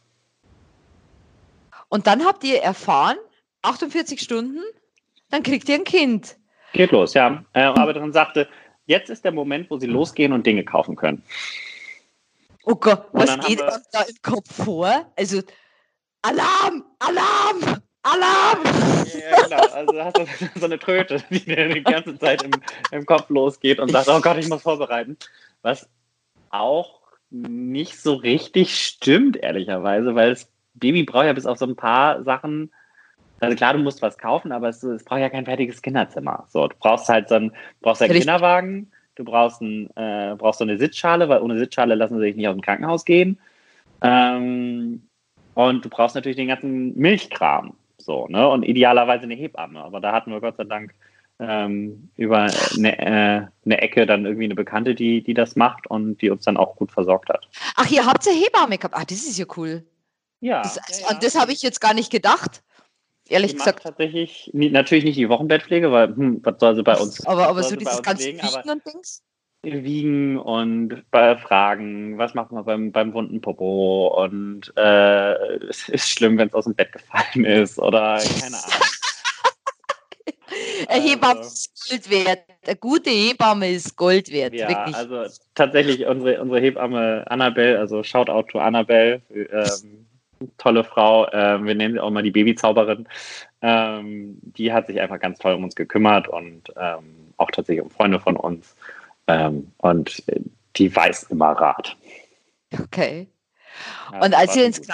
und 1.89 2.07
dann 2.07 2.25
habt 2.25 2.43
ihr 2.43 2.61
erfahren, 2.61 3.17
48 3.61 4.19
Stunden, 4.21 4.59
dann 5.31 5.43
kriegt 5.43 5.67
ihr 5.69 5.75
ein 5.75 5.83
Kind. 5.83 6.37
Geht 6.73 6.91
los, 6.91 7.13
ja. 7.13 7.43
Äh, 7.53 7.61
Arbeiterin 7.63 8.11
sagte, 8.13 8.47
jetzt 8.85 9.09
ist 9.09 9.23
der 9.25 9.31
Moment, 9.31 9.69
wo 9.71 9.77
Sie 9.79 9.87
losgehen 9.87 10.33
und 10.33 10.45
Dinge 10.45 10.63
kaufen 10.63 10.95
können. 10.95 11.23
Oh 12.65 12.75
Gott, 12.75 13.07
Und 13.11 13.27
was 13.27 13.47
geht 13.47 13.61
uns 13.61 13.89
da 13.91 14.01
im 14.01 14.15
Kopf 14.21 14.63
vor? 14.63 15.11
Also, 15.15 15.41
Alarm, 16.23 16.83
Alarm, 16.99 17.81
Alarm! 18.01 18.63
Ja, 19.05 19.43
genau. 19.43 19.73
Also 19.73 20.03
hast 20.03 20.17
du 20.17 20.25
so 20.59 20.65
eine 20.65 20.79
Tröte, 20.79 21.23
die 21.29 21.45
dir 21.45 21.69
die 21.69 21.83
ganze 21.83 22.17
Zeit 22.17 22.41
im, 22.43 22.51
im 22.91 23.05
Kopf 23.05 23.29
losgeht 23.29 23.79
und 23.79 23.91
sagt, 23.91 24.07
oh 24.09 24.19
Gott, 24.19 24.37
ich 24.37 24.49
muss 24.49 24.63
vorbereiten. 24.63 25.17
Was 25.61 25.87
auch 26.49 27.01
nicht 27.29 28.01
so 28.01 28.13
richtig 28.13 28.79
stimmt, 28.79 29.37
ehrlicherweise, 29.37 30.15
weil 30.15 30.31
das 30.31 30.51
Baby 30.73 31.03
braucht 31.03 31.25
ja 31.25 31.33
bis 31.33 31.45
auf 31.45 31.57
so 31.57 31.65
ein 31.65 31.75
paar 31.75 32.23
Sachen, 32.23 32.71
also 33.39 33.55
klar, 33.55 33.73
du 33.73 33.79
musst 33.79 34.01
was 34.01 34.17
kaufen, 34.17 34.51
aber 34.51 34.69
es, 34.69 34.81
es 34.83 35.03
braucht 35.03 35.19
ja 35.19 35.29
kein 35.29 35.45
fertiges 35.45 35.81
Kinderzimmer. 35.81 36.45
So, 36.49 36.67
du 36.67 36.75
brauchst 36.79 37.09
halt 37.09 37.29
so 37.29 37.35
einen, 37.35 37.51
brauchst 37.81 38.01
einen. 38.01 38.13
Kinderwagen, 38.13 38.91
du 39.15 39.23
brauchst, 39.23 39.61
ein, 39.61 39.89
äh, 39.95 40.35
brauchst 40.37 40.59
so 40.59 40.65
eine 40.65 40.77
Sitzschale, 40.77 41.29
weil 41.29 41.41
ohne 41.41 41.57
Sitzschale 41.57 41.95
lassen 41.95 42.15
sie 42.15 42.25
sich 42.25 42.35
nicht 42.35 42.47
aus 42.47 42.55
dem 42.55 42.61
Krankenhaus 42.61 43.05
gehen. 43.05 43.39
Ähm, 44.01 45.03
und 45.53 45.85
du 45.85 45.89
brauchst 45.89 46.15
natürlich 46.15 46.35
den 46.35 46.49
ganzen 46.49 46.97
Milchkram. 46.97 47.75
So, 47.97 48.27
ne? 48.27 48.47
Und 48.47 48.63
idealerweise 48.63 49.23
eine 49.23 49.35
Hebamme. 49.35 49.83
Aber 49.83 49.99
da 49.99 50.11
hatten 50.11 50.31
wir 50.31 50.41
Gott 50.41 50.57
sei 50.57 50.65
Dank 50.65 50.93
ähm, 51.39 52.09
über 52.15 52.47
eine, 52.77 52.99
äh, 52.99 53.47
eine 53.65 53.81
Ecke 53.81 54.05
dann 54.05 54.25
irgendwie 54.25 54.45
eine 54.45 54.55
Bekannte, 54.55 54.95
die, 54.95 55.23
die 55.23 55.33
das 55.33 55.55
macht 55.55 55.87
und 55.87 56.21
die 56.21 56.29
uns 56.29 56.45
dann 56.45 56.57
auch 56.57 56.75
gut 56.75 56.91
versorgt 56.91 57.29
hat. 57.29 57.47
Ach, 57.75 57.89
ihr 57.89 58.05
habt 58.05 58.25
ja 58.25 58.31
Hebamme 58.31 58.77
gehabt. 58.77 58.95
Ah, 58.95 59.03
das 59.05 59.17
ist 59.17 59.37
ja 59.37 59.45
cool. 59.57 59.83
Ja. 60.39 60.61
Das, 60.61 60.75
ja, 60.75 61.07
An 61.07 61.17
das 61.21 61.39
habe 61.39 61.51
ich 61.51 61.61
jetzt 61.61 61.81
gar 61.81 61.93
nicht 61.93 62.11
gedacht. 62.11 62.63
Ehrlich 63.27 63.51
Die 63.51 63.57
gesagt. 63.57 63.83
tatsächlich 63.83 64.51
natürlich 64.53 65.03
nicht 65.03 65.17
die 65.17 65.29
Wochenbettpflege, 65.29 65.91
weil 65.91 66.09
hm, 66.15 66.41
was 66.43 66.59
soll 66.59 66.75
sie 66.75 66.83
bei 66.83 66.95
uns 66.97 67.25
Aber, 67.25 67.47
aber 67.47 67.63
so 67.63 67.75
dieses 67.75 68.01
ganze 68.03 68.27
Wiegen 68.27 68.69
und 68.69 68.85
Dings. 68.85 69.23
wiegen 69.63 70.37
und 70.37 71.03
bei 71.09 71.35
Fragen, 71.37 72.17
was 72.19 72.35
macht 72.35 72.51
man 72.51 72.65
beim, 72.65 72.91
beim 72.91 73.13
wunden 73.13 73.41
Popo 73.41 74.23
und 74.23 74.71
äh, 74.77 75.33
es 75.67 75.89
ist 75.89 76.07
schlimm, 76.09 76.37
wenn 76.37 76.49
es 76.49 76.53
aus 76.53 76.65
dem 76.65 76.75
Bett 76.75 76.91
gefallen 76.91 77.45
ist 77.45 77.79
oder 77.79 78.19
keine 78.39 78.57
Ahnung. 78.57 78.81
Eine 80.87 81.03
Hebamme 81.03 81.39
Also- 81.39 81.49
ist 81.49 81.89
Gold 81.89 82.09
wert. 82.09 82.39
Eine 82.65 82.75
gute 82.77 83.09
Hebamme 83.09 83.71
ist 83.71 83.95
Gold 83.95 84.31
wert. 84.31 84.53
Ja, 84.53 84.69
wirklich. 84.69 84.95
also 84.95 85.25
tatsächlich 85.55 86.05
unsere, 86.05 86.41
unsere 86.41 86.61
Hebamme 86.61 87.23
Annabelle, 87.27 87.79
also 87.79 88.03
Shoutout 88.03 88.49
to 88.51 88.59
Annabelle, 88.59 89.21
ähm, 89.31 90.05
tolle 90.57 90.83
Frau, 90.83 91.27
ähm, 91.31 91.65
wir 91.65 91.75
nennen 91.75 91.93
sie 91.95 91.99
auch 91.99 92.11
mal 92.11 92.23
die 92.23 92.31
Babyzauberin, 92.31 93.07
ähm, 93.61 94.37
die 94.41 94.71
hat 94.73 94.87
sich 94.87 94.99
einfach 95.01 95.19
ganz 95.19 95.39
toll 95.39 95.53
um 95.53 95.63
uns 95.63 95.75
gekümmert 95.75 96.27
und 96.27 96.71
ähm, 96.77 97.33
auch 97.37 97.51
tatsächlich 97.51 97.83
um 97.83 97.91
Freunde 97.91 98.19
von 98.19 98.35
uns 98.37 98.75
ähm, 99.27 99.71
und 99.77 100.23
äh, 100.27 100.39
die 100.75 100.93
weiß 100.95 101.23
immer 101.23 101.51
Rat. 101.51 101.95
okay. 102.79 103.27
Also 104.11 104.25
Und 104.25 104.33
als 104.35 104.55
ihr, 104.55 104.65
ins 104.65 104.81
gut. 104.81 104.89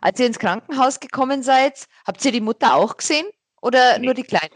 Als 0.00 0.20
ihr 0.20 0.26
ins 0.26 0.38
Krankenhaus 0.38 1.00
gekommen 1.00 1.42
seid, 1.42 1.86
habt 2.06 2.24
ihr 2.24 2.32
die 2.32 2.40
Mutter 2.40 2.74
auch 2.76 2.96
gesehen? 2.96 3.26
Oder 3.60 3.98
Nee. 3.98 4.06
nur 4.06 4.14
die 4.14 4.22
Kleine? 4.22 4.50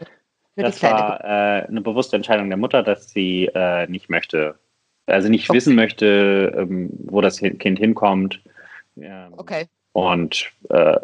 Nur 0.55 0.65
Das 0.65 0.75
die 0.75 0.79
Kleine. 0.79 0.95
war 0.99 1.23
äh, 1.23 1.67
eine 1.67 1.81
bewusste 1.81 2.15
Entscheidung 2.15 2.49
der 2.49 2.57
Mutter, 2.57 2.81
dass 2.83 3.09
sie 3.09 3.45
äh, 3.53 3.87
nicht 3.87 4.09
möchte, 4.09 4.57
also 5.05 5.29
nicht 5.29 5.49
Okay. 5.49 5.57
wissen 5.57 5.75
möchte, 5.75 6.53
ähm, 6.57 6.89
wo 7.05 7.21
das 7.21 7.39
Kind 7.39 7.79
hinkommt. 7.79 8.41
Ähm, 8.97 9.33
Okay. 9.37 9.67
Und 9.97 10.51
äh, 10.69 10.95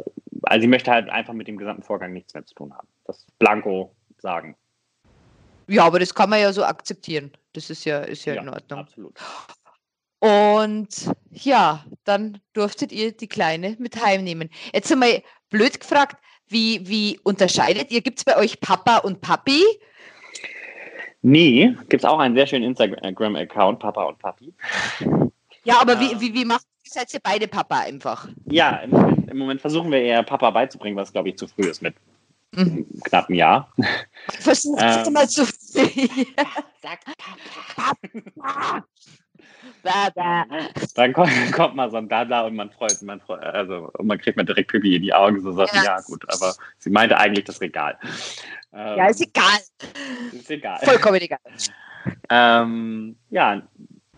also 0.44 0.62
sie 0.62 0.68
möchte 0.68 0.92
halt 0.92 1.10
einfach 1.10 1.34
mit 1.34 1.48
dem 1.48 1.58
gesamten 1.58 1.82
Vorgang 1.82 2.14
nichts 2.14 2.36
mehr 2.36 2.46
zu 2.46 2.54
tun 2.54 2.72
haben. 2.76 2.88
Das 3.06 3.26
Blanco 3.40 3.96
sagen. 4.20 4.56
Ja, 5.68 5.86
aber 5.86 5.98
das 5.98 6.14
kann 6.14 6.30
man 6.30 6.40
ja 6.40 6.54
so 6.54 6.64
akzeptieren. 6.64 7.32
Das 7.54 7.72
ist 7.72 7.86
ja, 7.86 8.02
ist 8.02 8.24
ja, 8.26 8.36
in 8.36 8.50
Ordnung. 8.50 8.80
Absolut. 8.82 9.18
Und 10.20 11.10
ja, 11.32 11.84
dann 12.04 12.40
durftet 12.54 12.92
ihr 12.92 13.14
die 13.14 13.28
Kleine 13.28 13.76
mit 13.80 14.00
heimnehmen. 14.00 14.52
Jetzt 14.76 14.92
einmal 14.92 15.24
blöd 15.50 15.80
gefragt, 15.80 16.18
wie, 16.48 16.88
wie 16.88 17.20
unterscheidet 17.24 17.90
ihr? 17.90 18.02
Gibt 18.02 18.20
es 18.20 18.26
bei 18.26 18.38
euch 18.38 18.60
Papa 18.60 18.98
und 18.98 19.22
Papi? 19.22 19.64
Nee, 21.24 21.76
gibt 21.90 22.04
es 22.04 22.06
auch 22.06 22.20
einen 22.20 22.36
sehr 22.36 22.46
schönen 22.46 22.66
Instagram-Account, 22.66 23.80
Papa 23.80 24.04
und 24.04 24.20
Papi. 24.20 24.54
Ja, 25.64 25.82
aber 25.82 25.94
Ja. 25.94 26.00
wie, 26.00 26.22
wie, 26.22 26.34
wie 26.36 26.46
macht 26.46 26.68
seid 26.84 27.14
ihr 27.14 27.20
beide 27.22 27.48
Papa 27.48 27.80
einfach? 27.80 28.28
Ja, 28.46 28.78
im 28.78 28.90
Moment, 28.92 29.30
im 29.32 29.38
Moment 29.38 29.62
versuchen 29.62 29.92
wir 29.92 30.02
eher 30.02 30.24
Papa 30.24 30.50
beizubringen, 30.52 30.98
was 30.98 31.12
glaube 31.12 31.30
ich 31.30 31.38
zu 31.38 31.48
früh 31.48 31.70
ist 31.70 31.82
mit 31.82 31.96
Mhm. 32.56 32.86
knapp 33.06 33.30
einem 33.30 33.38
Jahr. 33.40 33.74
Versucht 34.40 34.80
es 34.84 35.08
Ähm. 35.08 35.14
mal 35.14 35.28
zu. 35.28 35.44
Sag 36.82 37.00
Papa. 38.38 38.84
Baba. 39.82 40.46
Dann 40.96 41.14
kommt, 41.14 41.32
kommt 41.54 41.76
mal 41.76 41.90
so 41.90 41.98
ein 41.98 42.08
Dada 42.08 42.42
und 42.42 42.56
man 42.56 42.70
freut, 42.70 43.02
man 43.02 43.20
freut, 43.20 43.42
also 43.44 43.90
und 43.98 44.06
man 44.08 44.18
kriegt 44.20 44.38
man 44.38 44.46
direkt 44.46 44.72
Pipi 44.72 44.96
in 44.96 45.02
die 45.02 45.14
Augen, 45.14 45.42
so 45.42 45.52
sagt, 45.54 45.74
Ja. 45.76 45.84
ja. 45.84 46.02
gut, 46.02 46.24
aber 46.32 46.54
sie 46.78 46.90
meinte 46.90 47.18
eigentlich 47.18 47.46
das 47.46 47.60
Regal. 47.60 47.98
Ähm, 48.72 48.98
Ja, 48.98 49.08
ist 49.08 49.22
egal. 49.22 49.60
ist 50.32 50.52
egal. 50.52 50.80
Vollkommen 50.84 51.22
egal. 51.22 51.40
Ähm, 52.30 53.16
ja, 53.30 53.62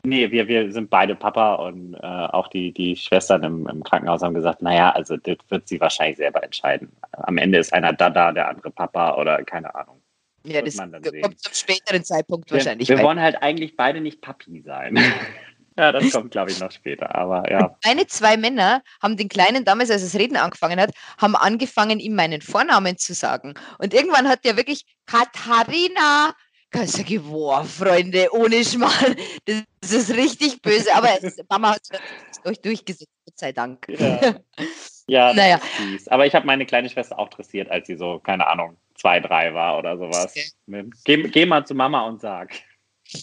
nee, 0.06 0.32
wir, 0.32 0.48
wir 0.48 0.72
sind 0.72 0.90
beide 0.90 1.16
Papa 1.16 1.56
und 1.56 1.96
äh, 1.96 2.06
auch 2.06 2.48
die, 2.48 2.72
die 2.72 2.96
Schwestern 2.96 3.44
im, 3.44 3.68
im 3.68 3.84
Krankenhaus 3.84 4.22
haben 4.22 4.34
gesagt, 4.34 4.62
naja, 4.62 4.92
also 4.92 5.18
das 5.18 5.38
wird 5.50 5.68
sie 5.68 5.80
wahrscheinlich 5.80 6.18
selber 6.18 6.44
entscheiden. 6.44 6.92
Am 7.12 7.38
Ende 7.38 7.58
ist 7.58 7.74
einer 7.74 7.94
Dada, 7.94 8.32
der 8.32 8.48
andere 8.50 8.72
Papa 8.72 9.16
oder 9.16 9.44
keine 9.44 9.74
Ahnung. 9.76 10.02
Ja, 10.46 10.62
das 10.62 10.78
kommt 10.78 11.06
sehen. 11.06 11.38
zum 11.38 11.54
späteren 11.54 12.04
Zeitpunkt 12.04 12.50
Wir, 12.50 12.58
wahrscheinlich. 12.58 12.88
wir 12.88 12.98
weil 12.98 13.06
wollen 13.06 13.20
halt 13.20 13.42
eigentlich 13.42 13.76
beide 13.76 14.00
nicht 14.00 14.22
Papi 14.22 14.62
sein. 14.62 14.96
ja, 15.78 15.92
das 15.92 16.12
kommt, 16.12 16.32
glaube 16.32 16.52
ich, 16.52 16.60
noch 16.60 16.72
später. 16.72 17.16
Aber 17.16 17.50
ja, 17.52 17.76
Meine 17.84 18.06
zwei 18.08 18.38
Männer 18.38 18.84
haben 19.02 19.18
den 19.18 19.28
Kleinen 19.28 19.66
damals, 19.66 19.90
als 19.90 20.04
es 20.04 20.16
Reden 20.16 20.38
angefangen 20.38 20.80
hat, 20.80 20.92
haben 21.18 21.36
angefangen, 21.36 22.00
ihm 22.00 22.16
meinen 22.16 22.42
Vornamen 22.42 22.98
zu 22.98 23.14
sagen. 23.14 23.56
Und 23.80 23.94
irgendwann 23.94 24.28
hat 24.28 24.46
der 24.46 24.56
wirklich 24.56 24.86
Katharina. 25.08 26.36
Da 26.76 26.86
sag 26.86 27.10
ich, 27.10 27.22
boah, 27.22 27.64
Freunde, 27.64 28.28
ohne 28.34 28.64
Schmal, 28.66 29.16
das 29.46 29.92
ist 29.92 30.14
richtig 30.14 30.62
böse. 30.62 30.94
Aber 30.94 31.08
Mama 31.50 31.76
hat 31.76 31.82
es 31.90 32.42
durch, 32.44 32.62
durchgesetzt, 32.62 33.10
Gott 33.26 33.40
sei 33.40 33.54
Dank. 33.54 33.86
Ja. 33.88 34.36
ja 35.08 35.34
Naja. 35.34 35.62
ist. 35.96 36.12
Aber 36.12 36.26
ich 36.26 36.36
habe 36.36 36.46
meine 36.46 36.66
kleine 36.66 36.90
Schwester 36.90 37.18
auch 37.18 37.30
dressiert, 37.30 37.72
als 37.72 37.88
sie 37.88 37.96
so, 37.96 38.20
keine 38.20 38.48
Ahnung, 38.48 38.76
zwei, 38.96 39.22
drei 39.22 39.54
war 39.54 39.78
oder 39.78 39.98
sowas. 39.98 40.32
Okay. 40.32 40.50
Ne? 40.66 40.90
Geh, 41.06 41.24
geh 41.30 41.46
mal 41.46 41.66
zu 41.66 41.76
Mama 41.76 42.06
und 42.08 42.20
sag. 42.20 42.52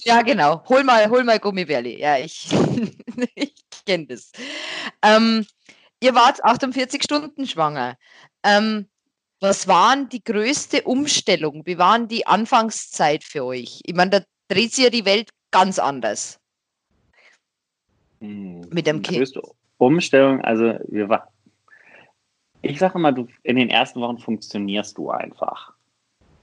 Ja, 0.04 0.22
genau. 0.22 0.64
Hol 0.68 0.82
mal, 0.82 1.10
hol 1.10 1.22
mal 1.22 1.38
Gummibärli. 1.38 2.00
Ja, 2.00 2.16
ich, 2.16 2.48
ich 3.34 3.54
kenne 3.84 4.06
das. 4.06 4.32
Ähm, 5.02 5.46
ihr 6.00 6.14
wart 6.14 6.42
48 6.42 7.02
Stunden 7.02 7.46
schwanger. 7.46 7.98
Ähm, 8.44 8.88
Was 9.42 9.66
waren 9.66 10.08
die 10.08 10.22
größte 10.22 10.82
Umstellung? 10.82 11.66
Wie 11.66 11.76
waren 11.76 12.06
die 12.06 12.28
Anfangszeit 12.28 13.24
für 13.24 13.44
euch? 13.44 13.80
Ich 13.84 13.92
meine, 13.92 14.10
da 14.10 14.20
dreht 14.46 14.72
sich 14.72 14.84
ja 14.84 14.90
die 14.90 15.04
Welt 15.04 15.30
ganz 15.50 15.80
anders. 15.80 16.38
Hm, 18.20 18.60
mit 18.70 18.86
dem 18.86 19.02
Kind. 19.02 19.18
Größte 19.18 19.42
Umstellung, 19.78 20.40
also 20.42 20.78
wir 20.86 21.08
war, 21.08 21.32
ich 22.60 22.78
sage 22.78 23.00
mal, 23.00 23.10
du, 23.10 23.26
in 23.42 23.56
den 23.56 23.68
ersten 23.68 24.00
Wochen 24.00 24.18
funktionierst 24.18 24.96
du 24.96 25.10
einfach. 25.10 25.72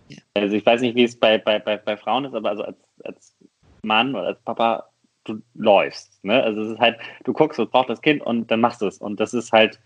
Ja. 0.09 0.17
Also 0.33 0.57
ich 0.57 0.65
weiß 0.65 0.81
nicht, 0.81 0.95
wie 0.95 1.05
es 1.05 1.17
bei, 1.17 1.37
bei, 1.37 1.57
bei, 1.57 1.77
bei 1.77 1.95
Frauen 1.95 2.25
ist, 2.25 2.33
aber 2.33 2.49
also 2.49 2.63
als, 2.63 2.77
als 3.05 3.37
Mann 3.81 4.13
oder 4.13 4.27
als 4.27 4.41
Papa, 4.41 4.89
du 5.23 5.41
läufst. 5.53 6.21
Ne? 6.25 6.43
Also 6.43 6.63
es 6.63 6.71
ist 6.73 6.79
halt, 6.79 6.99
du 7.23 7.31
guckst, 7.31 7.59
was 7.59 7.69
braucht 7.69 7.89
das 7.89 8.01
Kind 8.01 8.21
und 8.21 8.51
dann 8.51 8.59
machst 8.59 8.81
du 8.81 8.87
es. 8.87 8.97
Und 8.97 9.21
das 9.21 9.33
ist 9.33 9.53
halt 9.53 9.79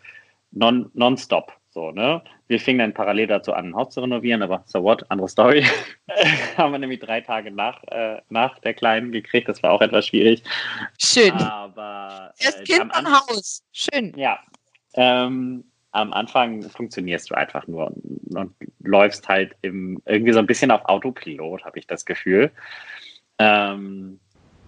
non, 0.49 0.89
nonstop. 0.95 1.53
So, 1.73 1.89
ne? 1.89 2.21
Wir 2.47 2.59
fingen 2.59 2.77
dann 2.79 2.93
parallel 2.93 3.25
dazu 3.25 3.51
an, 3.51 3.69
ein 3.69 3.75
Haus 3.75 3.95
zu 3.95 4.01
renovieren, 4.01 4.43
aber 4.43 4.61
so 4.67 4.83
what, 4.83 5.09
andere 5.09 5.27
Story. 5.27 5.65
haben 6.57 6.71
wir 6.71 6.77
nämlich 6.77 6.99
drei 6.99 7.19
Tage 7.19 7.49
nach, 7.49 7.83
äh, 7.85 8.21
nach 8.29 8.59
der 8.59 8.75
Kleinen 8.75 9.11
gekriegt. 9.11 9.49
Das 9.49 9.63
war 9.63 9.71
auch 9.71 9.81
etwas 9.81 10.05
schwierig. 10.05 10.43
Schön. 10.99 11.31
Aber 11.31 12.31
äh, 12.37 12.45
Erst 12.45 12.65
Kind 12.65 12.95
am 12.95 13.07
Haus. 13.07 13.63
Schön. 13.71 14.13
Ja. 14.15 14.39
Ähm, 14.93 15.63
am 15.93 16.13
Anfang 16.13 16.61
funktionierst 16.61 17.31
du 17.31 17.35
einfach 17.35 17.65
nur 17.65 17.87
und, 17.87 18.35
und, 18.35 18.55
läufst 18.79 19.27
halt 19.27 19.55
im, 19.63 19.99
irgendwie 20.05 20.33
so 20.33 20.39
ein 20.39 20.45
bisschen 20.45 20.69
auf 20.69 20.85
Autopilot, 20.85 21.65
habe 21.65 21.79
ich 21.79 21.87
das 21.87 22.05
Gefühl. 22.05 22.51
Ähm, 23.39 24.19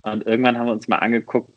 und 0.01 0.25
irgendwann 0.25 0.57
haben 0.57 0.65
wir 0.65 0.73
uns 0.73 0.87
mal 0.87 0.97
angeguckt, 0.97 1.51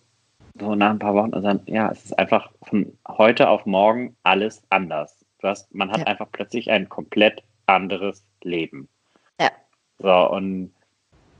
so 0.61 0.75
nach 0.75 0.91
ein 0.91 0.99
paar 0.99 1.15
Wochen, 1.15 1.31
und 1.31 1.43
dann, 1.43 1.61
ja, 1.67 1.91
es 1.91 2.05
ist 2.05 2.19
einfach 2.19 2.51
von 2.65 2.99
heute 3.07 3.49
auf 3.49 3.65
morgen 3.65 4.15
alles 4.25 4.63
anders. 4.69 5.18
Hast, 5.43 5.75
man 5.75 5.91
hat 5.91 6.01
ja. 6.01 6.07
einfach 6.07 6.29
plötzlich 6.31 6.71
ein 6.71 6.89
komplett 6.89 7.43
anderes 7.67 8.25
Leben. 8.43 8.89
Ja. 9.41 9.51
So, 9.99 10.31
und 10.31 10.73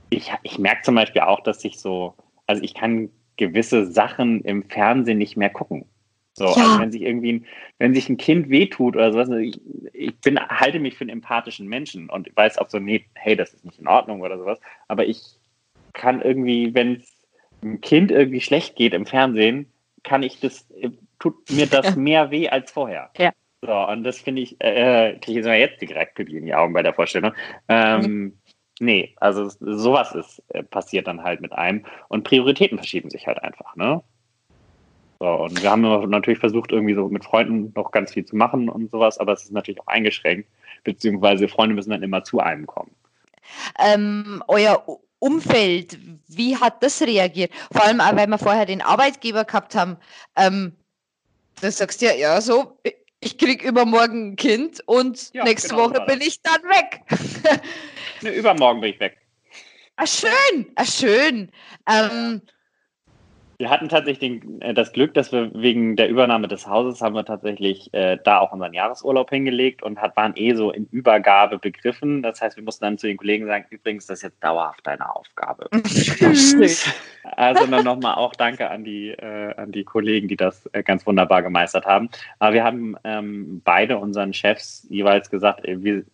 ich, 0.09 0.31
ich 0.43 0.59
merke 0.59 0.83
zum 0.83 0.95
Beispiel 0.95 1.21
auch, 1.21 1.41
dass 1.41 1.63
ich 1.65 1.79
so, 1.79 2.15
also 2.47 2.63
ich 2.63 2.73
kann 2.73 3.09
gewisse 3.37 3.85
Sachen 3.85 4.41
im 4.41 4.63
Fernsehen 4.63 5.17
nicht 5.17 5.37
mehr 5.37 5.49
gucken. 5.49 5.85
So, 6.33 6.45
ja. 6.45 6.53
also 6.53 6.79
wenn 6.79 6.91
sich 6.91 7.01
irgendwie 7.01 7.33
ein, 7.33 7.45
wenn 7.79 7.93
sich 7.93 8.09
ein 8.09 8.17
Kind 8.17 8.49
wehtut 8.49 8.95
oder 8.95 9.11
sowas, 9.11 9.29
ich, 9.29 9.59
ich 9.93 10.15
bin, 10.19 10.39
halte 10.39 10.79
mich 10.79 10.95
für 10.95 11.01
einen 11.01 11.09
empathischen 11.09 11.67
Menschen 11.67 12.09
und 12.09 12.29
weiß 12.35 12.57
auch 12.57 12.69
so, 12.69 12.79
nee, 12.79 13.05
hey, 13.15 13.35
das 13.35 13.53
ist 13.53 13.65
nicht 13.65 13.79
in 13.79 13.87
Ordnung 13.87 14.21
oder 14.21 14.37
sowas. 14.37 14.59
Aber 14.87 15.05
ich 15.05 15.21
kann 15.93 16.21
irgendwie, 16.21 16.73
wenn 16.73 16.97
es 16.97 17.13
einem 17.61 17.81
Kind 17.81 18.11
irgendwie 18.11 18.41
schlecht 18.41 18.75
geht 18.75 18.93
im 18.93 19.05
Fernsehen, 19.05 19.71
kann 20.03 20.23
ich 20.23 20.39
das, 20.39 20.65
tut 21.19 21.49
mir 21.51 21.67
das 21.67 21.87
ja. 21.87 21.95
mehr 21.97 22.31
weh 22.31 22.47
als 22.49 22.71
vorher. 22.71 23.09
Ja. 23.17 23.31
So, 23.61 23.73
und 23.73 24.03
das 24.03 24.19
finde 24.19 24.41
ich, 24.41 24.55
äh, 24.61 25.17
kriege 25.19 25.39
ich 25.39 25.43
sogar 25.43 25.57
jetzt 25.57 25.81
direkt 25.81 26.19
in 26.19 26.45
die 26.45 26.55
Augen 26.55 26.73
bei 26.73 26.83
der 26.83 26.93
Vorstellung. 26.93 27.33
Ähm. 27.67 28.39
Nee, 28.81 29.13
also 29.17 29.49
sowas 29.59 30.15
ist 30.15 30.41
äh, 30.49 30.63
passiert 30.63 31.05
dann 31.07 31.21
halt 31.21 31.41
mit 31.41 31.51
einem 31.51 31.85
und 32.07 32.23
Prioritäten 32.23 32.77
verschieben 32.77 33.09
sich 33.09 33.27
halt 33.27 33.43
einfach, 33.43 33.75
ne? 33.75 34.01
So, 35.19 35.27
und 35.27 35.61
wir 35.61 35.69
haben 35.69 35.81
natürlich 36.09 36.39
versucht, 36.39 36.71
irgendwie 36.71 36.93
so 36.93 37.09
mit 37.09 37.25
Freunden 37.25 37.73
noch 37.75 37.91
ganz 37.91 38.13
viel 38.13 38.23
zu 38.23 38.37
machen 38.37 38.69
und 38.69 38.89
sowas, 38.89 39.17
aber 39.17 39.33
es 39.33 39.43
ist 39.43 39.51
natürlich 39.51 39.81
auch 39.81 39.87
eingeschränkt, 39.87 40.47
beziehungsweise 40.85 41.49
Freunde 41.49 41.75
müssen 41.75 41.89
dann 41.89 42.03
immer 42.03 42.23
zu 42.23 42.39
einem 42.39 42.65
kommen. 42.65 42.95
Ähm, 43.77 44.41
euer 44.47 44.81
Umfeld, 45.19 45.99
wie 46.29 46.55
hat 46.55 46.81
das 46.81 47.01
reagiert? 47.01 47.51
Vor 47.73 47.83
allem 47.83 47.99
auch, 47.99 48.15
weil 48.15 48.27
wir 48.27 48.37
vorher 48.37 48.65
den 48.65 48.81
Arbeitgeber 48.81 49.43
gehabt 49.43 49.75
haben. 49.75 49.97
Ähm, 50.37 50.71
da 51.59 51.69
sagst 51.69 52.01
du 52.01 52.05
ja, 52.05 52.13
ja, 52.13 52.39
so, 52.39 52.79
ich 53.21 53.37
krieg 53.37 53.63
übermorgen 53.63 54.31
ein 54.31 54.35
Kind 54.35 54.81
und 54.85 55.33
ja, 55.33 55.43
nächste 55.43 55.69
genau 55.69 55.89
Woche 55.89 56.05
bin 56.07 56.21
ich 56.21 56.41
dann 56.41 56.61
weg. 56.63 57.01
ne, 58.21 58.31
übermorgen 58.31 58.81
bin 58.81 58.93
ich 58.93 58.99
weg. 58.99 59.17
Ah, 59.95 60.07
schön, 60.07 60.71
ah, 60.75 60.85
schön. 60.85 61.51
Ähm, 61.89 62.41
wir 63.59 63.69
hatten 63.69 63.89
tatsächlich 63.89 64.41
äh, 64.61 64.73
das 64.73 64.93
Glück, 64.93 65.13
dass 65.13 65.33
wir 65.33 65.51
wegen 65.53 65.97
der 65.97 66.07
Übernahme 66.07 66.47
des 66.47 66.65
Hauses 66.65 67.01
haben 67.01 67.13
wir 67.13 67.25
tatsächlich 67.25 67.93
äh, 67.93 68.17
da 68.23 68.39
auch 68.39 68.53
unseren 68.53 68.73
Jahresurlaub 68.73 69.29
hingelegt 69.29 69.83
und 69.83 69.99
hat, 69.99 70.15
waren 70.15 70.31
eh 70.37 70.53
so 70.55 70.71
in 70.71 70.87
Übergabe 70.91 71.59
begriffen. 71.59 72.23
Das 72.23 72.39
heißt, 72.41 72.55
wir 72.55 72.63
mussten 72.63 72.85
dann 72.85 72.97
zu 72.97 73.07
den 73.07 73.17
Kollegen 73.17 73.45
sagen, 73.47 73.65
übrigens, 73.69 74.07
das 74.07 74.19
ist 74.19 74.23
jetzt 74.23 74.41
dauerhaft 74.41 74.87
deine 74.87 75.13
Aufgabe. 75.13 75.67
also 77.23 77.67
dann 77.67 77.83
nochmal 77.83 78.15
auch 78.15 78.33
Danke 78.33 78.69
an 78.69 78.85
die, 78.85 79.09
äh, 79.09 79.53
an 79.55 79.73
die 79.73 79.83
Kollegen, 79.83 80.29
die 80.29 80.37
das 80.37 80.65
äh, 80.71 80.81
ganz 80.81 81.05
wunderbar 81.05 81.43
gemeistert 81.43 81.85
haben. 81.85 82.09
Aber 82.39 82.53
wir 82.53 82.63
haben 82.63 82.95
ähm, 83.03 83.61
beide 83.65 83.97
unseren 83.97 84.33
Chefs 84.33 84.87
jeweils 84.89 85.29
gesagt, 85.29 85.65
äh, 85.65 85.83
wir 85.83 86.05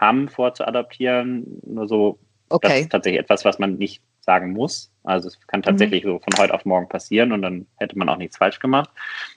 haben 0.00 0.28
vor 0.28 0.52
zu 0.52 0.66
adoptieren, 0.66 1.60
nur 1.64 1.86
so, 1.86 2.18
okay. 2.48 2.68
das 2.68 2.80
ist 2.80 2.90
tatsächlich 2.90 3.20
etwas, 3.20 3.44
was 3.44 3.60
man 3.60 3.76
nicht 3.76 4.02
sagen 4.28 4.52
muss. 4.52 4.92
Also 5.04 5.28
es 5.28 5.40
kann 5.46 5.62
tatsächlich 5.62 6.04
mhm. 6.04 6.08
so 6.08 6.18
von 6.18 6.38
heute 6.38 6.52
auf 6.52 6.66
morgen 6.66 6.86
passieren 6.86 7.32
und 7.32 7.40
dann 7.40 7.66
hätte 7.78 7.96
man 7.96 8.10
auch 8.10 8.18
nichts 8.18 8.36
falsch 8.36 8.58
gemacht. 8.60 8.90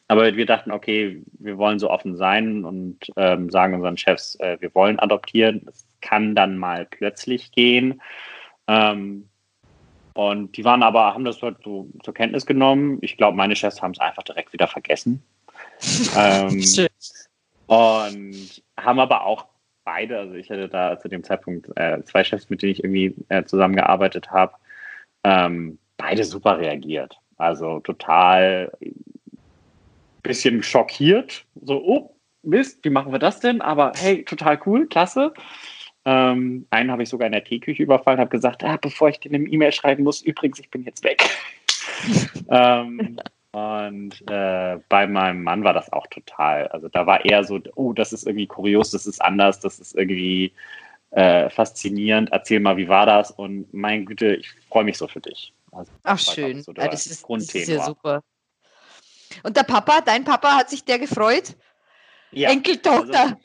Aber 0.10 0.36
wir 0.36 0.46
dachten, 0.46 0.70
okay, 0.70 1.24
wir 1.40 1.58
wollen 1.58 1.80
so 1.80 1.90
offen 1.90 2.18
sein 2.18 2.66
und 2.66 2.98
ähm, 3.16 3.50
sagen 3.50 3.74
unseren 3.74 3.96
Chefs, 3.96 4.36
äh, 4.42 4.58
wir 4.60 4.76
wollen 4.76 5.00
adoptieren. 5.00 5.66
Es 5.70 5.88
kann 6.02 6.36
dann 6.36 6.58
mal 6.58 6.86
plötzlich 6.86 7.54
gehen. 7.54 8.02
Ähm, 8.68 9.30
und 10.14 10.58
die 10.58 10.66
waren 10.66 10.84
aber, 10.84 11.14
haben 11.14 11.24
das 11.24 11.42
halt 11.42 11.60
so 11.64 11.88
zur 12.04 12.14
Kenntnis 12.14 12.46
genommen. 12.46 12.98
Ich 13.00 13.16
glaube, 13.16 13.38
meine 13.38 13.56
Chefs 13.56 13.82
haben 13.82 13.92
es 13.92 14.00
einfach 14.00 14.24
direkt 14.24 14.52
wieder 14.52 14.68
vergessen. 14.68 15.24
ähm, 16.18 16.62
und 17.68 18.62
haben 18.78 19.00
aber 19.00 19.26
auch 19.26 19.46
beide, 19.86 20.20
also 20.20 20.34
ich 20.34 20.50
hatte 20.50 20.68
da 20.68 21.00
zu 21.00 21.08
dem 21.08 21.24
Zeitpunkt 21.24 21.70
äh, 21.78 22.04
zwei 22.04 22.26
Chefs, 22.26 22.50
mit 22.50 22.62
denen 22.62 22.74
ich 22.74 22.84
irgendwie 22.84 23.16
äh, 23.30 23.46
zusammengearbeitet 23.46 24.32
habe, 24.32 24.54
ähm, 25.24 25.78
beide 25.98 26.24
super 26.24 26.58
reagiert. 26.58 27.18
Also 27.38 27.80
total 27.80 28.72
bisschen 30.24 30.62
schockiert. 30.64 31.46
So, 31.62 31.84
oh, 31.84 32.16
Mist, 32.44 32.80
wie 32.84 32.90
machen 32.90 33.12
wir 33.12 33.20
das 33.20 33.40
denn? 33.40 33.62
Aber 33.62 33.92
hey, 33.96 34.24
total 34.24 34.60
cool, 34.66 34.88
klasse. 34.88 35.34
Ähm, 36.06 36.66
einen 36.72 36.92
habe 36.92 37.04
ich 37.04 37.10
sogar 37.10 37.28
in 37.28 37.34
der 37.34 37.44
Teeküche 37.44 37.84
überfallen, 37.84 38.20
habe 38.20 38.30
gesagt, 38.30 38.64
ah, 38.64 38.78
bevor 38.78 39.10
ich 39.10 39.20
dir 39.20 39.32
eine 39.32 39.48
E-Mail 39.48 39.72
schreiben 39.72 40.04
muss, 40.04 40.22
übrigens, 40.22 40.60
ich 40.60 40.70
bin 40.72 40.84
jetzt 40.84 41.04
weg. 41.04 41.30
ähm, 42.50 43.20
und 43.52 44.30
äh, 44.30 44.80
bei 44.90 45.08
meinem 45.08 45.44
Mann 45.44 45.64
war 45.64 45.74
das 45.74 45.92
auch 45.94 46.08
total. 46.08 46.68
Also 46.70 46.88
da 46.90 47.06
war 47.06 47.24
eher 47.26 47.44
so, 47.44 47.60
oh, 47.76 47.94
das 47.94 48.14
ist 48.14 48.26
irgendwie 48.26 48.48
kurios, 48.48 48.92
das 48.92 49.06
ist 49.06 49.22
anders, 49.22 49.60
das 49.60 49.80
ist 49.80 49.96
irgendwie 49.96 50.54
äh, 51.12 51.50
faszinierend. 51.50 52.30
Erzähl 52.32 52.60
mal, 52.60 52.78
wie 52.78 52.88
war 52.88 53.06
das? 53.06 53.32
Und 53.32 53.74
mein 53.74 54.06
Güte, 54.06 54.36
ich 54.36 54.52
freue 54.70 54.84
mich 54.84 54.98
so 54.98 55.08
für 55.08 55.22
dich. 55.22 55.54
Also, 55.72 55.92
Ach 56.04 56.20
schön, 56.20 56.62
so 56.62 56.74
das, 56.74 57.06
ist, 57.06 57.24
das 57.30 57.56
ist 57.56 57.68
ja 57.70 57.84
super. 57.84 58.24
Und 59.44 59.56
der 59.56 59.64
Papa, 59.64 60.02
dein 60.02 60.26
Papa, 60.26 60.58
hat 60.58 60.70
sich 60.70 60.84
der 60.84 61.00
gefreut? 61.00 61.56
Ja, 62.32 62.50
Enkeltochter. 62.50 63.22
Also, 63.22 63.36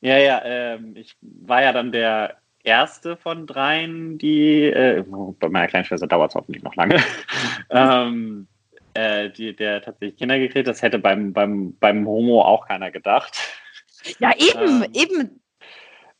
ja, 0.00 0.18
ja, 0.18 0.42
ähm, 0.44 0.96
ich 0.96 1.16
war 1.20 1.62
ja 1.62 1.72
dann 1.72 1.92
der 1.92 2.38
erste 2.64 3.16
von 3.16 3.46
dreien, 3.46 4.18
die, 4.18 4.64
äh, 4.64 5.04
bei 5.38 5.48
meiner 5.48 5.68
kleinen 5.68 5.84
Schwester 5.84 6.06
dauert 6.06 6.30
es 6.30 6.34
hoffentlich 6.34 6.62
noch 6.62 6.74
lange, 6.76 7.02
ähm, 7.70 8.46
äh, 8.94 9.30
die, 9.30 9.54
der 9.54 9.82
tatsächlich 9.82 10.18
Kinder 10.18 10.38
gekriegt. 10.38 10.68
Das 10.68 10.82
hätte 10.82 10.98
beim, 10.98 11.32
beim, 11.32 11.76
beim 11.78 12.06
Homo 12.06 12.42
auch 12.42 12.66
keiner 12.66 12.90
gedacht. 12.90 13.38
Ja, 14.18 14.32
eben, 14.36 14.82
ähm, 14.82 14.90
eben. 14.92 15.41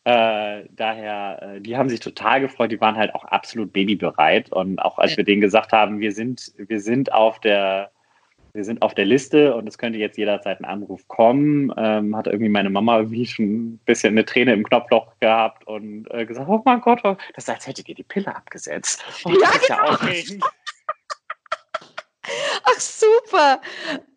Äh, 0.05 0.65
daher, 0.71 1.43
äh, 1.43 1.61
die 1.61 1.77
haben 1.77 1.89
sich 1.89 2.01
total 2.01 2.41
gefreut, 2.41 2.73
die 2.73 2.81
waren 2.81 2.97
halt 2.97 3.15
auch 3.15 3.25
absolut 3.25 3.73
babybereit. 3.73 4.51
Und 4.51 4.81
auch 4.81 4.99
als 4.99 5.17
wir 5.17 5.25
denen 5.25 5.41
gesagt 5.41 5.73
haben, 5.73 6.01
wir 6.01 6.13
sind, 6.13 6.53
wir 6.57 6.81
sind 6.81 7.13
auf 7.13 7.39
der, 7.39 7.93
wir 8.53 8.65
sind 8.65 8.83
auf 8.83 8.95
der 8.95 9.05
Liste 9.05 9.55
und 9.55 9.69
es 9.69 9.79
könnte 9.79 10.01
jetzt 10.01 10.19
jederzeit 10.19 10.61
ein 10.61 10.65
Anruf 10.65 11.07
kommen, 11.07 11.73
ähm, 11.77 12.17
hat 12.17 12.27
irgendwie 12.27 12.49
meine 12.49 12.69
Mama 12.69 12.99
irgendwie 12.99 13.27
schon 13.27 13.45
ein 13.47 13.79
bisschen 13.85 14.15
eine 14.15 14.25
Träne 14.25 14.53
im 14.53 14.65
Knopfloch 14.65 15.19
gehabt 15.21 15.67
und 15.69 16.11
äh, 16.11 16.27
gesagt, 16.27 16.49
oh 16.49 16.61
mein 16.65 16.81
Gott, 16.81 17.01
oh, 17.05 17.17
das 17.35 17.45
ist, 17.45 17.51
als 17.51 17.67
hättet 17.69 17.89
ihr 17.89 17.95
die 17.95 18.03
Pille 18.03 18.35
abgesetzt. 18.35 19.05
Oh, 19.25 19.31
ja, 19.31 19.51
genau. 19.67 20.41
Ach, 22.65 22.81
super. 22.81 23.61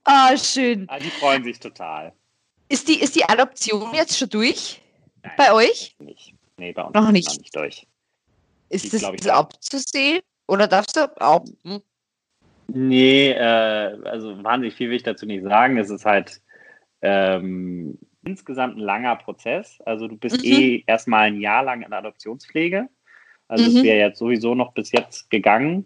Ah, 0.04 0.36
schön. 0.36 0.86
Ah, 0.90 1.00
die 1.00 1.10
freuen 1.10 1.44
sich 1.44 1.60
total. 1.60 2.14
Ist 2.70 2.88
die, 2.88 3.00
ist 3.00 3.16
die 3.16 3.26
Adoption 3.26 3.94
jetzt 3.94 4.18
schon 4.18 4.30
durch? 4.30 4.82
Nein, 5.26 5.34
bei 5.38 5.54
euch? 5.54 5.96
Nicht. 6.00 6.34
Nee, 6.58 6.72
bei 6.72 6.84
uns 6.84 6.94
noch 6.94 7.12
nicht. 7.12 7.30
Noch 7.30 7.38
nicht 7.38 7.56
durch. 7.56 7.88
Ist 8.70 8.86
Die, 8.86 8.90
das 8.90 9.28
abzusehen? 9.28 10.22
Oder 10.48 10.68
darfst 10.68 10.96
du 10.96 11.22
auch? 11.22 11.46
Hm? 11.64 11.82
Nee, 12.68 13.32
äh, 13.32 13.98
also 14.06 14.44
wahnsinnig 14.44 14.76
viel 14.76 14.90
will 14.90 14.98
ich 14.98 15.04
dazu 15.04 15.26
nicht 15.26 15.44
sagen. 15.44 15.78
Es 15.78 15.90
ist 15.90 16.06
halt 16.06 16.42
ähm, 17.02 17.98
insgesamt 18.24 18.78
ein 18.78 18.82
langer 18.82 19.16
Prozess. 19.18 19.80
Also 19.86 20.08
du 20.08 20.18
bist 20.18 20.44
mhm. 20.44 20.52
eh 20.52 20.84
erstmal 20.88 21.28
ein 21.28 21.40
Jahr 21.40 21.64
lang 21.64 21.84
in 21.84 21.92
der 21.92 22.00
Adoptionspflege. 22.00 22.90
Also 23.48 23.70
mhm. 23.70 23.78
es 23.78 23.84
wäre 23.84 24.00
jetzt 24.00 24.20
sowieso 24.20 24.56
noch 24.56 24.74
bis 24.74 24.92
jetzt 24.92 25.30
gegangen. 25.30 25.86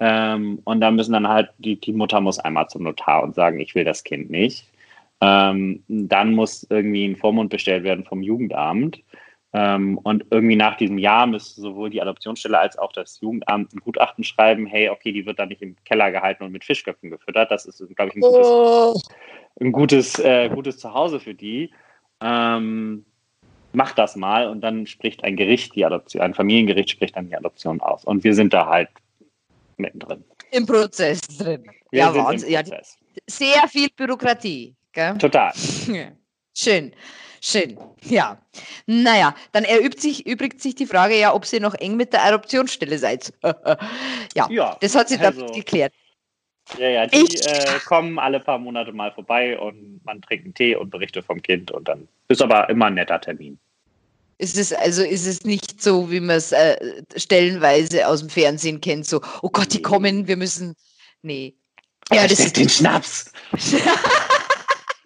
Ähm, 0.00 0.60
und 0.64 0.80
da 0.80 0.90
müssen 0.90 1.12
dann 1.12 1.28
halt, 1.28 1.50
die, 1.58 1.80
die 1.80 1.92
Mutter 1.92 2.20
muss 2.20 2.38
einmal 2.38 2.68
zum 2.68 2.84
Notar 2.84 3.22
und 3.22 3.34
sagen, 3.34 3.58
ich 3.60 3.74
will 3.74 3.84
das 3.84 4.04
Kind 4.04 4.30
nicht. 4.30 4.67
Ähm, 5.20 5.82
dann 5.88 6.34
muss 6.34 6.66
irgendwie 6.70 7.06
ein 7.06 7.16
Vormund 7.16 7.50
bestellt 7.50 7.84
werden 7.84 8.04
vom 8.04 8.22
Jugendamt. 8.22 9.02
Ähm, 9.54 9.98
und 9.98 10.26
irgendwie 10.30 10.56
nach 10.56 10.76
diesem 10.76 10.98
Jahr 10.98 11.26
müsste 11.26 11.60
sowohl 11.60 11.88
die 11.88 12.02
Adoptionsstelle 12.02 12.58
als 12.58 12.78
auch 12.78 12.92
das 12.92 13.18
Jugendamt 13.20 13.72
ein 13.72 13.80
Gutachten 13.80 14.22
schreiben, 14.22 14.66
hey, 14.66 14.90
okay, 14.90 15.10
die 15.10 15.24
wird 15.24 15.38
da 15.38 15.46
nicht 15.46 15.62
im 15.62 15.74
Keller 15.84 16.10
gehalten 16.10 16.44
und 16.44 16.52
mit 16.52 16.64
Fischköpfen 16.64 17.10
gefüttert. 17.10 17.50
Das 17.50 17.64
ist, 17.64 17.78
glaube 17.96 18.10
ich, 18.10 18.16
ein 18.16 18.20
gutes, 18.20 18.46
oh. 18.46 19.00
ein 19.60 19.72
gutes, 19.72 20.18
äh, 20.18 20.50
gutes 20.50 20.78
Zuhause 20.78 21.18
für 21.18 21.34
die. 21.34 21.72
Ähm, 22.20 23.06
mach 23.72 23.92
das 23.92 24.16
mal 24.16 24.48
und 24.48 24.60
dann 24.60 24.86
spricht 24.86 25.24
ein 25.24 25.36
Gericht 25.36 25.74
die 25.74 25.84
Adoption, 25.84 26.22
ein 26.22 26.34
Familiengericht 26.34 26.90
spricht 26.90 27.16
dann 27.16 27.28
die 27.28 27.36
Adoption 27.36 27.80
aus. 27.80 28.04
Und 28.04 28.24
wir 28.24 28.34
sind 28.34 28.52
da 28.52 28.66
halt 28.66 28.90
mittendrin. 29.78 30.24
Im 30.50 30.66
Prozess 30.66 31.20
drin. 31.20 31.64
Wir 31.90 32.00
ja, 32.00 32.14
Wahnsinn. 32.14 32.50
Ja, 32.50 32.62
sehr 33.26 33.68
viel 33.68 33.88
Bürokratie. 33.96 34.74
Gell? 34.98 35.16
Total. 35.16 35.52
Schön. 36.56 36.92
Schön, 37.40 37.78
ja. 38.02 38.36
Naja, 38.86 39.32
dann 39.52 39.62
erübt 39.62 40.00
sich, 40.00 40.26
übrigt 40.26 40.60
sich 40.60 40.74
die 40.74 40.86
Frage 40.86 41.16
ja, 41.16 41.32
ob 41.32 41.46
Sie 41.46 41.60
noch 41.60 41.74
eng 41.74 41.96
mit 41.96 42.12
der 42.12 42.24
Adoptionsstelle 42.24 42.98
seid. 42.98 43.32
ja, 44.34 44.48
ja, 44.50 44.76
das 44.80 44.96
hat 44.96 45.08
sich 45.08 45.20
also, 45.20 45.46
geklärt. 45.52 45.92
Ja, 46.78 46.88
ja, 46.88 47.06
die 47.06 47.16
äh, 47.16 47.78
kommen 47.86 48.18
alle 48.18 48.40
paar 48.40 48.58
Monate 48.58 48.90
mal 48.90 49.12
vorbei 49.12 49.56
und 49.56 50.00
man 50.04 50.20
trinkt 50.20 50.46
einen 50.46 50.54
Tee 50.54 50.74
und 50.74 50.90
berichtet 50.90 51.24
vom 51.24 51.40
Kind 51.42 51.70
und 51.70 51.86
dann 51.86 52.08
ist 52.26 52.42
aber 52.42 52.68
immer 52.68 52.86
ein 52.86 52.94
netter 52.94 53.20
Termin. 53.20 53.56
Ist 54.38 54.58
es 54.58 54.72
also 54.72 55.04
ist 55.04 55.28
es 55.28 55.44
nicht 55.44 55.80
so, 55.80 56.10
wie 56.10 56.18
man 56.18 56.38
es 56.38 56.50
äh, 56.50 56.76
stellenweise 57.14 58.08
aus 58.08 58.18
dem 58.18 58.30
Fernsehen 58.30 58.80
kennt, 58.80 59.06
so, 59.06 59.20
oh 59.42 59.50
Gott, 59.50 59.72
die 59.72 59.80
kommen, 59.80 60.26
wir 60.26 60.36
müssen. 60.36 60.74
Nee. 61.22 61.54
Ja, 62.12 62.26
das 62.26 62.40
ist 62.40 62.56
den 62.56 62.68
Schnaps. 62.68 63.30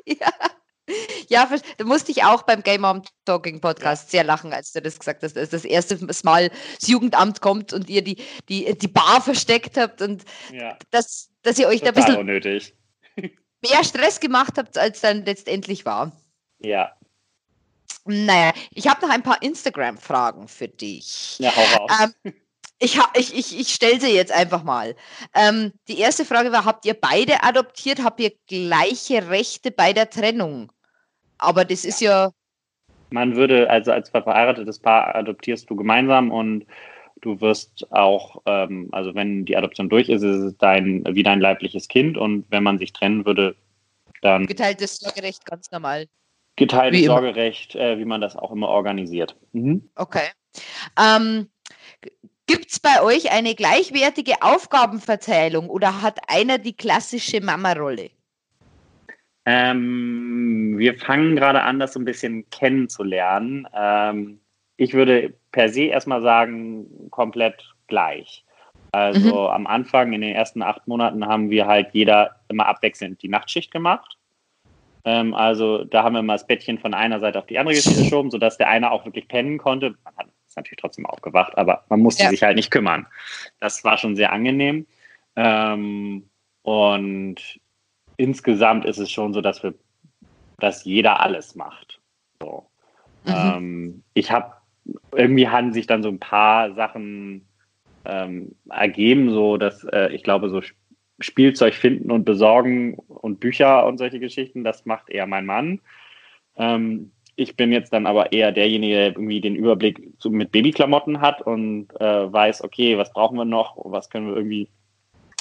ja. 0.21 0.31
Ja, 1.29 1.49
da 1.79 1.85
musste 1.85 2.11
ich 2.11 2.25
auch 2.25 2.43
beim 2.43 2.63
Game 2.63 2.81
Mom 2.81 3.03
Talking 3.25 3.61
Podcast 3.61 4.11
sehr 4.11 4.25
lachen, 4.25 4.53
als 4.53 4.73
du 4.73 4.83
das 4.83 4.99
gesagt 4.99 5.23
hast, 5.23 5.37
dass 5.37 5.51
das 5.51 5.65
erste 5.65 5.97
Mal 6.25 6.51
das 6.79 6.89
Jugendamt 6.89 7.41
kommt 7.41 7.73
und 7.73 7.89
ihr 7.89 8.03
die, 8.03 8.17
die, 8.49 8.77
die 8.77 8.89
Bar 8.89 9.23
versteckt 9.23 9.77
habt 9.77 10.03
und 10.03 10.25
ja. 10.53 10.77
dass, 10.91 11.31
dass 11.43 11.59
ihr 11.59 11.69
euch 11.69 11.81
Total 11.81 11.93
da 11.93 12.01
ein 12.01 12.05
bisschen 12.07 12.21
unnötig. 12.21 12.75
mehr 13.17 13.85
Stress 13.85 14.19
gemacht 14.19 14.55
habt, 14.59 14.77
als 14.77 15.01
dann 15.01 15.25
letztendlich 15.25 15.87
war. 15.87 16.13
Ja. 16.59 16.93
Naja, 18.05 18.53
ich 18.73 18.89
habe 18.89 19.07
noch 19.07 19.15
ein 19.15 19.23
paar 19.23 19.41
Instagram-Fragen 19.41 20.49
für 20.49 20.69
dich. 20.69 21.39
Ja, 21.39 21.55
hau 21.55 21.77
raus. 21.77 21.91
Ähm, 22.25 22.35
ich, 22.83 22.99
ich, 23.15 23.39
ich, 23.39 23.61
ich 23.61 23.69
stelle 23.69 24.01
sie 24.01 24.15
jetzt 24.15 24.33
einfach 24.33 24.65
mal. 24.65 24.97
Ähm, 25.35 25.73
die 25.89 25.99
erste 25.99 26.25
Frage 26.25 26.53
war, 26.53 26.65
habt 26.65 26.85
ihr 26.85 26.95
beide 26.95 27.43
adoptiert? 27.45 28.03
Habt 28.03 28.21
ihr 28.21 28.33
gleiche 28.49 29.31
Rechte 29.31 29.71
bei 29.71 29.93
der 29.93 30.11
Trennung? 30.11 30.73
Aber 31.39 31.65
das 31.65 31.85
ist 31.85 32.01
ja. 32.01 32.31
Man 33.11 33.37
würde, 33.37 33.71
also 33.71 33.93
als 33.93 34.11
verheiratetes 34.11 34.81
Paar 34.81 35.15
adoptierst 35.15 35.71
du 35.71 35.77
gemeinsam 35.77 36.33
und 36.33 36.67
du 37.21 37.41
wirst 37.41 37.87
auch, 37.93 38.43
ähm, 38.47 38.89
also 38.91 39.15
wenn 39.15 39.45
die 39.45 39.57
Adoption 39.57 39.89
durch 39.89 40.09
ist, 40.09 40.23
ist 40.23 40.43
es 40.43 40.57
dein, 40.57 41.05
wie 41.09 41.23
dein 41.23 41.41
leibliches 41.41 41.89
Kind 41.89 42.17
und 42.17 42.47
wenn 42.51 42.63
man 42.63 42.79
sich 42.79 42.93
trennen 42.93 43.25
würde, 43.27 43.55
dann. 44.23 44.47
Geteiltes 44.47 44.97
Sorgerecht, 44.97 45.45
ganz 45.45 45.71
normal. 45.71 46.07
Geteiltes 46.57 47.05
Sorgerecht, 47.05 47.77
äh, 47.77 47.99
wie 47.99 48.05
man 48.05 48.21
das 48.21 48.35
auch 48.35 48.51
immer 48.51 48.69
organisiert. 48.69 49.37
Mhm. 49.53 49.89
Okay. 49.95 50.29
Ähm, 50.99 51.49
Gibt 52.47 52.71
es 52.71 52.81
bei 52.81 53.03
euch 53.03 53.31
eine 53.31 53.55
gleichwertige 53.55 54.43
Aufgabenverteilung 54.43 55.71
oder 55.71 56.03
hat 56.03 56.19
einer 56.29 56.59
die 56.59 56.77
klassische 56.77 57.41
Mama-Rolle? 57.41 58.11
Ähm, 59.45 60.75
wir 60.79 60.99
fangen 60.99 61.37
gerade 61.37 61.63
an, 61.63 61.79
das 61.79 61.93
so 61.93 62.01
ein 62.01 62.05
bisschen 62.05 62.49
kennenzulernen. 62.51 63.67
Ähm, 63.75 64.41
ich 64.77 64.95
würde 64.95 65.35
per 65.51 65.69
se 65.69 65.85
erstmal 65.85 66.23
sagen, 66.23 67.11
komplett 67.11 67.75
gleich. 67.87 68.45
Also 68.93 69.43
mhm. 69.43 69.49
am 69.49 69.67
Anfang, 69.67 70.13
in 70.13 70.21
den 70.21 70.35
ersten 70.35 70.63
acht 70.63 70.87
Monaten, 70.87 71.27
haben 71.27 71.51
wir 71.51 71.67
halt 71.67 71.89
jeder 71.93 72.37
immer 72.49 72.67
abwechselnd 72.67 73.23
die 73.23 73.29
Nachtschicht 73.29 73.71
gemacht. 73.71 74.19
Ähm, 75.05 75.35
also 75.35 75.85
da 75.85 76.05
haben 76.05 76.15
wir 76.15 76.23
mal 76.23 76.35
das 76.35 76.47
Bettchen 76.47 76.79
von 76.79 76.95
einer 76.95 77.19
Seite 77.19 77.39
auf 77.39 77.47
die 77.47 77.59
andere 77.59 77.75
geschoben, 77.75 78.31
sodass 78.31 78.59
der 78.59 78.69
eine 78.69 78.91
auch 78.91 79.05
wirklich 79.05 79.29
pennen 79.29 79.59
konnte. 79.59 79.95
Man 80.05 80.17
hat 80.17 80.27
ist 80.53 80.57
natürlich 80.57 80.81
trotzdem 80.81 81.07
aufgewacht, 81.07 81.57
aber 81.57 81.85
man 81.89 82.01
musste 82.01 82.25
ja. 82.25 82.31
sich 82.31 82.43
halt 82.43 82.57
nicht 82.57 82.71
kümmern. 82.71 83.07
Das 83.59 83.83
war 83.85 83.97
schon 83.97 84.17
sehr 84.17 84.33
angenehm. 84.33 84.87
Ähm, 85.35 86.29
und 86.63 87.37
insgesamt 88.19 88.85
ist 88.85 88.99
es 88.99 89.11
schon 89.11 89.33
so, 89.33 89.41
dass 89.41 89.63
wir, 89.63 89.75
dass 90.59 90.85
jeder 90.85 91.21
alles 91.21 91.55
macht. 91.55 92.01
So. 92.41 92.67
Mhm. 93.25 93.33
Ähm, 93.33 94.05
ich 94.15 94.31
habe 94.31 94.53
irgendwie 95.13 95.49
haben 95.49 95.73
sich 95.73 95.87
dann 95.87 96.03
so 96.03 96.09
ein 96.09 96.21
paar 96.21 96.75
Sachen 96.75 97.47
ähm, 98.05 98.55
ergeben, 98.69 99.31
so 99.31 99.57
dass 99.57 99.85
äh, 99.85 100.13
ich 100.13 100.23
glaube, 100.23 100.51
so 100.51 100.61
Spielzeug 101.21 101.75
finden 101.75 102.11
und 102.11 102.25
besorgen 102.25 102.95
und 102.95 103.41
Bücher 103.41 103.87
und 103.87 103.97
solche 103.97 104.19
Geschichten, 104.19 104.65
das 104.65 104.85
macht 104.85 105.09
eher 105.09 105.27
mein 105.27 105.47
Mann. 105.47 105.81
Ähm, 106.57 107.13
ich 107.37 107.57
bin 107.57 107.73
jetzt 107.73 107.93
dann 107.93 108.07
aber 108.07 108.33
eher 108.33 108.53
derjenige, 108.53 108.95
der 108.95 109.07
irgendwie 109.09 109.41
den 109.41 109.57
Überblick 109.57 110.01
mit 110.25 110.53
Babyklamotten 110.53 111.21
hat 111.21 111.43
und 111.43 111.89
äh, 112.01 112.33
weiß, 112.33 112.63
okay, 112.63 112.99
was 112.99 113.13
brauchen 113.13 113.39
wir 113.39 113.45
noch, 113.45 113.77
was 113.85 114.11
können 114.11 114.29
wir 114.29 114.37
irgendwie 114.37 114.69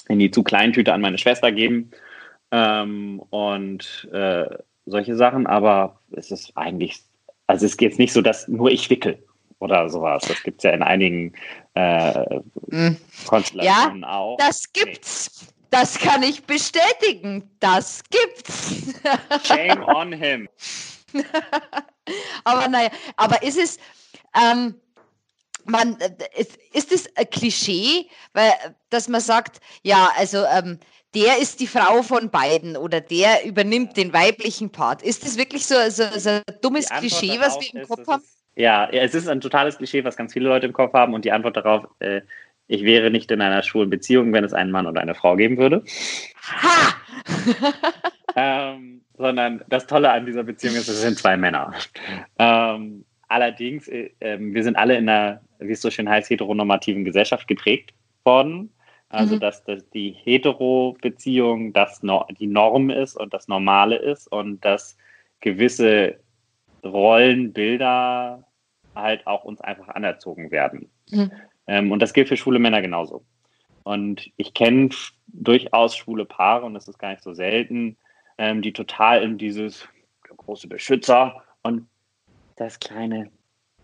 in 0.08 0.20
die 0.20 0.32
zu 0.32 0.44
kleinen 0.44 0.74
Tüte 0.74 0.94
an 0.94 1.02
meine 1.02 1.18
Schwester 1.18 1.52
geben 1.52 1.92
ähm, 2.52 3.22
und 3.30 4.10
äh, 4.12 4.46
solche 4.86 5.16
Sachen. 5.16 5.48
Aber 5.48 6.00
es 6.12 6.32
ist 6.32 6.54
eigentlich, 6.56 7.02
also 7.48 7.66
es 7.66 7.78
geht 7.78 7.92
jetzt 7.92 8.00
nicht 8.00 8.14
so, 8.14 8.22
dass 8.22 8.48
nur 8.48 8.72
ich 8.72 8.90
wickel 8.90 9.22
oder 9.60 9.90
sowas. 9.90 10.24
Das 10.28 10.42
gibt 10.44 10.60
es 10.60 10.64
ja 10.64 10.72
in 10.72 10.84
einigen 10.84 11.34
äh, 11.74 12.40
hm. 12.70 12.98
Konstellationen 13.28 14.02
ja, 14.02 14.18
auch. 14.18 14.38
Das 14.38 14.72
gibt's. 14.72 15.42
Nee. 15.42 15.48
Das 15.70 15.98
kann 15.98 16.22
ich 16.22 16.44
bestätigen. 16.44 17.50
Das 17.62 18.04
gibt's. 18.10 18.94
Shame 19.44 19.82
on 19.84 20.12
him. 20.12 20.50
aber 22.44 22.68
naja, 22.68 22.90
aber 23.16 23.44
ist 23.44 23.58
es, 23.58 23.78
ähm, 24.36 24.76
man, 25.66 25.98
ist, 26.36 26.58
ist 26.74 26.92
es 26.92 27.16
ein 27.16 27.30
Klischee, 27.30 28.08
weil, 28.34 28.52
dass 28.90 29.08
man 29.08 29.22
sagt, 29.22 29.60
ja, 29.84 30.10
also 30.18 30.44
ähm, 30.46 30.80
der 31.14 31.40
ist 31.40 31.60
die 31.60 31.68
Frau 31.68 32.02
von 32.04 32.30
beiden 32.30 32.78
oder 32.78 33.02
der 33.02 33.46
übernimmt 33.46 33.98
den 33.98 34.14
weiblichen 34.14 34.72
Part. 34.72 35.02
Ist 35.04 35.26
das 35.26 35.38
wirklich 35.38 35.66
so, 35.66 35.76
so, 35.90 36.04
so 36.18 36.30
ein 36.30 36.42
dummes 36.62 36.90
Klischee, 36.90 37.40
was 37.40 37.60
wir 37.60 37.82
im 37.82 37.88
Kopf 37.88 38.08
haben? 38.08 38.24
ja, 38.56 38.90
es 38.90 39.14
ist 39.14 39.28
ein 39.28 39.42
totales 39.42 39.78
Klischee, 39.78 40.04
was 40.04 40.18
ganz 40.18 40.34
viele 40.34 40.50
Leute 40.50 40.66
im 40.66 40.74
Kopf 40.74 40.94
haben 40.94 41.14
und 41.14 41.26
die 41.26 41.32
Antwort 41.32 41.58
darauf, 41.58 41.88
äh, 42.00 42.22
ich 42.68 42.84
wäre 42.84 43.12
nicht 43.12 43.32
in 43.32 43.42
einer 43.42 43.64
schwulen 43.64 43.90
Beziehung, 43.90 44.32
wenn 44.34 44.44
es 44.44 44.54
einen 44.54 44.72
Mann 44.72 44.88
oder 44.88 45.02
eine 45.02 45.16
Frau 45.16 45.36
geben 45.36 45.58
würde. 45.58 45.84
Ha! 46.42 46.96
ähm, 48.36 49.01
sondern 49.22 49.64
das 49.70 49.88
Tolle 49.88 50.12
an 50.12 50.26
dieser 50.26 50.44
Beziehung 50.44 50.76
ist, 50.76 50.90
es 50.90 51.02
sind 51.02 51.18
zwei 51.18 51.38
Männer. 51.38 51.74
Ähm, 52.38 53.06
allerdings, 53.28 53.88
äh, 53.88 54.10
wir 54.20 54.64
sind 54.64 54.76
alle 54.76 54.98
in 54.98 55.08
einer, 55.08 55.42
wie 55.60 55.72
es 55.72 55.82
so 55.82 55.90
schön 55.90 56.10
heißt, 56.10 56.30
heteronormativen 56.30 57.06
Gesellschaft 57.06 57.48
geprägt 57.48 57.94
worden. 58.26 58.72
Also, 59.10 59.36
mhm. 59.36 59.40
dass, 59.42 59.64
dass 59.66 59.90
die 59.90 60.12
Hetero-Beziehung 60.24 61.74
das 61.74 62.02
no 62.02 62.26
die 62.40 62.48
Norm 62.48 62.90
ist 62.90 63.18
und 63.18 63.34
das 63.34 63.50
Normale 63.50 63.98
ist 63.98 64.32
und 64.32 64.64
dass 64.64 64.98
gewisse 65.42 66.18
Rollenbilder 66.84 68.46
halt 68.96 69.28
auch 69.28 69.44
uns 69.44 69.60
einfach 69.62 69.90
anerzogen 69.90 70.50
werden. 70.52 70.90
Mhm. 71.10 71.32
Ähm, 71.68 71.92
und 71.92 72.02
das 72.02 72.14
gilt 72.14 72.30
für 72.30 72.38
schwule 72.38 72.60
Männer 72.60 72.82
genauso. 72.82 73.24
Und 73.84 74.30
ich 74.38 74.54
kenne 74.54 74.90
durchaus 75.28 75.96
schwule 75.96 76.26
Paare, 76.26 76.66
und 76.66 76.74
das 76.74 76.88
ist 76.88 76.98
gar 76.98 77.12
nicht 77.12 77.24
so 77.24 77.34
selten, 77.34 77.98
ähm, 78.42 78.64
die 78.64 78.74
total 78.74 79.22
in 79.22 79.38
dieses 79.38 79.88
große 80.24 80.68
Beschützer 80.68 81.44
und 81.62 81.88
das 82.56 82.80
kleine 82.80 83.30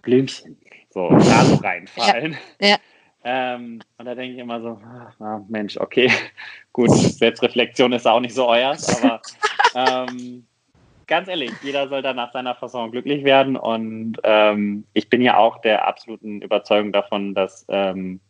Blümchen 0.01 0.57
so 0.89 1.09
da 1.09 1.45
so 1.45 1.55
reinfallen. 1.55 2.35
Ja. 2.59 2.69
ja. 2.69 2.77
Ähm, 3.23 3.81
und 3.99 4.05
da 4.05 4.15
denke 4.15 4.33
ich 4.33 4.39
immer 4.39 4.59
so, 4.59 4.79
ach, 4.83 5.41
Mensch, 5.47 5.77
okay, 5.77 6.09
gut, 6.73 6.89
Selbstreflexion 6.91 7.93
ist 7.93 8.07
auch 8.07 8.19
nicht 8.19 8.33
so 8.33 8.47
euers, 8.47 9.03
aber 9.03 9.21
ähm, 9.75 10.47
ganz 11.05 11.27
ehrlich, 11.27 11.51
jeder 11.61 11.87
soll 11.87 12.01
da 12.01 12.13
nach 12.13 12.31
seiner 12.33 12.55
Fasson 12.55 12.91
glücklich 12.91 13.23
werden 13.23 13.57
und 13.57 14.17
ähm, 14.23 14.85
ich 14.93 15.07
bin 15.09 15.21
ja 15.21 15.37
auch 15.37 15.61
der 15.61 15.87
absoluten 15.87 16.41
Überzeugung 16.41 16.91
davon, 16.91 17.35
dass 17.35 17.63
ähm, 17.69 18.21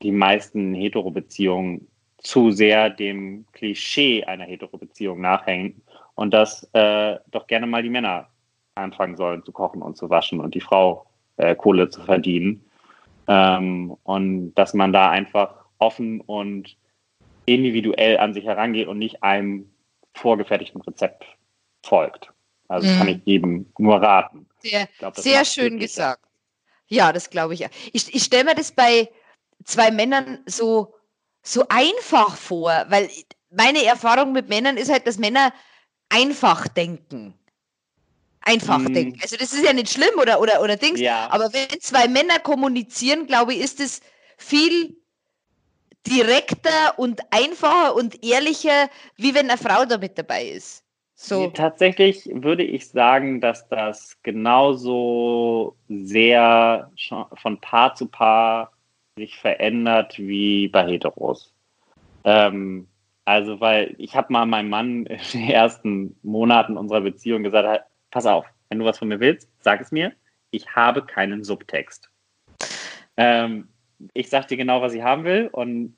die 0.00 0.12
meisten 0.12 0.72
Hetero-Beziehungen 0.74 1.86
zu 2.22 2.50
sehr 2.50 2.90
dem 2.90 3.46
Klischee 3.52 4.24
einer 4.24 4.44
Hetero-Beziehung 4.44 5.20
nachhängen 5.20 5.82
und 6.14 6.32
dass 6.32 6.64
äh, 6.74 7.16
doch 7.30 7.46
gerne 7.46 7.66
mal 7.66 7.82
die 7.82 7.90
Männer 7.90 8.28
anfangen 8.74 9.16
sollen 9.16 9.44
zu 9.44 9.52
kochen 9.52 9.82
und 9.82 9.96
zu 9.96 10.10
waschen 10.10 10.40
und 10.40 10.54
die 10.54 10.60
Frau 10.60 11.06
äh, 11.36 11.54
Kohle 11.54 11.88
zu 11.88 12.02
verdienen. 12.02 12.64
Ähm, 13.26 13.96
und 14.04 14.54
dass 14.54 14.74
man 14.74 14.92
da 14.92 15.10
einfach 15.10 15.54
offen 15.78 16.20
und 16.20 16.76
individuell 17.46 18.18
an 18.18 18.34
sich 18.34 18.44
herangeht 18.44 18.88
und 18.88 18.98
nicht 18.98 19.22
einem 19.22 19.70
vorgefertigten 20.14 20.80
Rezept 20.82 21.24
folgt. 21.82 22.32
Also 22.68 22.88
mhm. 22.88 22.98
kann 22.98 23.08
ich 23.08 23.20
jedem 23.24 23.66
nur 23.78 23.96
raten. 23.96 24.46
Sehr, 24.58 24.88
glaub, 24.98 25.16
sehr 25.16 25.44
schön 25.44 25.78
gesagt. 25.78 26.24
Ja, 26.86 27.12
das 27.12 27.30
glaube 27.30 27.54
ich. 27.54 27.66
Ich, 27.92 28.14
ich 28.14 28.22
stelle 28.22 28.44
mir 28.44 28.54
das 28.54 28.72
bei 28.72 29.08
zwei 29.64 29.90
Männern 29.90 30.38
so, 30.46 30.94
so 31.42 31.64
einfach 31.68 32.36
vor, 32.36 32.84
weil 32.88 33.08
meine 33.50 33.84
Erfahrung 33.84 34.32
mit 34.32 34.48
Männern 34.48 34.76
ist 34.76 34.90
halt, 34.90 35.06
dass 35.06 35.18
Männer 35.18 35.52
einfach 36.08 36.68
denken. 36.68 37.34
Einfach 38.42 38.78
hm. 38.78 38.94
denken. 38.94 39.18
Also 39.22 39.36
das 39.36 39.52
ist 39.52 39.64
ja 39.64 39.72
nicht 39.72 39.90
schlimm 39.90 40.18
oder, 40.18 40.40
oder, 40.40 40.62
oder 40.62 40.76
Dings. 40.76 41.00
Ja. 41.00 41.28
Aber 41.30 41.52
wenn 41.52 41.80
zwei 41.80 42.08
Männer 42.08 42.38
kommunizieren, 42.38 43.26
glaube 43.26 43.54
ich, 43.54 43.60
ist 43.60 43.80
es 43.80 44.00
viel 44.38 44.96
direkter 46.06 46.98
und 46.98 47.20
einfacher 47.30 47.94
und 47.94 48.24
ehrlicher, 48.24 48.88
wie 49.16 49.34
wenn 49.34 49.50
eine 49.50 49.58
Frau 49.58 49.84
da 49.84 49.98
mit 49.98 50.16
dabei 50.16 50.46
ist. 50.46 50.84
So. 51.14 51.48
Tatsächlich 51.48 52.30
würde 52.32 52.62
ich 52.62 52.88
sagen, 52.88 53.42
dass 53.42 53.68
das 53.68 54.16
genauso 54.22 55.76
sehr 55.88 56.90
von 57.34 57.60
Paar 57.60 57.94
zu 57.94 58.06
Paar 58.06 58.72
sich 59.16 59.38
verändert 59.38 60.18
wie 60.18 60.68
bei 60.68 60.86
Heteros. 60.86 61.52
Ähm, 62.24 62.88
also, 63.24 63.60
weil 63.60 63.94
ich 63.98 64.16
habe 64.16 64.32
mal 64.32 64.46
meinem 64.46 64.70
Mann 64.70 65.06
in 65.06 65.18
den 65.32 65.50
ersten 65.50 66.16
Monaten 66.22 66.76
unserer 66.76 67.00
Beziehung 67.00 67.42
gesagt, 67.42 67.84
pass 68.10 68.26
auf, 68.26 68.46
wenn 68.68 68.78
du 68.78 68.84
was 68.84 68.98
von 68.98 69.08
mir 69.08 69.20
willst, 69.20 69.48
sag 69.60 69.80
es 69.80 69.92
mir. 69.92 70.12
Ich 70.50 70.74
habe 70.74 71.04
keinen 71.04 71.44
Subtext. 71.44 72.10
Ähm, 73.16 73.68
ich 74.14 74.30
sag 74.30 74.48
dir 74.48 74.56
genau, 74.56 74.80
was 74.82 74.94
ich 74.94 75.02
haben 75.02 75.24
will 75.24 75.48
und 75.52 75.96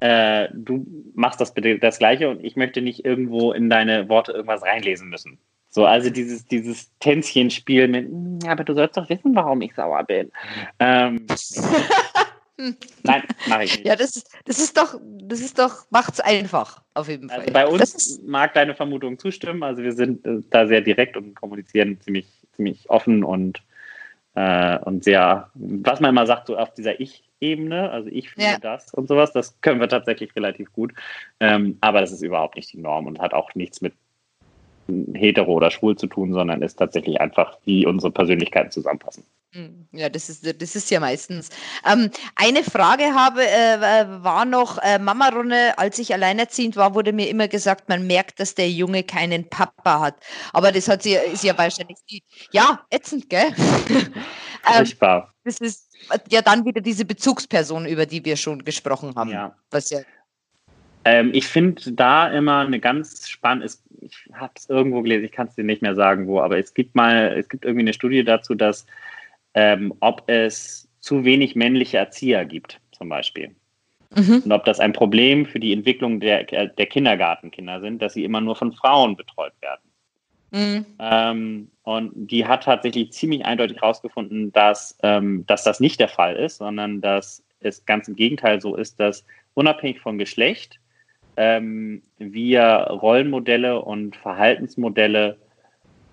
äh, 0.00 0.48
du 0.52 0.86
machst 1.14 1.40
das 1.40 1.54
bitte 1.54 1.78
das 1.78 1.98
Gleiche 1.98 2.28
und 2.30 2.44
ich 2.44 2.56
möchte 2.56 2.80
nicht 2.82 3.04
irgendwo 3.04 3.52
in 3.52 3.70
deine 3.70 4.08
Worte 4.08 4.32
irgendwas 4.32 4.62
reinlesen 4.62 5.08
müssen. 5.08 5.38
So, 5.68 5.86
also 5.86 6.08
dieses, 6.08 6.46
dieses 6.46 6.96
Tänzchenspiel 7.00 7.88
mit, 7.88 8.06
hm, 8.06 8.38
aber 8.46 8.62
du 8.62 8.74
sollst 8.74 8.96
doch 8.96 9.08
wissen, 9.08 9.34
warum 9.34 9.60
ich 9.60 9.74
sauer 9.74 10.04
bin. 10.04 10.30
Ähm, 10.78 11.26
Nein, 12.56 13.22
mache 13.48 13.64
ich 13.64 13.76
nicht. 13.78 13.86
Ja, 13.86 13.96
das 13.96 14.16
ist, 14.16 14.30
das 14.44 14.58
ist 14.58 14.76
doch, 14.76 15.00
das 15.02 15.40
ist 15.40 15.58
doch, 15.58 15.86
macht's 15.90 16.20
einfach, 16.20 16.82
auf 16.94 17.08
jeden 17.08 17.28
Fall. 17.28 17.40
Also 17.40 17.52
bei 17.52 17.66
uns 17.66 18.20
mag 18.24 18.54
deine 18.54 18.74
Vermutung 18.74 19.18
zustimmen. 19.18 19.62
Also 19.62 19.82
wir 19.82 19.92
sind 19.92 20.24
äh, 20.24 20.40
da 20.50 20.66
sehr 20.66 20.80
direkt 20.80 21.16
und 21.16 21.34
kommunizieren 21.34 22.00
ziemlich, 22.00 22.26
ziemlich 22.52 22.88
offen 22.90 23.24
und, 23.24 23.62
äh, 24.34 24.78
und 24.78 25.02
sehr, 25.02 25.50
was 25.54 26.00
man 26.00 26.10
immer 26.10 26.26
sagt, 26.26 26.46
so 26.46 26.56
auf 26.56 26.72
dieser 26.74 27.00
Ich-Ebene, 27.00 27.90
also 27.90 28.08
ich 28.08 28.30
fühle 28.30 28.46
ja. 28.46 28.58
das 28.58 28.94
und 28.94 29.08
sowas, 29.08 29.32
das 29.32 29.60
können 29.60 29.80
wir 29.80 29.88
tatsächlich 29.88 30.34
relativ 30.36 30.72
gut. 30.72 30.92
Ähm, 31.40 31.78
aber 31.80 32.00
das 32.00 32.12
ist 32.12 32.22
überhaupt 32.22 32.54
nicht 32.54 32.72
die 32.72 32.78
Norm 32.78 33.06
und 33.06 33.18
hat 33.20 33.34
auch 33.34 33.54
nichts 33.54 33.80
mit 33.80 33.94
hetero 35.14 35.52
oder 35.52 35.70
schwul 35.70 35.96
zu 35.96 36.06
tun, 36.06 36.32
sondern 36.32 36.62
ist 36.62 36.76
tatsächlich 36.76 37.20
einfach, 37.20 37.58
wie 37.64 37.86
unsere 37.86 38.12
Persönlichkeiten 38.12 38.70
zusammenpassen. 38.70 39.24
Hm, 39.54 39.86
ja, 39.92 40.08
das 40.08 40.28
ist, 40.28 40.44
das 40.60 40.74
ist 40.74 40.90
ja 40.90 40.98
meistens. 40.98 41.48
Ähm, 41.88 42.10
eine 42.34 42.64
Frage 42.64 43.14
habe, 43.14 43.40
äh, 43.46 44.04
war 44.24 44.44
noch, 44.44 44.78
äh, 44.78 44.98
Mama 44.98 45.28
Runne, 45.28 45.78
als 45.78 46.00
ich 46.00 46.12
alleinerziehend 46.12 46.74
war, 46.74 46.96
wurde 46.96 47.12
mir 47.12 47.28
immer 47.28 47.46
gesagt, 47.46 47.88
man 47.88 48.04
merkt, 48.04 48.40
dass 48.40 48.56
der 48.56 48.68
Junge 48.68 49.04
keinen 49.04 49.48
Papa 49.48 50.00
hat. 50.00 50.16
Aber 50.52 50.72
das 50.72 50.88
hat 50.88 51.04
sie, 51.04 51.14
ist 51.14 51.44
ja 51.44 51.56
wahrscheinlich, 51.56 51.98
ja, 52.50 52.84
ätzend, 52.90 53.30
gell? 53.30 53.54
ähm, 54.76 54.92
das 55.44 55.58
ist 55.60 55.88
ja 56.30 56.42
dann 56.42 56.64
wieder 56.64 56.80
diese 56.80 57.04
Bezugsperson, 57.04 57.86
über 57.86 58.06
die 58.06 58.24
wir 58.24 58.36
schon 58.36 58.64
gesprochen 58.64 59.14
haben. 59.14 59.30
Ja. 59.30 59.56
Was 59.70 59.90
ja 59.90 60.00
ähm, 61.04 61.30
ich 61.32 61.46
finde 61.46 61.92
da 61.92 62.28
immer 62.28 62.60
eine 62.60 62.80
ganz 62.80 63.28
spannende, 63.28 63.70
ich 64.00 64.30
habe 64.32 64.52
es 64.56 64.68
irgendwo 64.68 65.02
gelesen, 65.02 65.24
ich 65.24 65.32
kann 65.32 65.48
es 65.48 65.54
dir 65.54 65.64
nicht 65.64 65.82
mehr 65.82 65.94
sagen, 65.94 66.26
wo, 66.26 66.40
aber 66.40 66.58
es 66.58 66.72
gibt 66.74 66.94
mal, 66.94 67.36
es 67.38 67.48
gibt 67.48 67.64
irgendwie 67.64 67.84
eine 67.84 67.92
Studie 67.92 68.24
dazu, 68.24 68.54
dass 68.54 68.86
ähm, 69.54 69.94
ob 70.00 70.22
es 70.28 70.88
zu 71.00 71.24
wenig 71.24 71.54
männliche 71.54 71.98
Erzieher 71.98 72.44
gibt, 72.44 72.80
zum 72.92 73.08
Beispiel. 73.08 73.54
Mhm. 74.14 74.42
Und 74.44 74.52
ob 74.52 74.64
das 74.64 74.80
ein 74.80 74.92
Problem 74.92 75.46
für 75.46 75.60
die 75.60 75.72
Entwicklung 75.72 76.20
der, 76.20 76.44
der 76.44 76.86
Kindergartenkinder 76.86 77.80
sind, 77.80 78.00
dass 78.00 78.14
sie 78.14 78.24
immer 78.24 78.40
nur 78.40 78.56
von 78.56 78.72
Frauen 78.72 79.16
betreut 79.16 79.54
werden. 79.60 79.80
Mhm. 80.52 80.86
Ähm, 81.00 81.70
und 81.82 82.12
die 82.14 82.46
hat 82.46 82.64
tatsächlich 82.64 83.12
ziemlich 83.12 83.44
eindeutig 83.44 83.80
herausgefunden, 83.80 84.52
dass, 84.52 84.96
ähm, 85.02 85.44
dass 85.46 85.64
das 85.64 85.80
nicht 85.80 86.00
der 86.00 86.08
Fall 86.08 86.36
ist, 86.36 86.58
sondern 86.58 87.00
dass 87.00 87.42
es 87.60 87.84
ganz 87.84 88.08
im 88.08 88.16
Gegenteil 88.16 88.60
so 88.60 88.76
ist, 88.76 89.00
dass 89.00 89.26
unabhängig 89.54 90.00
von 90.00 90.16
Geschlecht 90.16 90.78
ähm, 91.36 92.02
wir 92.18 92.64
Rollenmodelle 92.64 93.80
und 93.82 94.16
Verhaltensmodelle 94.16 95.36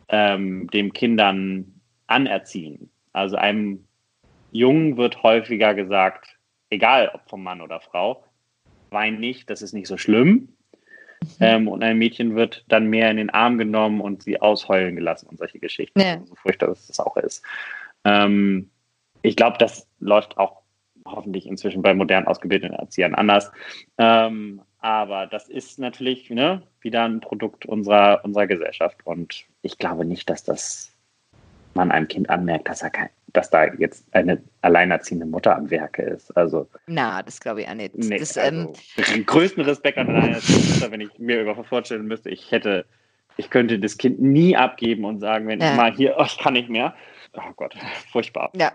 ähm, 0.09 0.67
dem 0.71 0.91
Kindern 0.91 1.73
anerziehen. 2.07 2.90
Also 3.13 3.35
einem 3.35 3.85
Jungen 4.51 4.97
wird 4.97 5.23
häufiger 5.23 5.73
gesagt, 5.73 6.37
egal 6.69 7.11
ob 7.13 7.29
vom 7.29 7.43
Mann 7.43 7.61
oder 7.61 7.79
Frau, 7.79 8.23
wein 8.89 9.19
nicht, 9.19 9.49
das 9.49 9.61
ist 9.61 9.73
nicht 9.73 9.87
so 9.87 9.97
schlimm. 9.97 10.49
Mhm. 11.21 11.27
Ähm, 11.39 11.67
und 11.67 11.83
ein 11.83 11.97
Mädchen 11.97 12.35
wird 12.35 12.65
dann 12.67 12.87
mehr 12.87 13.11
in 13.11 13.17
den 13.17 13.29
Arm 13.29 13.57
genommen 13.57 14.01
und 14.01 14.23
sie 14.23 14.41
ausheulen 14.41 14.95
gelassen 14.95 15.27
und 15.27 15.37
solche 15.37 15.59
Geschichten. 15.59 15.99
Ja. 15.99 16.19
So 16.25 16.35
furchtbar 16.35 16.67
das 16.67 16.99
auch 16.99 17.17
ist. 17.17 17.43
Ähm, 18.03 18.69
ich 19.21 19.35
glaube, 19.35 19.57
das 19.59 19.87
läuft 19.99 20.37
auch 20.37 20.61
hoffentlich 21.05 21.45
inzwischen 21.45 21.81
bei 21.81 21.93
modern 21.93 22.27
ausgebildeten 22.27 22.75
Erziehern 22.75 23.15
anders. 23.15 23.51
Ähm, 23.97 24.61
aber 24.79 25.27
das 25.27 25.47
ist 25.47 25.77
natürlich 25.77 26.29
ne, 26.29 26.63
wieder 26.79 27.03
ein 27.03 27.19
Produkt 27.19 27.65
unserer, 27.65 28.21
unserer 28.23 28.47
Gesellschaft. 28.47 28.97
Und 29.03 29.45
ich 29.61 29.77
glaube 29.77 30.05
nicht, 30.05 30.29
dass 30.29 30.43
das 30.43 30.90
man 31.75 31.91
einem 31.91 32.07
Kind 32.07 32.29
anmerkt, 32.29 32.69
dass, 32.69 32.81
er 32.81 32.89
kein, 32.89 33.09
dass 33.33 33.49
da 33.49 33.65
jetzt 33.65 34.05
eine 34.13 34.41
alleinerziehende 34.61 35.25
Mutter 35.25 35.55
am 35.55 35.69
Werke 35.69 36.03
ist. 36.03 36.35
Also, 36.37 36.67
Na, 36.87 37.23
das 37.23 37.39
glaube 37.39 37.61
ich 37.61 37.67
auch 37.67 37.73
nicht. 37.73 37.95
Nee, 37.95 38.19
das, 38.19 38.37
also, 38.37 38.73
ähm, 38.97 39.25
größten 39.25 39.63
Respekt 39.63 39.97
an 39.97 40.09
eine 40.09 40.17
alleinerziehende 40.17 40.73
Mutter, 40.73 40.91
wenn 40.91 41.01
ich 41.01 41.19
mir 41.19 41.41
über 41.41 41.63
vorstellen 41.63 42.07
müsste, 42.07 42.29
ich 42.29 42.51
hätte, 42.51 42.85
ich 43.37 43.49
könnte 43.49 43.79
das 43.79 43.97
Kind 43.97 44.21
nie 44.21 44.55
abgeben 44.55 45.05
und 45.05 45.19
sagen, 45.19 45.47
wenn 45.47 45.59
ja. 45.59 45.71
ich 45.71 45.77
mal 45.77 45.93
hier, 45.93 46.15
oh, 46.17 46.25
ich 46.25 46.37
kann 46.37 46.53
nicht 46.53 46.69
mehr. 46.69 46.93
Oh 47.33 47.53
Gott, 47.55 47.75
furchtbar. 48.11 48.51
Ja, 48.55 48.73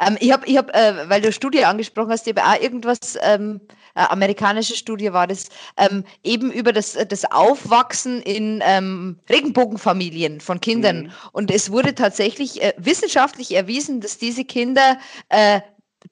ähm, 0.00 0.16
ich 0.20 0.32
habe, 0.32 0.46
ich 0.46 0.56
hab, 0.56 0.74
äh, 0.74 1.08
weil 1.08 1.20
du 1.20 1.32
Studie 1.32 1.64
angesprochen 1.64 2.10
hast, 2.10 2.26
ich 2.26 2.34
habe 2.36 2.46
auch 2.46 2.60
irgendwas, 2.60 3.18
ähm, 3.22 3.60
äh, 3.94 4.00
amerikanische 4.00 4.76
Studie 4.76 5.12
war 5.12 5.26
das, 5.26 5.48
ähm, 5.76 6.04
eben 6.22 6.50
über 6.50 6.72
das, 6.72 6.92
das 7.08 7.24
Aufwachsen 7.30 8.20
in 8.22 8.62
ähm, 8.64 9.18
Regenbogenfamilien 9.28 10.40
von 10.40 10.60
Kindern. 10.60 11.04
Mhm. 11.04 11.12
Und 11.32 11.50
es 11.50 11.70
wurde 11.70 11.94
tatsächlich 11.94 12.62
äh, 12.62 12.72
wissenschaftlich 12.76 13.54
erwiesen, 13.54 14.00
dass 14.00 14.18
diese 14.18 14.44
Kinder 14.44 14.98
äh, 15.28 15.60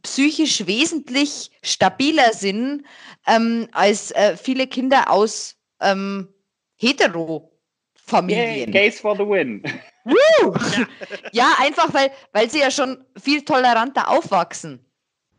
psychisch 0.02 0.66
wesentlich 0.66 1.50
stabiler 1.62 2.32
sind 2.32 2.84
ähm, 3.26 3.68
als 3.72 4.10
äh, 4.12 4.36
viele 4.36 4.66
Kinder 4.66 5.10
aus 5.10 5.56
ähm, 5.80 6.28
hetero 6.76 7.52
Familien. 7.94 8.72
Yeah, 8.72 8.88
case 8.88 9.00
for 9.00 9.16
the 9.16 9.26
win. 9.26 9.62
Woo! 10.04 10.54
ja, 11.32 11.54
einfach 11.58 11.92
weil, 11.94 12.10
weil 12.32 12.50
sie 12.50 12.60
ja 12.60 12.70
schon 12.70 13.04
viel 13.20 13.42
toleranter 13.44 14.08
aufwachsen. 14.08 14.84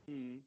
Hm. 0.05 0.43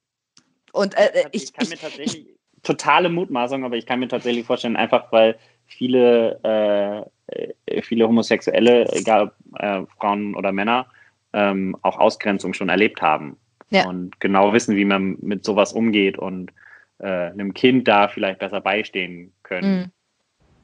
Und 0.73 0.95
äh, 0.95 1.11
also 1.15 1.29
ich, 1.33 1.45
ich, 1.45 1.53
kann 1.53 1.69
mir 1.69 1.77
tatsächlich 1.77 2.29
ich, 2.29 2.63
totale 2.63 3.09
Mutmaßung, 3.09 3.65
aber 3.65 3.77
ich 3.77 3.87
kann 3.87 4.01
mir 4.01 4.09
tatsächlich 4.09 4.47
vorstellen, 4.47 4.77
einfach 4.77 5.11
weil 5.13 5.39
viele, 5.67 7.09
äh, 7.29 7.83
viele 7.83 8.07
Homosexuelle, 8.07 8.91
egal 8.93 9.33
ob 9.51 9.61
äh, 9.61 9.83
Frauen 9.99 10.35
oder 10.35 10.53
Männer, 10.53 10.87
ähm, 11.33 11.77
auch 11.83 11.99
Ausgrenzung 11.99 12.55
schon 12.55 12.69
erlebt 12.69 13.03
haben 13.03 13.37
ja. 13.71 13.87
und 13.87 14.21
genau 14.21 14.53
wissen, 14.53 14.77
wie 14.77 14.85
man 14.85 15.17
mit 15.21 15.45
sowas 15.45 15.73
umgeht 15.73 16.19
und 16.19 16.53
äh, 16.99 17.07
einem 17.07 17.53
Kind 17.55 17.89
da 17.89 18.09
vielleicht 18.09 18.39
besser 18.39 18.61
beistehen 18.61 19.33
können. 19.43 19.93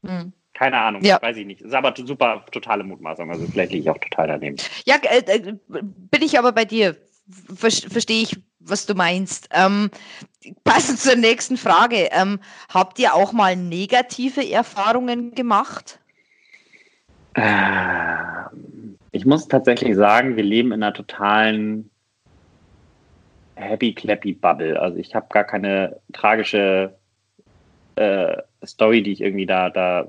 Mhm. 0.03 0.11
Mhm. 0.11 0.33
Keine 0.63 0.79
Ahnung, 0.79 1.03
ja. 1.03 1.21
weiß 1.21 1.39
ich 1.39 1.45
nicht. 1.45 1.61
Ist 1.61 1.75
aber 1.75 1.93
super 1.97 2.47
totale 2.53 2.85
Mutmaßung. 2.85 3.29
Also 3.29 3.49
vielleicht 3.49 3.73
liege 3.73 3.83
ich 3.83 3.91
auch 3.91 3.99
total 3.99 4.29
daneben. 4.29 4.59
Ja, 4.85 4.95
äh, 5.03 5.19
äh 5.27 5.57
bin 5.67 6.23
ich 6.23 6.39
aber 6.39 6.53
bei 6.53 6.65
dir. 6.65 6.97
Verstehe 7.53 8.23
ich, 8.23 8.41
was 8.61 8.87
du 8.87 8.95
meinst. 8.95 9.49
Ähm, 9.51 9.91
passend 10.63 11.01
zur 11.01 11.17
nächsten 11.17 11.57
Frage. 11.57 12.11
Ähm, 12.13 12.39
habt 12.73 13.01
ihr 13.01 13.13
auch 13.13 13.33
mal 13.33 13.57
negative 13.57 14.49
Erfahrungen 14.49 15.35
gemacht? 15.35 15.99
Äh, 17.35 17.43
ich 19.11 19.27
muss 19.27 19.49
tatsächlich 19.49 19.97
sagen, 19.97 20.37
wir 20.37 20.45
leben 20.45 20.71
in 20.71 20.85
einer 20.85 20.95
totalen 20.95 21.91
happy 23.57 23.97
clappy 23.97 24.35
Bubble. 24.35 24.81
Also 24.81 24.99
ich 24.99 25.13
habe 25.13 25.27
gar 25.31 25.43
keine 25.43 25.99
tragische 26.13 26.97
äh, 27.97 28.37
Story, 28.65 29.03
die 29.03 29.11
ich 29.11 29.23
irgendwie 29.23 29.47
da, 29.47 29.69
da 29.69 30.07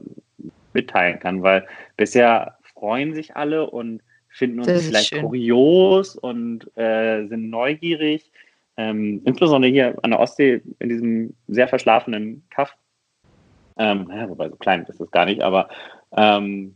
mitteilen 0.73 1.19
kann, 1.19 1.43
weil 1.43 1.67
bisher 1.97 2.57
freuen 2.73 3.13
sich 3.13 3.35
alle 3.35 3.69
und 3.69 4.01
finden 4.29 4.59
uns 4.59 4.87
vielleicht 4.87 5.09
schön. 5.09 5.21
kurios 5.21 6.15
und 6.15 6.75
äh, 6.77 7.27
sind 7.27 7.49
neugierig. 7.49 8.31
Ähm, 8.75 9.21
insbesondere 9.25 9.71
hier 9.71 9.95
an 10.01 10.11
der 10.11 10.19
Ostsee 10.19 10.61
in 10.79 10.89
diesem 10.89 11.35
sehr 11.47 11.67
verschlafenen 11.67 12.43
Kaff. 12.49 12.75
Ähm, 13.77 14.09
ja, 14.11 14.27
wobei 14.29 14.49
so 14.49 14.55
klein 14.55 14.85
ist 14.87 14.99
es 14.99 15.11
gar 15.11 15.25
nicht, 15.25 15.41
aber 15.41 15.69
Ähm, 16.15 16.75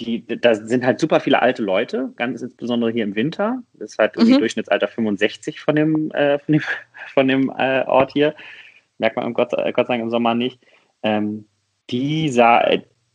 die, 0.00 0.26
da 0.26 0.54
sind 0.54 0.84
halt 0.84 1.00
super 1.00 1.20
viele 1.20 1.40
alte 1.40 1.62
Leute, 1.62 2.12
ganz 2.16 2.42
insbesondere 2.42 2.90
hier 2.90 3.04
im 3.04 3.14
Winter. 3.14 3.62
Das 3.74 3.92
ist 3.92 3.98
halt 3.98 4.16
irgendwie 4.16 4.34
mhm. 4.34 4.40
Durchschnittsalter 4.40 4.88
65 4.88 5.60
von 5.60 5.74
dem, 5.74 6.10
äh, 6.10 6.38
von 6.38 6.52
dem, 6.52 6.62
von 7.14 7.28
dem 7.28 7.52
äh, 7.56 7.82
Ort 7.86 8.12
hier. 8.12 8.34
Merkt 8.98 9.16
man 9.16 9.32
Gott, 9.32 9.52
äh, 9.54 9.72
Gott 9.72 9.86
sei 9.86 9.94
Dank 9.94 10.02
im 10.02 10.10
Sommer 10.10 10.34
nicht. 10.34 10.60
Ähm, 11.02 11.46
die, 11.90 12.28
sah, 12.28 12.62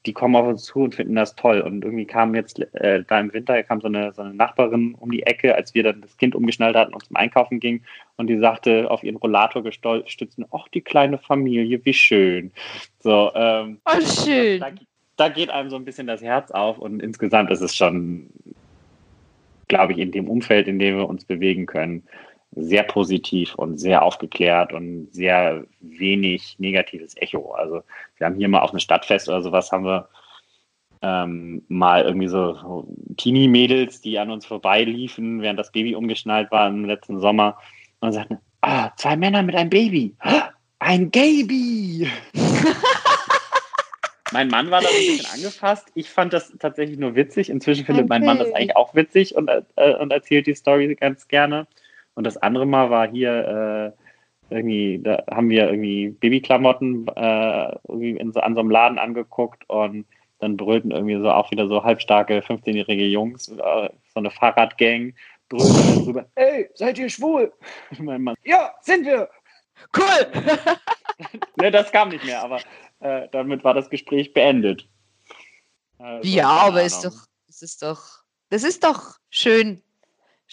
die 0.05 0.13
kommen 0.13 0.36
auf 0.36 0.47
uns 0.47 0.63
zu 0.65 0.80
und 0.80 0.95
finden 0.95 1.15
das 1.15 1.36
toll. 1.36 1.61
Und 1.61 1.84
irgendwie 1.84 2.05
kam 2.05 2.34
jetzt 2.34 2.59
äh, 2.74 3.03
da 3.07 3.19
im 3.19 3.34
Winter 3.34 3.61
kam 3.63 3.82
so 3.82 3.88
eine, 3.88 4.13
so 4.13 4.22
eine 4.22 4.34
Nachbarin 4.34 4.95
um 4.95 5.11
die 5.11 5.24
Ecke, 5.24 5.55
als 5.55 5.76
wir 5.76 5.84
dann 5.84 6.01
das 6.01 6.17
Kind 6.17 6.36
umgeschnallt 6.36 6.76
hatten 6.76 6.93
und 6.93 7.05
zum 7.05 7.15
Einkaufen 7.15 7.59
ging. 7.59 7.84
Und 8.17 8.28
die 8.28 8.39
sagte 8.39 8.89
auf 8.89 9.03
ihren 9.03 9.17
Rollator 9.17 9.63
gestützt, 9.63 10.39
ach, 10.51 10.67
die 10.69 10.82
kleine 10.82 11.17
Familie, 11.17 11.84
wie 11.86 11.93
schön. 11.93 12.51
So, 12.99 13.32
ähm, 13.36 13.80
oh, 13.86 14.01
schön. 14.01 14.59
Da, 14.59 14.72
da 15.17 15.30
geht 15.30 15.51
einem 15.51 15.69
so 15.69 15.76
ein 15.76 15.86
bisschen 15.86 16.07
das 16.07 16.22
Herz 16.22 16.49
auf 16.51 16.80
und 16.80 17.01
insgesamt 17.01 17.51
ist 17.51 17.61
es 17.61 17.76
schon, 17.76 18.28
glaube 19.67 19.93
ich, 19.93 19.99
in 19.99 20.11
dem 20.11 20.28
Umfeld, 20.28 20.67
in 20.67 20.80
dem 20.80 20.97
wir 20.97 21.07
uns 21.07 21.26
bewegen 21.26 21.67
können, 21.67 22.03
sehr 22.53 22.83
positiv 22.83 23.55
und 23.55 23.79
sehr 23.79 24.03
aufgeklärt 24.03 24.73
und 24.73 25.07
sehr 25.11 25.65
wenig 25.79 26.57
negatives 26.59 27.15
Echo. 27.17 27.53
Also 27.53 27.83
wir 28.17 28.27
haben 28.27 28.35
hier 28.35 28.49
mal 28.49 28.59
auf 28.59 28.71
einem 28.71 28.79
Stadtfest 28.79 29.29
oder 29.29 29.41
sowas 29.41 29.71
haben 29.71 29.85
wir 29.85 30.09
ähm, 31.01 31.63
mal 31.67 32.03
irgendwie 32.03 32.27
so, 32.27 32.87
Teenie-Mädels, 33.17 34.01
die 34.01 34.19
an 34.19 34.29
uns 34.29 34.45
vorbeiliefen, 34.45 35.41
während 35.41 35.59
das 35.59 35.71
Baby 35.71 35.95
umgeschnallt 35.95 36.51
war 36.51 36.67
im 36.67 36.85
letzten 36.85 37.19
Sommer 37.19 37.57
und 38.01 38.13
sagten, 38.13 38.37
ah, 38.61 38.91
zwei 38.97 39.15
Männer 39.15 39.41
mit 39.43 39.55
einem 39.55 39.69
Baby, 39.69 40.15
ein 40.79 41.09
Baby. 41.09 42.09
mein 44.31 44.47
Mann 44.47 44.71
war 44.71 44.81
da 44.81 44.87
ein 44.87 44.95
bisschen 44.95 45.33
angefasst. 45.33 45.87
Ich 45.95 46.09
fand 46.09 46.33
das 46.33 46.53
tatsächlich 46.59 46.97
nur 46.97 47.15
witzig. 47.15 47.49
Inzwischen 47.49 47.85
findet 47.85 48.05
okay. 48.05 48.09
mein 48.09 48.25
Mann 48.25 48.39
das 48.39 48.51
eigentlich 48.53 48.75
auch 48.75 48.95
witzig 48.95 49.35
und, 49.35 49.49
äh, 49.49 49.95
und 49.95 50.11
erzählt 50.11 50.47
die 50.47 50.55
Story 50.55 50.93
ganz 50.95 51.27
gerne. 51.27 51.67
Und 52.16 52.26
das 52.26 52.38
andere 52.38 52.66
Mal 52.66 52.89
war 52.89 53.09
hier 53.09 53.93
äh, 54.49 54.53
irgendwie, 54.53 54.99
da 55.01 55.24
haben 55.32 55.49
wir 55.49 55.70
irgendwie 55.70 56.09
Babyklamotten 56.09 57.07
äh, 57.07 57.76
irgendwie 57.88 58.18
in 58.18 58.32
so, 58.34 58.41
an 58.41 58.53
so 58.53 58.59
einem 58.59 58.70
Laden 58.70 58.99
angeguckt 58.99 59.68
und 59.70 60.05
dann 60.39 60.57
brüllten 60.57 60.91
irgendwie 60.91 61.18
so 61.18 61.30
auch 61.32 61.51
wieder 61.51 61.68
so 61.68 61.84
halbstarke 61.84 62.39
15-jährige 62.39 63.05
Jungs, 63.05 63.47
äh, 63.47 63.55
so 64.14 64.16
eine 64.16 64.32
Fahrradgang, 64.32 65.14
brüllten 65.49 66.03
drüber, 66.03 66.26
ey, 66.36 66.70
seid 66.74 66.97
ihr 66.99 67.09
schwul? 67.09 67.53
mein 67.99 68.24
Mann, 68.24 68.36
ja, 68.43 68.74
sind 68.82 69.05
wir. 69.05 69.30
Cool! 69.95 70.32
ne, 71.62 71.72
das 71.72 71.91
kam 71.91 72.09
nicht 72.09 72.26
mehr, 72.26 72.43
aber 72.43 72.59
äh, 72.99 73.28
damit 73.32 73.64
war 73.64 73.74
das 73.74 73.89
Gespräch 73.89 74.34
beendet. 74.34 74.88
Also, 75.97 76.28
ja, 76.28 76.49
aber 76.49 76.84
ist 76.84 77.05
doch, 77.05 77.28
das 77.47 77.62
ist 77.62 77.84
doch, 77.84 78.24
das 78.49 78.64
ist 78.64 78.84
doch 78.84 79.18
schön, 79.30 79.82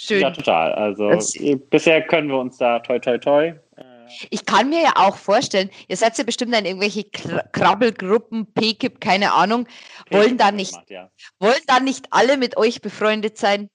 Schön. 0.00 0.20
Ja, 0.20 0.30
total. 0.30 0.74
Also 0.74 1.10
das, 1.10 1.34
bisher 1.70 2.06
können 2.06 2.28
wir 2.28 2.38
uns 2.38 2.56
da 2.56 2.78
toi 2.78 3.00
toi 3.00 3.18
toi. 3.18 3.46
Äh, 3.76 3.82
ich 4.30 4.46
kann 4.46 4.70
mir 4.70 4.80
ja 4.80 4.92
auch 4.94 5.16
vorstellen, 5.16 5.70
ihr 5.88 5.96
seid 5.96 6.16
ja 6.16 6.22
bestimmt 6.22 6.54
in 6.54 6.66
irgendwelche 6.66 7.02
Krabbelgruppen, 7.02 8.46
PKIP, 8.52 9.00
keine 9.00 9.32
Ahnung. 9.32 9.66
Wollen 10.10 10.38
da 10.38 10.52
nicht, 10.52 10.70
gemacht, 10.70 10.90
ja. 10.90 11.10
wollen 11.40 11.60
da 11.66 11.80
nicht 11.80 12.06
alle 12.10 12.36
mit 12.36 12.56
euch 12.56 12.80
befreundet 12.80 13.38
sein? 13.38 13.70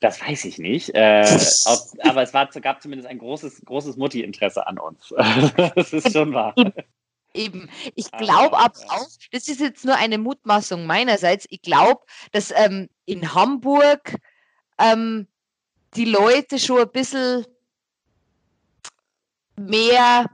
Das 0.00 0.20
weiß 0.20 0.44
ich 0.44 0.58
nicht. 0.58 0.94
Äh, 0.94 1.22
ob, 1.68 2.06
aber 2.06 2.20
es 2.20 2.34
war, 2.34 2.46
gab 2.48 2.82
zumindest 2.82 3.08
ein 3.08 3.16
großes, 3.16 3.62
großes 3.64 3.96
Mutti-Interesse 3.96 4.66
an 4.66 4.78
uns. 4.78 5.08
das 5.74 5.94
ist 5.94 6.12
schon 6.12 6.34
wahr. 6.34 6.54
Eben. 7.32 7.70
Ich 7.94 8.12
glaube 8.12 8.58
aber 8.58 8.78
auch, 8.88 9.08
das 9.32 9.48
ist 9.48 9.60
jetzt 9.60 9.86
nur 9.86 9.96
eine 9.96 10.18
Mutmaßung 10.18 10.84
meinerseits, 10.84 11.46
ich 11.48 11.62
glaube, 11.62 12.02
dass 12.32 12.52
ähm, 12.54 12.90
in 13.06 13.34
Hamburg 13.34 14.18
ähm, 14.78 15.26
die 15.94 16.06
Leute 16.06 16.58
schon 16.58 16.80
ein 16.80 16.90
bisschen 16.90 17.46
mehr 19.56 20.26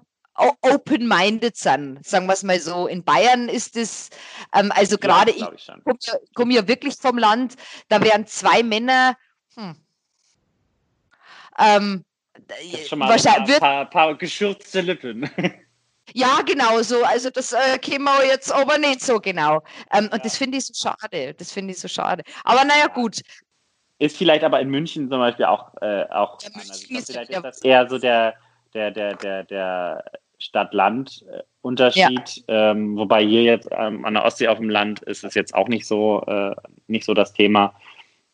open-minded 0.62 1.56
sind, 1.56 2.04
sagen 2.06 2.26
wir 2.26 2.32
es 2.32 2.42
mal 2.42 2.58
so. 2.58 2.86
In 2.86 3.04
Bayern 3.04 3.48
ist 3.48 3.76
es, 3.76 4.08
ähm, 4.54 4.72
also 4.74 4.96
gerade 4.96 5.32
ja, 5.32 5.52
ich, 5.52 5.68
ich 5.68 5.84
komme 5.84 5.98
ja, 6.00 6.14
komm 6.34 6.50
ja, 6.50 6.66
wirklich 6.66 6.96
vom 6.96 7.18
Land, 7.18 7.56
da 7.88 8.02
wären 8.02 8.26
zwei 8.26 8.62
Männer, 8.62 9.16
hm, 9.54 9.76
ähm, 11.58 12.04
mal 12.96 13.12
ein 13.12 13.22
paar, 13.22 13.60
paar, 13.60 13.90
paar 13.90 14.18
geschürzte 14.18 14.80
Lippen. 14.80 15.30
Ja, 16.12 16.42
genau 16.42 16.82
so. 16.82 17.04
Also 17.04 17.30
das 17.30 17.52
äh, 17.52 17.78
käme 17.78 18.06
wir 18.06 18.26
jetzt 18.26 18.50
aber 18.50 18.78
nicht 18.78 19.00
so 19.00 19.20
genau. 19.20 19.62
Ähm, 19.92 20.06
ja. 20.06 20.12
Und 20.12 20.24
das 20.24 20.36
finde 20.36 20.58
ich 20.58 20.66
so 20.66 20.74
schade. 20.74 21.34
Das 21.34 21.52
finde 21.52 21.72
ich 21.72 21.78
so 21.78 21.86
schade. 21.86 22.24
Aber 22.42 22.64
naja, 22.64 22.88
gut. 22.88 23.20
Ist 24.00 24.16
vielleicht 24.16 24.44
aber 24.44 24.60
in 24.60 24.70
München 24.70 25.10
zum 25.10 25.18
Beispiel 25.18 25.44
auch, 25.44 25.74
äh, 25.82 26.04
auch 26.04 26.38
ja, 26.40 26.48
anders. 26.54 26.88
Glaub, 26.88 27.04
vielleicht 27.04 27.30
ist 27.30 27.44
das 27.44 27.62
eher 27.62 27.86
so 27.86 27.98
der, 27.98 28.34
der, 28.72 28.90
der, 28.90 29.14
der, 29.14 29.44
der 29.44 30.04
Stadt-Land-Unterschied. 30.38 32.44
Ja. 32.48 32.70
Ähm, 32.70 32.96
wobei 32.96 33.22
hier 33.22 33.42
jetzt 33.42 33.68
ähm, 33.70 34.06
an 34.06 34.14
der 34.14 34.24
Ostsee 34.24 34.48
auf 34.48 34.56
dem 34.56 34.70
Land 34.70 35.00
ist 35.00 35.22
es 35.22 35.34
jetzt 35.34 35.54
auch 35.54 35.68
nicht 35.68 35.86
so, 35.86 36.22
äh, 36.26 36.54
nicht 36.86 37.04
so 37.04 37.12
das 37.12 37.34
Thema. 37.34 37.74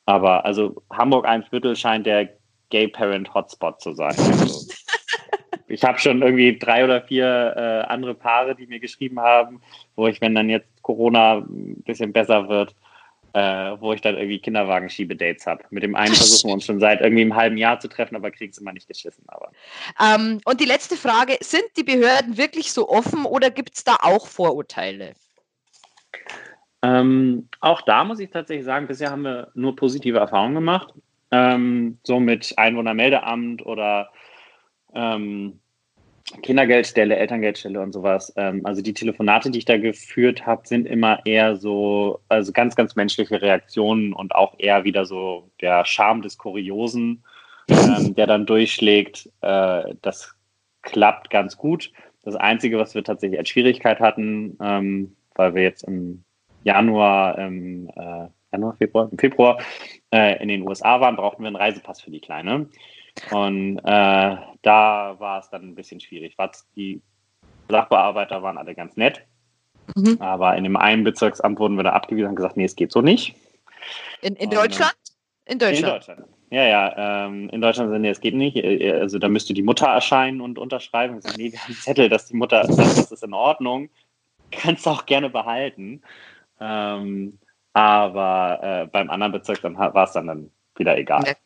Aber 0.04 0.44
also 0.44 0.80
Hamburg-Eimsbüttel 0.92 1.74
scheint 1.74 2.06
der 2.06 2.28
Gay-Parent-Hotspot 2.70 3.80
zu 3.80 3.92
sein. 3.92 4.14
Also, 4.16 4.72
ich 5.66 5.82
habe 5.82 5.98
schon 5.98 6.22
irgendwie 6.22 6.56
drei 6.56 6.84
oder 6.84 7.02
vier 7.02 7.54
äh, 7.56 7.92
andere 7.92 8.14
Paare, 8.14 8.54
die 8.54 8.68
mir 8.68 8.78
geschrieben 8.78 9.18
haben, 9.18 9.60
wo 9.96 10.06
ich, 10.06 10.20
wenn 10.20 10.36
dann 10.36 10.48
jetzt 10.48 10.68
Corona 10.82 11.38
ein 11.38 11.82
bisschen 11.84 12.12
besser 12.12 12.48
wird, 12.48 12.76
äh, 13.36 13.78
wo 13.80 13.92
ich 13.92 14.00
dann 14.00 14.16
irgendwie 14.16 14.38
Kinderwagen-Schiebe-Dates 14.38 15.46
habe. 15.46 15.62
Mit 15.68 15.82
dem 15.82 15.94
einen 15.94 16.14
versuchen 16.14 16.48
wir 16.48 16.54
uns 16.54 16.64
schon 16.64 16.80
seit 16.80 17.02
irgendwie 17.02 17.20
einem 17.20 17.36
halben 17.36 17.58
Jahr 17.58 17.78
zu 17.78 17.86
treffen, 17.86 18.16
aber 18.16 18.30
kriegen 18.30 18.50
es 18.50 18.56
immer 18.56 18.72
nicht 18.72 18.88
geschissen. 18.88 19.24
Aber. 19.26 19.50
Ähm, 20.02 20.40
und 20.46 20.58
die 20.58 20.64
letzte 20.64 20.96
Frage, 20.96 21.36
sind 21.40 21.64
die 21.76 21.84
Behörden 21.84 22.38
wirklich 22.38 22.72
so 22.72 22.88
offen 22.88 23.26
oder 23.26 23.50
gibt 23.50 23.74
es 23.74 23.84
da 23.84 23.98
auch 24.00 24.26
Vorurteile? 24.26 25.12
Ähm, 26.80 27.50
auch 27.60 27.82
da 27.82 28.04
muss 28.04 28.20
ich 28.20 28.30
tatsächlich 28.30 28.64
sagen, 28.64 28.86
bisher 28.86 29.10
haben 29.10 29.22
wir 29.22 29.48
nur 29.52 29.76
positive 29.76 30.16
Erfahrungen 30.16 30.54
gemacht. 30.54 30.94
Ähm, 31.30 31.98
so 32.04 32.18
mit 32.18 32.54
Einwohnermeldeamt 32.56 33.66
oder 33.66 34.12
ähm, 34.94 35.60
Kindergeldstelle, 36.42 37.16
Elterngeldstelle 37.16 37.80
und 37.80 37.92
sowas. 37.92 38.32
Ähm, 38.36 38.62
also 38.64 38.82
die 38.82 38.94
Telefonate, 38.94 39.50
die 39.50 39.58
ich 39.58 39.64
da 39.64 39.78
geführt 39.78 40.44
habe, 40.44 40.66
sind 40.66 40.86
immer 40.86 41.24
eher 41.24 41.56
so, 41.56 42.20
also 42.28 42.52
ganz, 42.52 42.74
ganz 42.74 42.96
menschliche 42.96 43.40
Reaktionen 43.40 44.12
und 44.12 44.34
auch 44.34 44.54
eher 44.58 44.84
wieder 44.84 45.06
so 45.06 45.50
der 45.60 45.84
Charme 45.84 46.22
des 46.22 46.36
Kuriosen, 46.36 47.22
ähm, 47.68 48.14
der 48.16 48.26
dann 48.26 48.46
durchschlägt. 48.46 49.30
Äh, 49.40 49.94
das 50.02 50.34
klappt 50.82 51.30
ganz 51.30 51.56
gut. 51.56 51.92
Das 52.22 52.34
Einzige, 52.34 52.78
was 52.78 52.94
wir 52.94 53.04
tatsächlich 53.04 53.38
als 53.38 53.48
Schwierigkeit 53.48 54.00
hatten, 54.00 54.58
ähm, 54.60 55.16
weil 55.36 55.54
wir 55.54 55.62
jetzt 55.62 55.84
im 55.84 56.24
Januar, 56.64 57.38
im 57.38 57.88
äh, 57.90 58.26
Januar, 58.50 58.76
Februar, 58.76 59.08
im 59.12 59.18
Februar 59.18 59.58
äh, 60.12 60.42
in 60.42 60.48
den 60.48 60.66
USA 60.66 61.00
waren, 61.00 61.14
brauchten 61.14 61.42
wir 61.42 61.48
einen 61.48 61.56
Reisepass 61.56 62.00
für 62.00 62.10
die 62.10 62.20
Kleine. 62.20 62.68
Und 63.30 63.78
äh, 63.78 64.36
da 64.62 65.16
war 65.18 65.40
es 65.40 65.48
dann 65.50 65.62
ein 65.62 65.74
bisschen 65.74 66.00
schwierig. 66.00 66.36
Die 66.76 67.00
Sachbearbeiter 67.68 68.42
waren 68.42 68.58
alle 68.58 68.74
ganz 68.74 68.96
nett, 68.96 69.22
mhm. 69.94 70.16
aber 70.20 70.56
in 70.56 70.64
dem 70.64 70.76
einen 70.76 71.04
Bezirksamt 71.04 71.58
wurden 71.58 71.76
wir 71.76 71.82
da 71.82 71.92
abgewiesen 71.92 72.28
und 72.28 72.36
gesagt, 72.36 72.56
nee, 72.56 72.64
es 72.64 72.76
geht 72.76 72.92
so 72.92 73.00
nicht. 73.00 73.34
In, 74.20 74.36
in 74.36 74.50
Deutschland? 74.50 74.94
In 75.44 75.58
Deutschland. 75.58 75.86
In 75.86 75.92
Deutschland. 75.94 76.24
Ja, 76.50 76.64
ja, 76.64 77.26
ähm, 77.26 77.48
in 77.50 77.60
Deutschland 77.60 77.90
sind 77.90 78.02
nee, 78.02 78.10
es 78.10 78.20
geht 78.20 78.34
nicht. 78.34 78.56
Äh, 78.56 78.92
also 78.92 79.18
da 79.18 79.28
müsste 79.28 79.52
die 79.52 79.62
Mutter 79.62 79.86
erscheinen 79.86 80.40
und 80.40 80.58
unterschreiben 80.58 81.16
und 81.16 81.22
sagen, 81.22 81.36
nee, 81.38 81.52
wir 81.52 81.58
haben 81.58 81.72
einen 81.72 81.76
Zettel, 81.76 82.08
dass 82.08 82.26
die 82.26 82.36
Mutter 82.36 82.64
sagt, 82.66 82.98
das 82.98 83.12
ist 83.12 83.24
in 83.24 83.34
Ordnung. 83.34 83.88
Kannst 84.52 84.86
du 84.86 84.90
auch 84.90 85.06
gerne 85.06 85.28
behalten. 85.28 86.02
Ähm, 86.60 87.38
aber 87.72 88.60
äh, 88.62 88.86
beim 88.86 89.10
anderen 89.10 89.32
Bezirk 89.32 89.62
war 89.64 90.04
es 90.04 90.12
dann, 90.12 90.28
dann 90.28 90.50
wieder 90.76 90.96
egal. 90.96 91.36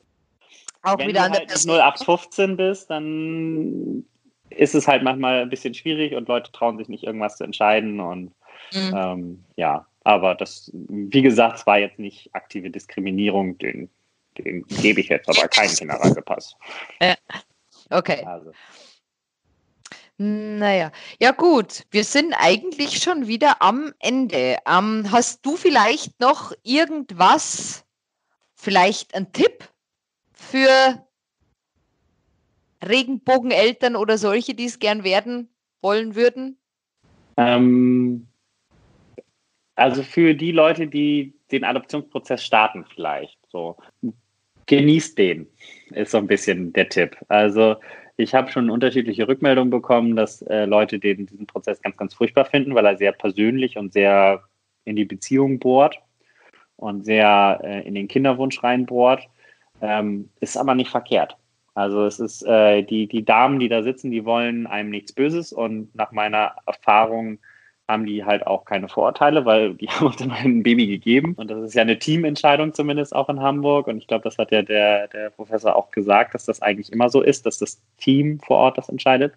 Auch 0.83 0.99
Wenn 0.99 1.09
wieder 1.09 1.28
du 1.28 1.35
halt 1.35 1.51
0815 1.51 2.57
bist, 2.57 2.91
dann 2.91 4.05
ist 4.51 4.74
es 4.74 4.89
halt 4.89 5.03
manchmal 5.03 5.43
ein 5.43 5.51
bisschen 5.51 5.74
schwierig 5.74 6.14
und 6.14 6.28
Leute 6.28 6.51
trauen 6.53 6.78
sich 6.78 6.89
nicht 6.89 7.05
irgendwas 7.05 7.37
zu 7.37 7.45
entscheiden 7.45 8.01
und 8.01 8.33
mhm. 8.72 8.95
ähm, 8.97 9.45
ja, 9.57 9.87
aber 10.05 10.35
das, 10.35 10.70
wie 10.72 11.22
gesagt, 11.22 11.59
es 11.59 11.66
war 11.66 11.78
jetzt 11.78 11.99
nicht 11.99 12.35
aktive 12.35 12.70
Diskriminierung, 12.70 13.59
den, 13.59 13.91
den 14.39 14.64
gebe 14.66 15.01
ich 15.01 15.09
jetzt 15.09 15.28
aber 15.28 15.49
keinen 15.49 15.74
Kinderreisepass. 15.74 16.57
Ja. 17.01 17.14
Okay. 17.91 18.24
Also. 18.24 18.53
Naja, 20.16 20.93
ja 21.18 21.33
gut, 21.33 21.87
wir 21.91 22.05
sind 22.05 22.35
eigentlich 22.35 23.03
schon 23.03 23.26
wieder 23.26 23.62
am 23.62 23.93
Ende. 24.01 24.59
Ähm, 24.66 25.07
hast 25.11 25.45
du 25.45 25.57
vielleicht 25.57 26.20
noch 26.20 26.53
irgendwas, 26.62 27.85
vielleicht 28.55 29.14
ein 29.14 29.33
Tipp 29.33 29.68
für 30.41 31.07
Regenbogeneltern 32.82 33.95
oder 33.95 34.16
solche, 34.16 34.55
die 34.55 34.64
es 34.64 34.78
gern 34.78 35.05
werden 35.05 35.51
wollen 35.82 36.14
würden? 36.14 36.59
Ähm, 37.36 38.26
also 39.74 40.03
für 40.03 40.34
die 40.34 40.53
Leute, 40.53 40.86
die 40.86 41.34
den 41.53 41.64
Adoptionsprozess 41.64 42.45
starten 42.45 42.84
vielleicht, 42.93 43.38
so 43.49 43.76
genießt 44.66 45.18
den, 45.18 45.47
ist 45.91 46.12
so 46.12 46.18
ein 46.18 46.26
bisschen 46.26 46.72
der 46.72 46.88
Tipp. 46.88 47.16
Also 47.28 47.76
ich 48.16 48.34
habe 48.34 48.51
schon 48.51 48.70
unterschiedliche 48.70 49.26
Rückmeldungen 49.26 49.70
bekommen, 49.70 50.16
dass 50.16 50.43
äh, 50.43 50.64
Leute 50.64 50.99
den, 50.99 51.26
diesen 51.26 51.47
Prozess 51.47 51.82
ganz, 51.82 51.97
ganz 51.97 52.14
furchtbar 52.14 52.45
finden, 52.45 52.74
weil 52.74 52.86
er 52.86 52.97
sehr 52.97 53.12
persönlich 53.12 53.76
und 53.76 53.93
sehr 53.93 54.43
in 54.84 54.97
die 54.97 55.05
Beziehung 55.05 55.59
bohrt 55.59 56.01
und 56.76 57.05
sehr 57.05 57.61
äh, 57.62 57.86
in 57.86 57.95
den 57.95 58.09
Kinderwunsch 58.09 58.62
reinbohrt. 58.62 59.28
Ähm, 59.81 60.31
ist 60.41 60.57
aber 60.57 60.74
nicht 60.74 60.91
verkehrt. 60.91 61.37
Also 61.74 62.05
es 62.05 62.20
ist 62.20 62.43
äh, 62.43 62.83
die, 62.83 63.07
die 63.07 63.24
Damen, 63.24 63.59
die 63.59 63.68
da 63.68 63.83
sitzen, 63.83 64.11
die 64.11 64.24
wollen 64.24 64.66
einem 64.66 64.91
nichts 64.91 65.12
Böses 65.12 65.53
und 65.53 65.95
nach 65.95 66.12
meiner 66.12 66.57
Erfahrung 66.66 67.39
haben 67.91 68.07
die 68.07 68.24
halt 68.24 68.47
auch 68.47 68.64
keine 68.64 68.89
Vorurteile, 68.89 69.45
weil 69.45 69.74
die 69.74 69.87
haben 69.89 70.07
uns 70.07 70.20
immer 70.20 70.37
ein 70.37 70.62
Baby 70.62 70.87
gegeben. 70.87 71.35
Und 71.35 71.51
das 71.51 71.62
ist 71.62 71.74
ja 71.74 71.83
eine 71.83 71.99
Teamentscheidung 71.99 72.72
zumindest 72.72 73.14
auch 73.14 73.28
in 73.28 73.41
Hamburg. 73.41 73.89
Und 73.89 73.99
ich 73.99 74.07
glaube, 74.07 74.24
das 74.24 74.39
hat 74.39 74.53
ja 74.53 74.62
der, 74.62 75.09
der 75.09 75.31
Professor 75.31 75.76
auch 75.76 75.91
gesagt, 75.91 76.35
dass 76.35 76.47
das 76.47 76.62
eigentlich 76.62 76.93
immer 76.93 77.11
so 77.11 77.20
ist, 77.20 77.47
dass 77.47 77.59
das 77.59 77.83
Team 77.99 78.41
vor 78.41 78.59
Ort 78.59 78.78
das 78.78 78.89
entscheidet. 78.89 79.35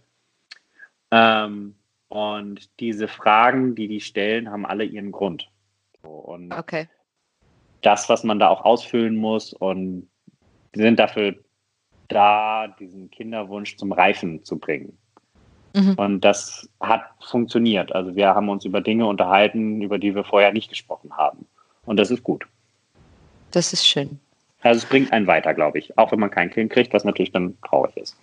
Ähm, 1.11 1.75
und 2.09 2.79
diese 2.79 3.07
Fragen, 3.07 3.75
die 3.75 3.87
die 3.87 4.01
stellen, 4.01 4.51
haben 4.51 4.65
alle 4.65 4.83
ihren 4.83 5.11
Grund. 5.11 5.49
So, 6.03 6.09
und 6.09 6.53
okay. 6.53 6.87
das, 7.81 8.07
was 8.07 8.23
man 8.23 8.39
da 8.39 8.49
auch 8.49 8.65
ausfüllen 8.65 9.15
muss 9.15 9.53
und 9.53 10.09
die 10.75 10.81
sind 10.81 10.99
dafür 10.99 11.35
da, 12.07 12.67
diesen 12.79 13.09
Kinderwunsch 13.11 13.77
zum 13.77 13.91
Reifen 13.91 14.43
zu 14.43 14.57
bringen. 14.57 14.97
Mhm. 15.75 15.95
Und 15.95 16.21
das 16.21 16.69
hat 16.79 17.03
funktioniert. 17.21 17.93
Also 17.93 18.15
wir 18.15 18.27
haben 18.35 18.49
uns 18.49 18.65
über 18.65 18.81
Dinge 18.81 19.07
unterhalten, 19.07 19.81
über 19.81 19.97
die 19.97 20.13
wir 20.13 20.23
vorher 20.23 20.51
nicht 20.51 20.69
gesprochen 20.69 21.15
haben. 21.17 21.45
Und 21.85 21.97
das 21.97 22.11
ist 22.11 22.23
gut. 22.23 22.45
Das 23.51 23.73
ist 23.73 23.85
schön. 23.85 24.19
Also 24.61 24.79
es 24.79 24.85
bringt 24.85 25.11
einen 25.11 25.27
weiter, 25.27 25.53
glaube 25.53 25.79
ich. 25.79 25.97
Auch 25.97 26.11
wenn 26.11 26.19
man 26.19 26.31
kein 26.31 26.49
Kind 26.49 26.71
kriegt, 26.71 26.93
was 26.93 27.03
natürlich 27.03 27.31
dann 27.31 27.57
traurig 27.67 27.97
ist. 27.97 28.15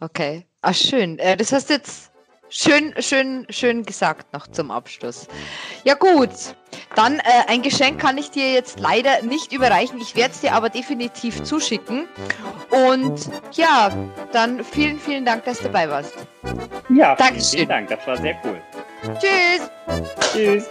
Okay. 0.00 0.44
Ach, 0.60 0.74
schön. 0.74 1.18
Äh, 1.18 1.36
das 1.36 1.52
hast 1.52 1.70
jetzt 1.70 2.12
Schön, 2.58 2.94
schön, 3.00 3.46
schön 3.50 3.84
gesagt 3.84 4.32
noch 4.32 4.46
zum 4.46 4.70
Abschluss. 4.70 5.28
Ja 5.84 5.92
gut, 5.92 6.30
dann 6.94 7.18
äh, 7.18 7.22
ein 7.48 7.60
Geschenk 7.60 8.00
kann 8.00 8.16
ich 8.16 8.30
dir 8.30 8.50
jetzt 8.50 8.80
leider 8.80 9.20
nicht 9.20 9.52
überreichen. 9.52 10.00
Ich 10.00 10.16
werde 10.16 10.32
es 10.32 10.40
dir 10.40 10.54
aber 10.54 10.70
definitiv 10.70 11.42
zuschicken. 11.42 12.08
Und 12.70 13.28
ja, 13.52 13.90
dann 14.32 14.64
vielen, 14.64 14.98
vielen 14.98 15.26
Dank, 15.26 15.44
dass 15.44 15.58
du 15.58 15.64
dabei 15.64 15.90
warst. 15.90 16.14
Ja, 16.88 17.14
Dankeschön. 17.14 17.58
vielen 17.58 17.68
Dank. 17.68 17.90
Das 17.90 18.06
war 18.06 18.16
sehr 18.16 18.40
cool. 18.42 18.58
Tschüss. 19.20 19.70
Tschüss. 20.32 20.66